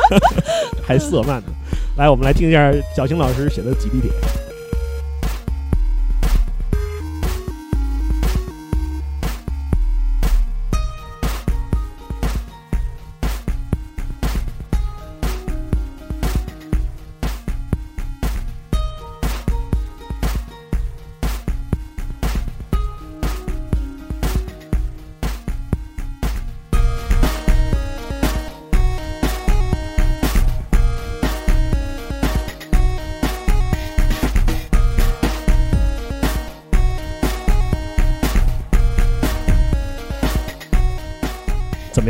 [0.87, 1.45] 还色慢呢。
[1.97, 4.11] 来，我们来听一下小星老师写的《几地铁》。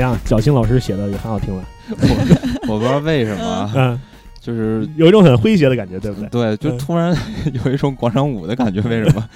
[0.02, 0.18] 样？
[0.24, 1.64] 小青老师写的也很好听吧？
[2.68, 3.98] 我不知道为什么
[4.40, 6.28] 就是有一种很诙谐的感觉，对不对？
[6.28, 7.16] 对，就嗯突然
[7.64, 8.80] 有一种广场舞的感觉。
[8.82, 9.28] 为什么？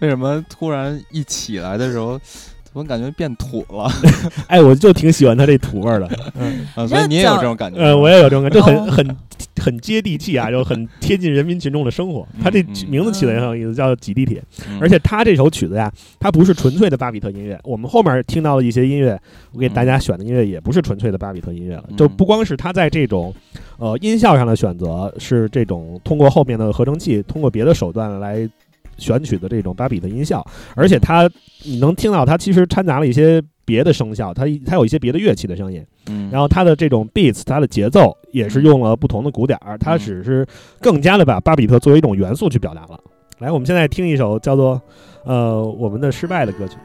[0.00, 2.18] 为什么突然一起来的时候，
[2.74, 3.88] 怎么感觉变土了？
[4.48, 6.08] 哎，我就挺喜欢他这土味儿的。
[6.34, 7.84] 嗯，啊，所以你也有这种感觉吗？
[7.84, 9.16] 呃，我也有这种感觉，就很哦很
[9.62, 12.26] 很接地气啊，就很贴近人民群众的生活。
[12.42, 14.42] 他这嗯嗯名字起的也很有意思，叫挤地铁。
[14.68, 15.88] 嗯而且他这首曲子呀，
[16.18, 17.56] 它不是纯粹的巴比特音乐。
[17.62, 19.16] 我们后面听到的一些音乐，
[19.52, 21.84] 我给大家选的音乐也不是纯粹的巴比特音乐了。
[21.90, 23.32] 嗯就不光是他在这种
[23.78, 28.48] 呃音效上的选择是这种通过后面的合成器，通过别的手段来
[28.96, 30.44] 选取的这种巴比的音效，
[30.74, 31.28] 而且它
[31.64, 35.84] 你能听到它其实掺杂了一些别的声效，它它有一些别的乐器的声音。
[36.08, 40.46] 嗯，然后它的这种 beats，它的节奏也是用了不同的鼓点儿，它嗯只是
[40.80, 43.00] 更加的把巴比特作为一种元素去表达了。
[43.38, 44.80] 来，我们现在听一首叫做
[45.24, 46.76] 呃我们的失败的歌曲。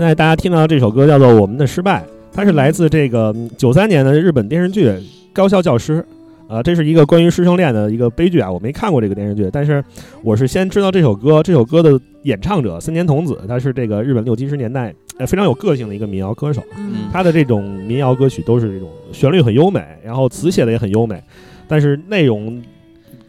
[0.00, 2.02] 现在大家听到这首歌叫做《我们的失败》，
[2.32, 4.88] 它是来自这个九三年的日本电视剧
[5.30, 6.02] 《高校教师》。
[6.50, 8.50] 啊，这是一个关于师生恋的一个悲剧啊！
[8.50, 9.84] 我没看过这个电视剧，但是
[10.24, 11.42] 我是先知道这首歌。
[11.42, 16.62] 这首歌的演唱者森田童子，他是这个日本六七十年代呃非常有个性的一个民谣歌手。
[16.78, 21.22] 嗯他的这种民谣歌曲都是这种旋律很优美，然后词写的也很优美，
[21.68, 22.62] 但是内容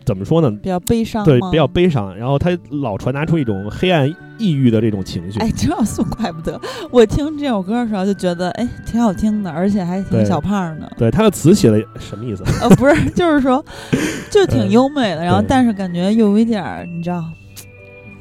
[0.06, 0.52] 怎么说呢？
[0.62, 2.16] 比较悲伤对，比较悲伤。
[2.16, 4.08] 然后他老传达出一种黑暗、
[4.38, 5.40] 抑郁的这种情绪。
[5.40, 6.60] 哎，这样说怪不得
[6.90, 10.92] 我听这首歌的时候就觉得，哎，挺好听的，而且还挺小胖的。
[10.98, 12.44] 对，他的词写的什么意思？
[12.62, 13.64] 呃， 不是，就是说，
[14.32, 17.24] 就挺优美的，然后但是感觉又有一点儿，你知道，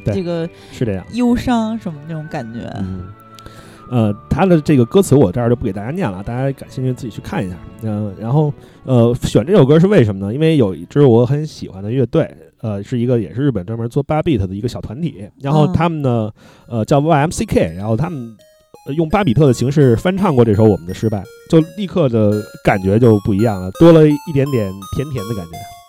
[0.04, 1.04] 这个是这样。
[1.12, 2.60] 忧伤什么那种感觉。
[2.78, 3.04] 嗯，
[3.90, 7.56] 呃，他的这个歌词我这儿就不给大家念了，大家感兴趣自己去看一下。
[7.82, 8.52] 嗯、然后
[8.84, 10.32] 呃，选这首歌是为什么呢？
[10.32, 16.30] 因为有一支我很喜欢的乐队，呃，是一个也是日本专门做八 beat 的一个小团体，然后嗯他们呢，
[16.68, 18.36] 呃，叫 YMCK，然后他们。
[18.86, 21.18] 呃用巴比特的形式翻唱过这首《我们的失败》，
[21.50, 25.79] 就立刻的感觉就不一样了，多了一点点甜甜的感觉。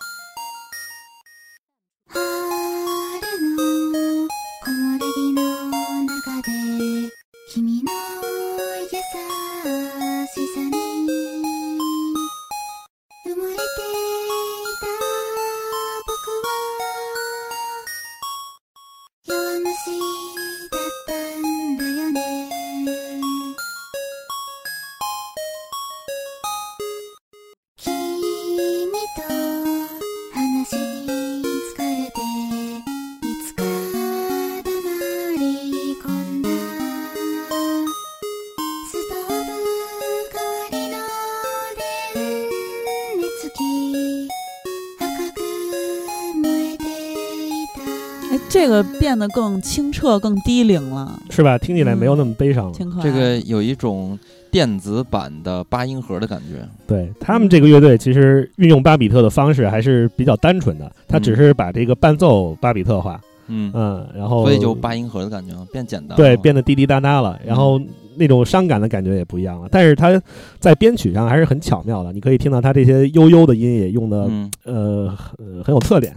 [49.22, 51.56] 得更清澈、更低龄了，是吧？
[51.56, 52.72] 听起来没有那么悲伤了。
[52.72, 53.02] 挺可爱。
[53.02, 54.18] 这个有一种
[54.50, 56.68] 电子版的八音盒的感觉。
[56.86, 66.16] 对他们这个乐队，其实运用巴比特的方式还是比较单纯的，他只是把这个伴奏巴比特化，嗯，嗯，然后所以就八音盒的感觉，变简单了。
[66.16, 67.80] 对变得滴滴答答了，然后
[68.16, 69.68] 那种伤感的感觉也不一样了。
[69.70, 70.20] 但是他
[70.58, 76.14] 在编曲上还是很巧妙的，你可以听到他这些悠悠的音也用的、嗯，呃很很有特点。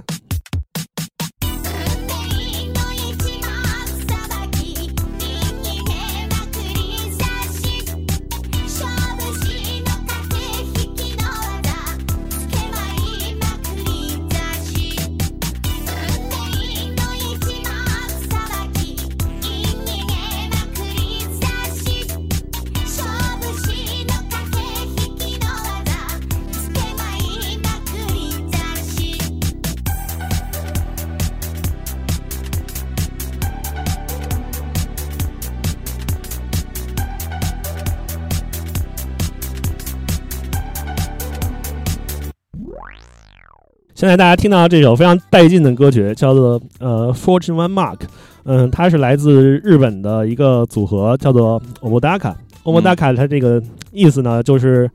[44.06, 48.02] 现在大家听到这首非常带劲的歌曲，叫做呃 Fortune One Mark，
[48.44, 52.36] 嗯，它是来自日本的一个组合，叫做 Omodaka。
[52.64, 53.60] Omodaka 它这个
[53.92, 54.88] 意思呢，就是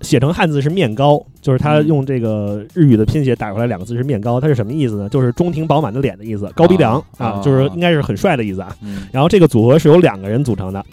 [0.00, 5.08] 写成汉字是面高，就是它嗯用这个日语的拼写打出来两个字是面高，它是什么意思呢？
[5.10, 8.76] 就是中庭饱满的脸的意思，高鼻梁啊啊，就是啊应该是很帅的意思啊。
[8.82, 10.84] 嗯然后这个组合是由两个人组成的，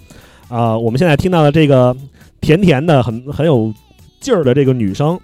[0.48, 1.98] 啊、我们现在听到的这个
[2.40, 3.74] 甜甜的、很很有
[4.20, 5.20] 劲儿的这个女生，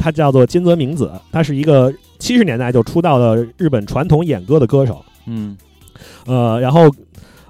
[0.00, 5.54] 她叫做金泽明子，他是一个七十年代就出道的日本传统演歌的歌手，嗯。
[6.24, 6.90] 呃，然后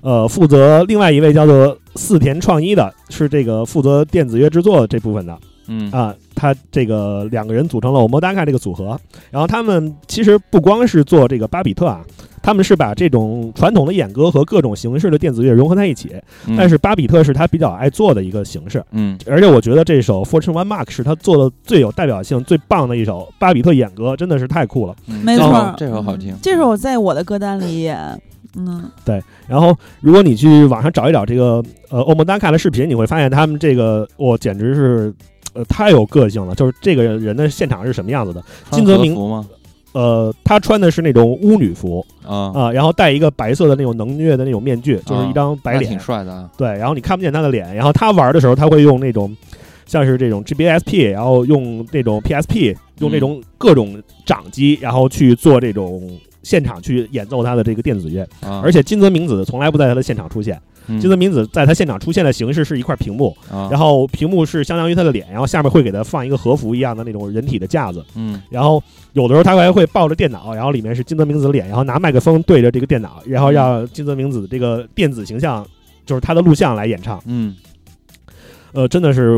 [0.01, 5.39] 呃负责另外一位叫做四田创一的，是这个负责电子乐制作这部分的，
[5.71, 5.91] 嗯。
[5.93, 12.03] 啊，他这个两个人组成了 Omodaka 这个组合，然后他们其实不光是做这个巴比特啊，
[12.43, 16.11] 他们是把这种传统的演歌和各种形式的电子乐融合在一起，
[16.47, 16.57] 嗯。
[16.59, 19.17] 但是巴比特是他比较爱做的一个形式，嗯。
[19.27, 24.97] 而且我觉得这首 Fortune One Mark 是他做的最有代表性、最棒的一首巴比特演歌，真的是太酷了。
[25.07, 25.21] 嗯。
[25.25, 26.33] 没错，这首好听。
[26.33, 26.39] 嗯。
[26.43, 27.97] 这首在我的歌单里也，
[28.57, 35.15] 嗯，对然后，如果你去网上找一找这个呃 Omodaka 的视频，你会发现他们这个我简直是
[35.53, 38.43] 呃太有个性了，就是这个人的现场是什么样子的。
[38.71, 39.15] 金泽明？
[39.93, 46.49] 呃，他穿的是那种巫女服啊，啊、然后戴一个白色的那种能虐的那种面具，就是一张白脸那挺，帅的啊。
[46.57, 49.37] 对，然后你看不见他的脸，然后他玩的时候，他会用那种
[49.87, 56.09] 像是这种 GBSP，然后用那种 PSP，用那种各种掌机，然后去做这种
[56.43, 58.23] 现场去演奏他的这个电子乐。
[58.41, 61.01] 啊，而且金泽明子从来不在他的现场出现，嗯。
[61.01, 68.41] 金泽明子在他现场出现的形式是一块屏幕，啊，然后屏幕是相当于他的脸，然后下面会给他放一个和服一样的那种人体的架子，嗯。
[68.51, 75.67] 然后有的时候他还会抱着电脑，然后里面是金泽明子的脸，然后拿麦克风对着这个电脑，然后让金泽明子这个电子形象，
[76.07, 77.23] 就是他的录像来演唱。
[77.27, 77.55] 嗯。
[78.73, 79.37] 呃，真的是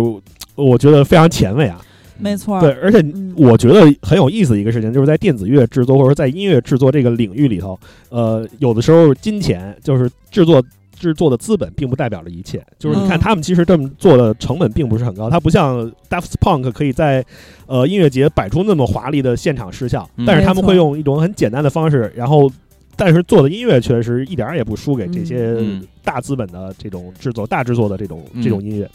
[0.55, 1.81] 我觉得非常前卫啊。
[2.23, 3.35] 没错，对，而且嗯。
[3.36, 7.78] 我觉得很有意思的一个事情，就是在电子乐制作或者在音乐制作这个领域里头，
[8.11, 10.62] 呃，有的时候金钱就是制作。
[10.94, 13.20] 制作的资本并不代表着一切，就是你看嗯。
[13.20, 17.24] 他们其实这么做的成本并不是很高，它不像 Daft Punk 可以在
[17.66, 20.24] 呃音乐节摆出那么华丽的现场视效，嗯。
[20.24, 22.49] 但是他们会用一种很简单的方式，然后
[22.94, 25.85] 但是做的音乐确实一点儿也不输给这些嗯。
[26.05, 28.89] 大资本的这种制作、大制作的这种这种音乐。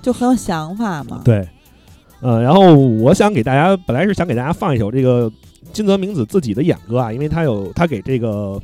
[0.00, 1.20] 就很有想法嘛。
[1.22, 1.46] 对，
[2.22, 5.30] 呃，然后我想给大家，本来是想给大家放一首这个
[5.72, 8.58] 金泽明子自己的演歌啊，因为他有他给这个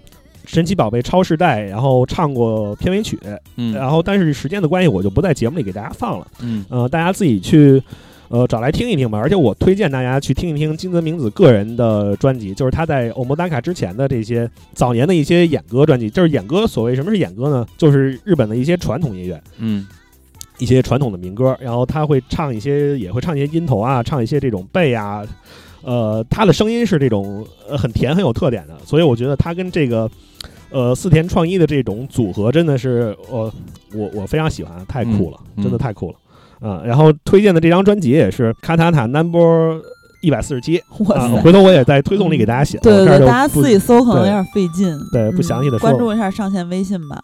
[0.47, 3.19] 神奇宝贝超世代，然后唱过片尾曲，
[3.57, 7.83] 嗯然后但是时间的关系，我就不在节目里给大家放了，嗯呃，大家自己去。
[8.31, 16.11] 呃，找来听一听吧，而且我推荐大家去听一听金泽明子个人的专辑，就是他在欧莫达卡之前的这些早年的一些演歌专辑。
[16.11, 17.67] 就是演歌，所谓什么是演歌呢？
[17.79, 19.87] 就是日本的一些传统音乐，嗯
[20.59, 25.23] 一些传统的民歌，然后他会唱一些，也会唱一些音头啊，唱一些这种贝啊，
[25.83, 30.11] 呃，他的声音是这种呃很甜很有特点的，所以我觉得他跟这个
[30.71, 33.53] 呃四田创一的这种组合真的是呃
[33.95, 36.17] 我我非常喜欢，太酷了，嗯真的太酷了
[36.61, 39.81] 啊、然后推荐的这张专辑也是卡塔塔 Number
[40.23, 41.41] 一百四十七啊，哇塞！
[41.41, 44.99] 回头我也在推送里给大家写，对对大家自己搜可能有点费劲。
[45.13, 47.15] 对不嗯详细的说关注一下上线微信吧。
[47.15, 47.23] 啊，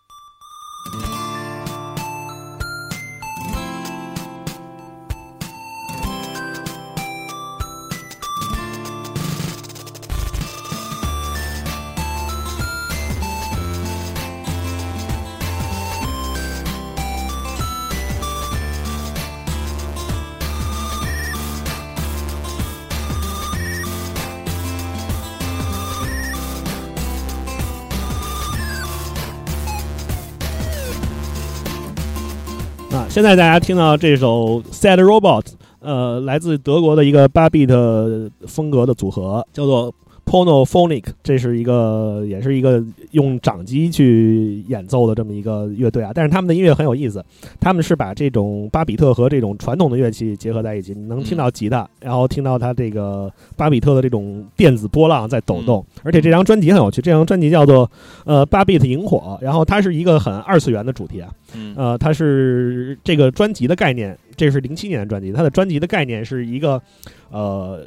[33.15, 35.43] 现在大家听到这首《Sad Robot》，
[35.78, 42.82] 呃，来自德国的一个八 bit 风格的组合，叫做 Ponophonic，这是一个也是一个
[43.12, 46.10] 用掌机去演奏的这么一个乐队啊。
[46.14, 47.24] 但是他们的音乐很有意思，
[47.60, 55.84] 他们是把这种巴比特和这种传统的乐器结合在一起，你能听到吉他，然后听到它这个巴比特的这种电子波浪在抖动。
[56.02, 57.90] 而且这张专辑很有趣，这张专辑叫做
[58.24, 61.30] 呃巴比特萤火，然后它是一个很二次元的主题啊。
[61.56, 66.82] 嗯呃，它是这个专辑的概念，这是零七年的专辑，它的专辑的概念是一个
[67.30, 67.80] 呃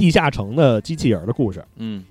[0.00, 1.64] 地下城的机器人儿的故事。
[1.76, 2.02] 嗯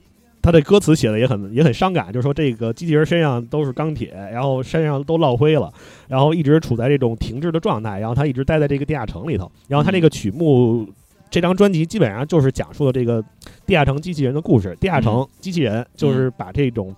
[0.42, 5.70] 他的歌词写的也很也很伤感，就是说这个机器人身上都是钢铁，然后身上都落灰了，
[6.08, 10.88] 然后一直处在这种停滞的状态，然后他一直待在这个地下城里头，然后他这个曲目。
[11.32, 13.24] 这张专辑基本上就是讲述了这个
[13.64, 14.76] 地下城机器人的故事。
[14.82, 16.92] 地下城机器人就是把这种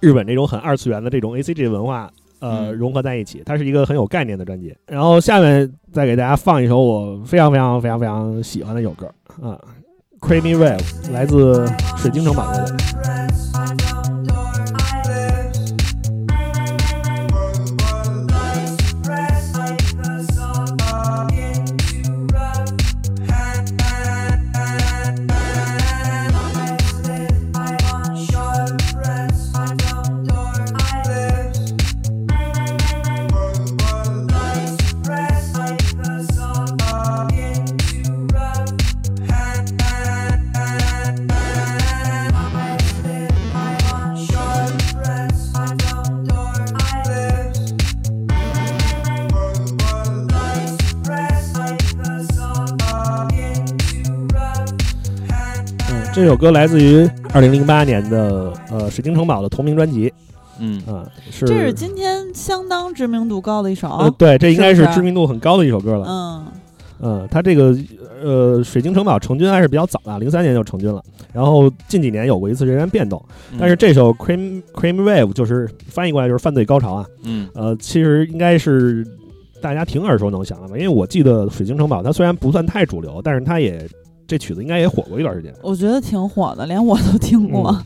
[0.00, 4.76] 日本这种很二次元的这种 A C G 文化呃嗯融合在一起，它是一个很有概念的专辑。
[4.86, 9.06] 然后下面再给大家放一首我非常非常非常非常喜欢的一首歌
[9.40, 9.56] 啊，
[10.22, 10.78] 《Creamy Wave》
[11.12, 11.66] 来自
[11.96, 13.91] 水晶城堡乐队。
[56.14, 60.12] 这首歌来自于二零零八年的呃水晶城堡的同名专辑。
[60.60, 60.78] 嗯。
[60.86, 63.88] 啊，是这是今天相当知名度高的一首。
[63.88, 66.06] 呃对，这应该是知名度很高的一首歌了。
[66.06, 66.46] 嗯，
[67.00, 67.74] 嗯，它这个
[68.22, 71.02] 呃水晶城堡成军还是比较早的，零三年就成军了，
[71.32, 73.56] 然后近几年有过一次人员变动，嗯。
[73.58, 77.48] 但是这首 Cream Cream Wave 就是翻译过来就是犯罪高潮啊，嗯。
[77.54, 79.02] 呃，其实应该是
[79.62, 80.76] 大家挺耳熟能详的吧？
[80.76, 83.88] 因为我记得《水晶城堡》它虽然不算太主流，但是它也
[84.32, 85.52] 这曲子应该也火过一段时间。
[85.60, 87.78] 我觉得挺火的，连我都听过。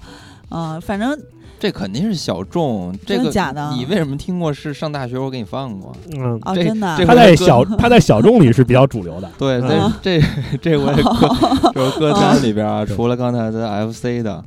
[0.50, 1.12] 嗯，反正
[1.58, 3.72] 这肯定是小众，这个假的？
[3.72, 4.52] 你为什么听过？
[4.52, 5.92] 是上大学我给你放过。
[6.16, 9.28] 嗯，哦，这真的啊，这它在小他在小众里是比较主流的。
[9.36, 14.40] 对，嗯这这这我也 歌就是歌单里边啊，除了刚才的 FC 的，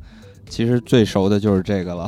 [0.48, 2.04] 其实最熟的就是这个了。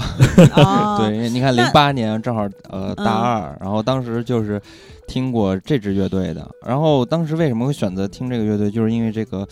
[0.54, 4.62] 啊 对，因为你看零八年正好呃嗯大二，然后当时就是
[5.06, 9.46] 听过这支乐队的，然后当时为什么会选择听这个乐队，就是因为这个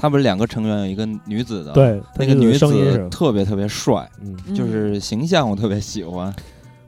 [0.00, 6.34] 他们两个成员有一个女子的，，对，那个女声音是，子特别特别帅，嗯，嗯就是形象我特别喜欢，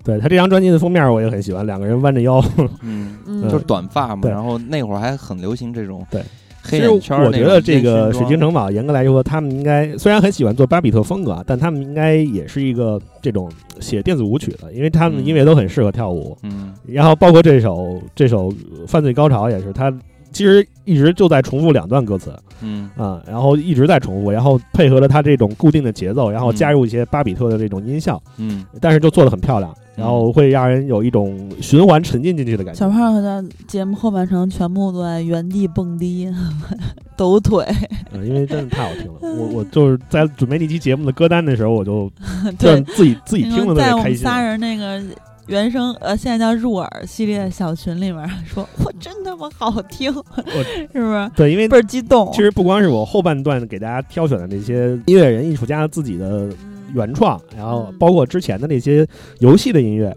[0.03, 2.43] 对他这张专辑的封面我也很喜欢，两个人弯着腰。
[2.81, 3.43] 嗯，嗯。
[3.51, 6.23] 就是短发嘛，然后那会儿还很流行这种对。
[6.65, 16.39] 黑其实我觉得这个水晶城堡，严格来说，他们应该虽然很喜欢做巴比特风格啊，但他们应该也是一个这种写电子舞曲的，因为他们的音乐都很适合跳舞。
[16.45, 16.73] 嗯。
[16.87, 18.47] 然后包括这首这首
[18.79, 19.93] 呃犯罪高潮也是，他
[20.33, 22.89] 其实一直就在重复两段歌词嗯。
[22.97, 28.65] 啊、然后一直在重复，然后配合了他这种固定的节奏，然后嗯加入一些巴比特的这种音效，嗯。
[28.81, 32.79] 但是就做的很漂亮，然后会让人有一种循环沉浸进去的感觉。
[32.79, 32.89] 小。
[32.93, 36.31] 胖的节目后半程全部都在原地蹦迪、
[37.17, 37.67] 抖腿，
[38.13, 42.11] 嗯，因为真的太好听了，我我就是在准备那期节目的歌单的时候，我就
[42.59, 42.75] 对。
[42.75, 44.19] 让，自己自己听的特在我们别开心。
[44.19, 45.03] 仨人那个
[45.53, 50.11] 原声呃，现在叫入耳系列小群里面说， 我真他妈好听，
[50.93, 51.31] 是不是？
[51.37, 52.31] 对，因为倍儿激动。
[52.33, 59.07] 其实不光是我后半段给大家挑选的那些音乐人、艺术家自己的嗯原创，然后嗯包括之前的那些
[59.41, 60.17] 游戏的音乐，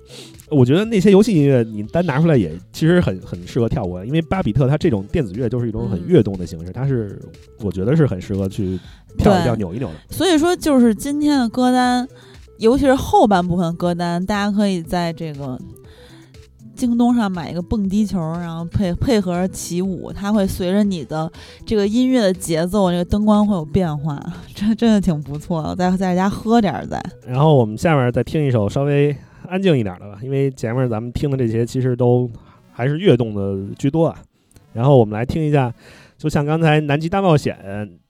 [0.50, 7.22] 我觉得那些游戏音乐你单拿出来也其实很很适合跳舞，因为巴比特它这种电子乐就是一种很嗯跃动的形式，它是
[7.60, 8.80] 我觉得是很适合去
[9.18, 9.96] 跳一跳、扭一扭的。
[10.10, 12.08] 所以说，就是今天的歌单，
[12.58, 15.60] 尤其是后半部分歌单，大家可以在这个
[16.76, 21.32] 京东上买一个蹦迪球，然后配配合起舞，它会随着你的
[21.66, 24.22] 这个音乐的节奏，这个灯光会有变化，
[24.54, 25.76] 这真的挺不错的。
[25.76, 29.16] 再在家喝点儿再，然后我们下面再听一首稍微
[29.48, 32.30] 安静一点的吧，因为前面咱们听的这些其实都
[32.72, 34.18] 还是跃动的居多啊。
[34.74, 35.74] 然后我们来听一下，
[36.18, 37.58] 就像刚才《南极大冒险》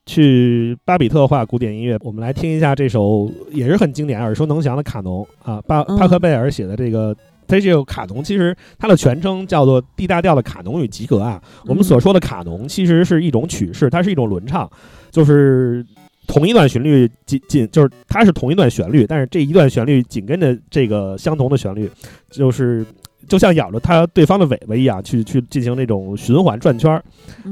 [0.06, 7.16] 去巴比特化古典音乐，我们来听一下这首也是很经典、耳熟能详的卡农啊，巴嗯帕克贝尔写的这个。
[7.48, 11.40] 它这个卡农其实它的全称叫做 D 大调的卡农与吉格啊。
[11.68, 14.68] 我们所说的卡农其实是一种曲式，它是一种轮唱，
[15.12, 15.86] 就是
[16.26, 21.88] 同一段旋律紧紧，就是它是同一段旋律，但是这一段旋律紧跟着这个相同的旋律，
[22.32, 22.84] 就是
[23.28, 27.04] 就像咬着它对方的尾巴一样，去去进行那种循环转圈儿。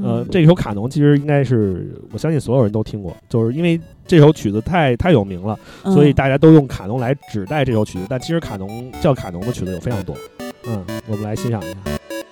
[0.02, 8.06] 呃嗯，这首卡农其实应该是我相信所有人都听过，就是因为这首曲子太太有名了，所以嗯大家都用卡农来指代这首曲子。
[8.10, 10.16] 但其实卡农叫卡农的曲子有非常多。
[10.66, 12.23] 嗯，我们来欣赏一下。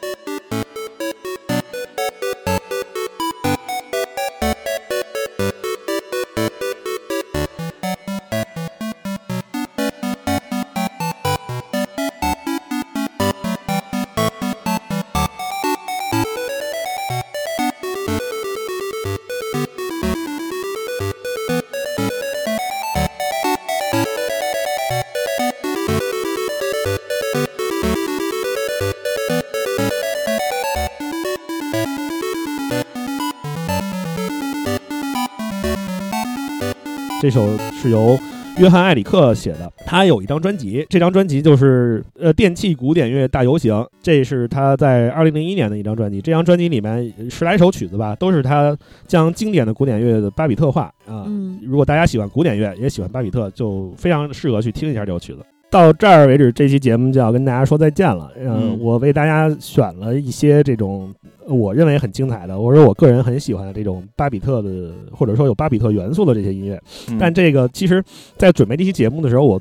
[37.22, 38.18] 这首是由
[38.57, 46.19] 约翰艾里克写的，他有一张专辑，这张专辑就是呃电器古典乐大游行，这是他在二零零一年的一张专辑。
[46.19, 48.76] 这张专辑里面十来首曲子吧，都是他
[49.06, 51.26] 将经典的古典乐的巴比特化啊。
[51.27, 55.45] 嗯如果大家喜欢古典乐，也喜欢巴比特，就非常适合去听一下这首曲子。
[55.72, 58.30] 到这儿为止，这期节目就要跟大家说再见了。
[58.38, 61.11] 嗯嗯，我为大家选了一些这种
[61.48, 66.77] 呃我认为很精彩的，或者我个人很喜欢的这种巴比特的，或者说有巴比特元素的这些音乐。
[67.07, 68.03] 嗯但这个其实，
[68.35, 69.60] 在准备这期节目的时候，我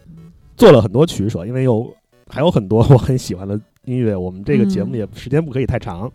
[0.57, 1.89] 做了很多取舍，因为有
[2.28, 4.16] 还有很多我很喜欢的音乐。
[4.16, 6.11] 我们这个节目嗯也时间不可以太长，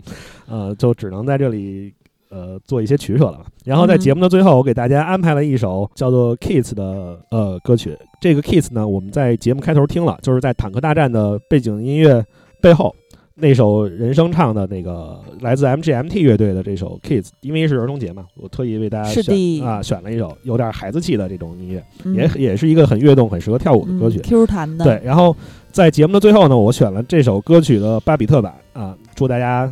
[0.45, 1.93] 呃，就只能在这里
[2.29, 3.45] 呃做一些取舍了。
[3.63, 7.97] 然后在嗯节目的最后，我给大家安排了一首叫做《Kids》的呃歌曲。
[8.19, 12.23] 这个《Kids》呢，我们在节目开头听了，就是在坦克大战的背景音乐
[12.61, 12.95] 背后。
[13.37, 21.83] 那首人声唱的那个来自 MGMT 乐队的这首《Kids》，因为是儿童节嘛，我特意为大家选啊选了一首有点孩子气的这种音乐。
[22.05, 24.23] 嗯也也是一个很跃动、很适合跳舞的歌曲嗯。
[24.23, 25.35] Q 弹的，对，然后
[25.69, 29.69] 在节目的最后呢，我选了这首歌曲的巴比特版啊，祝大家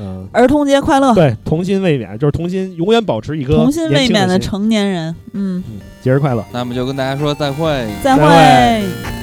[0.00, 5.62] 嗯、儿童节快乐，对童心未泯，就是童心永远保持一颗童心未泯的成年人，嗯，
[6.02, 6.44] 节日快乐。
[6.52, 7.86] 那么就跟大家说再会。
[8.02, 9.15] 再会。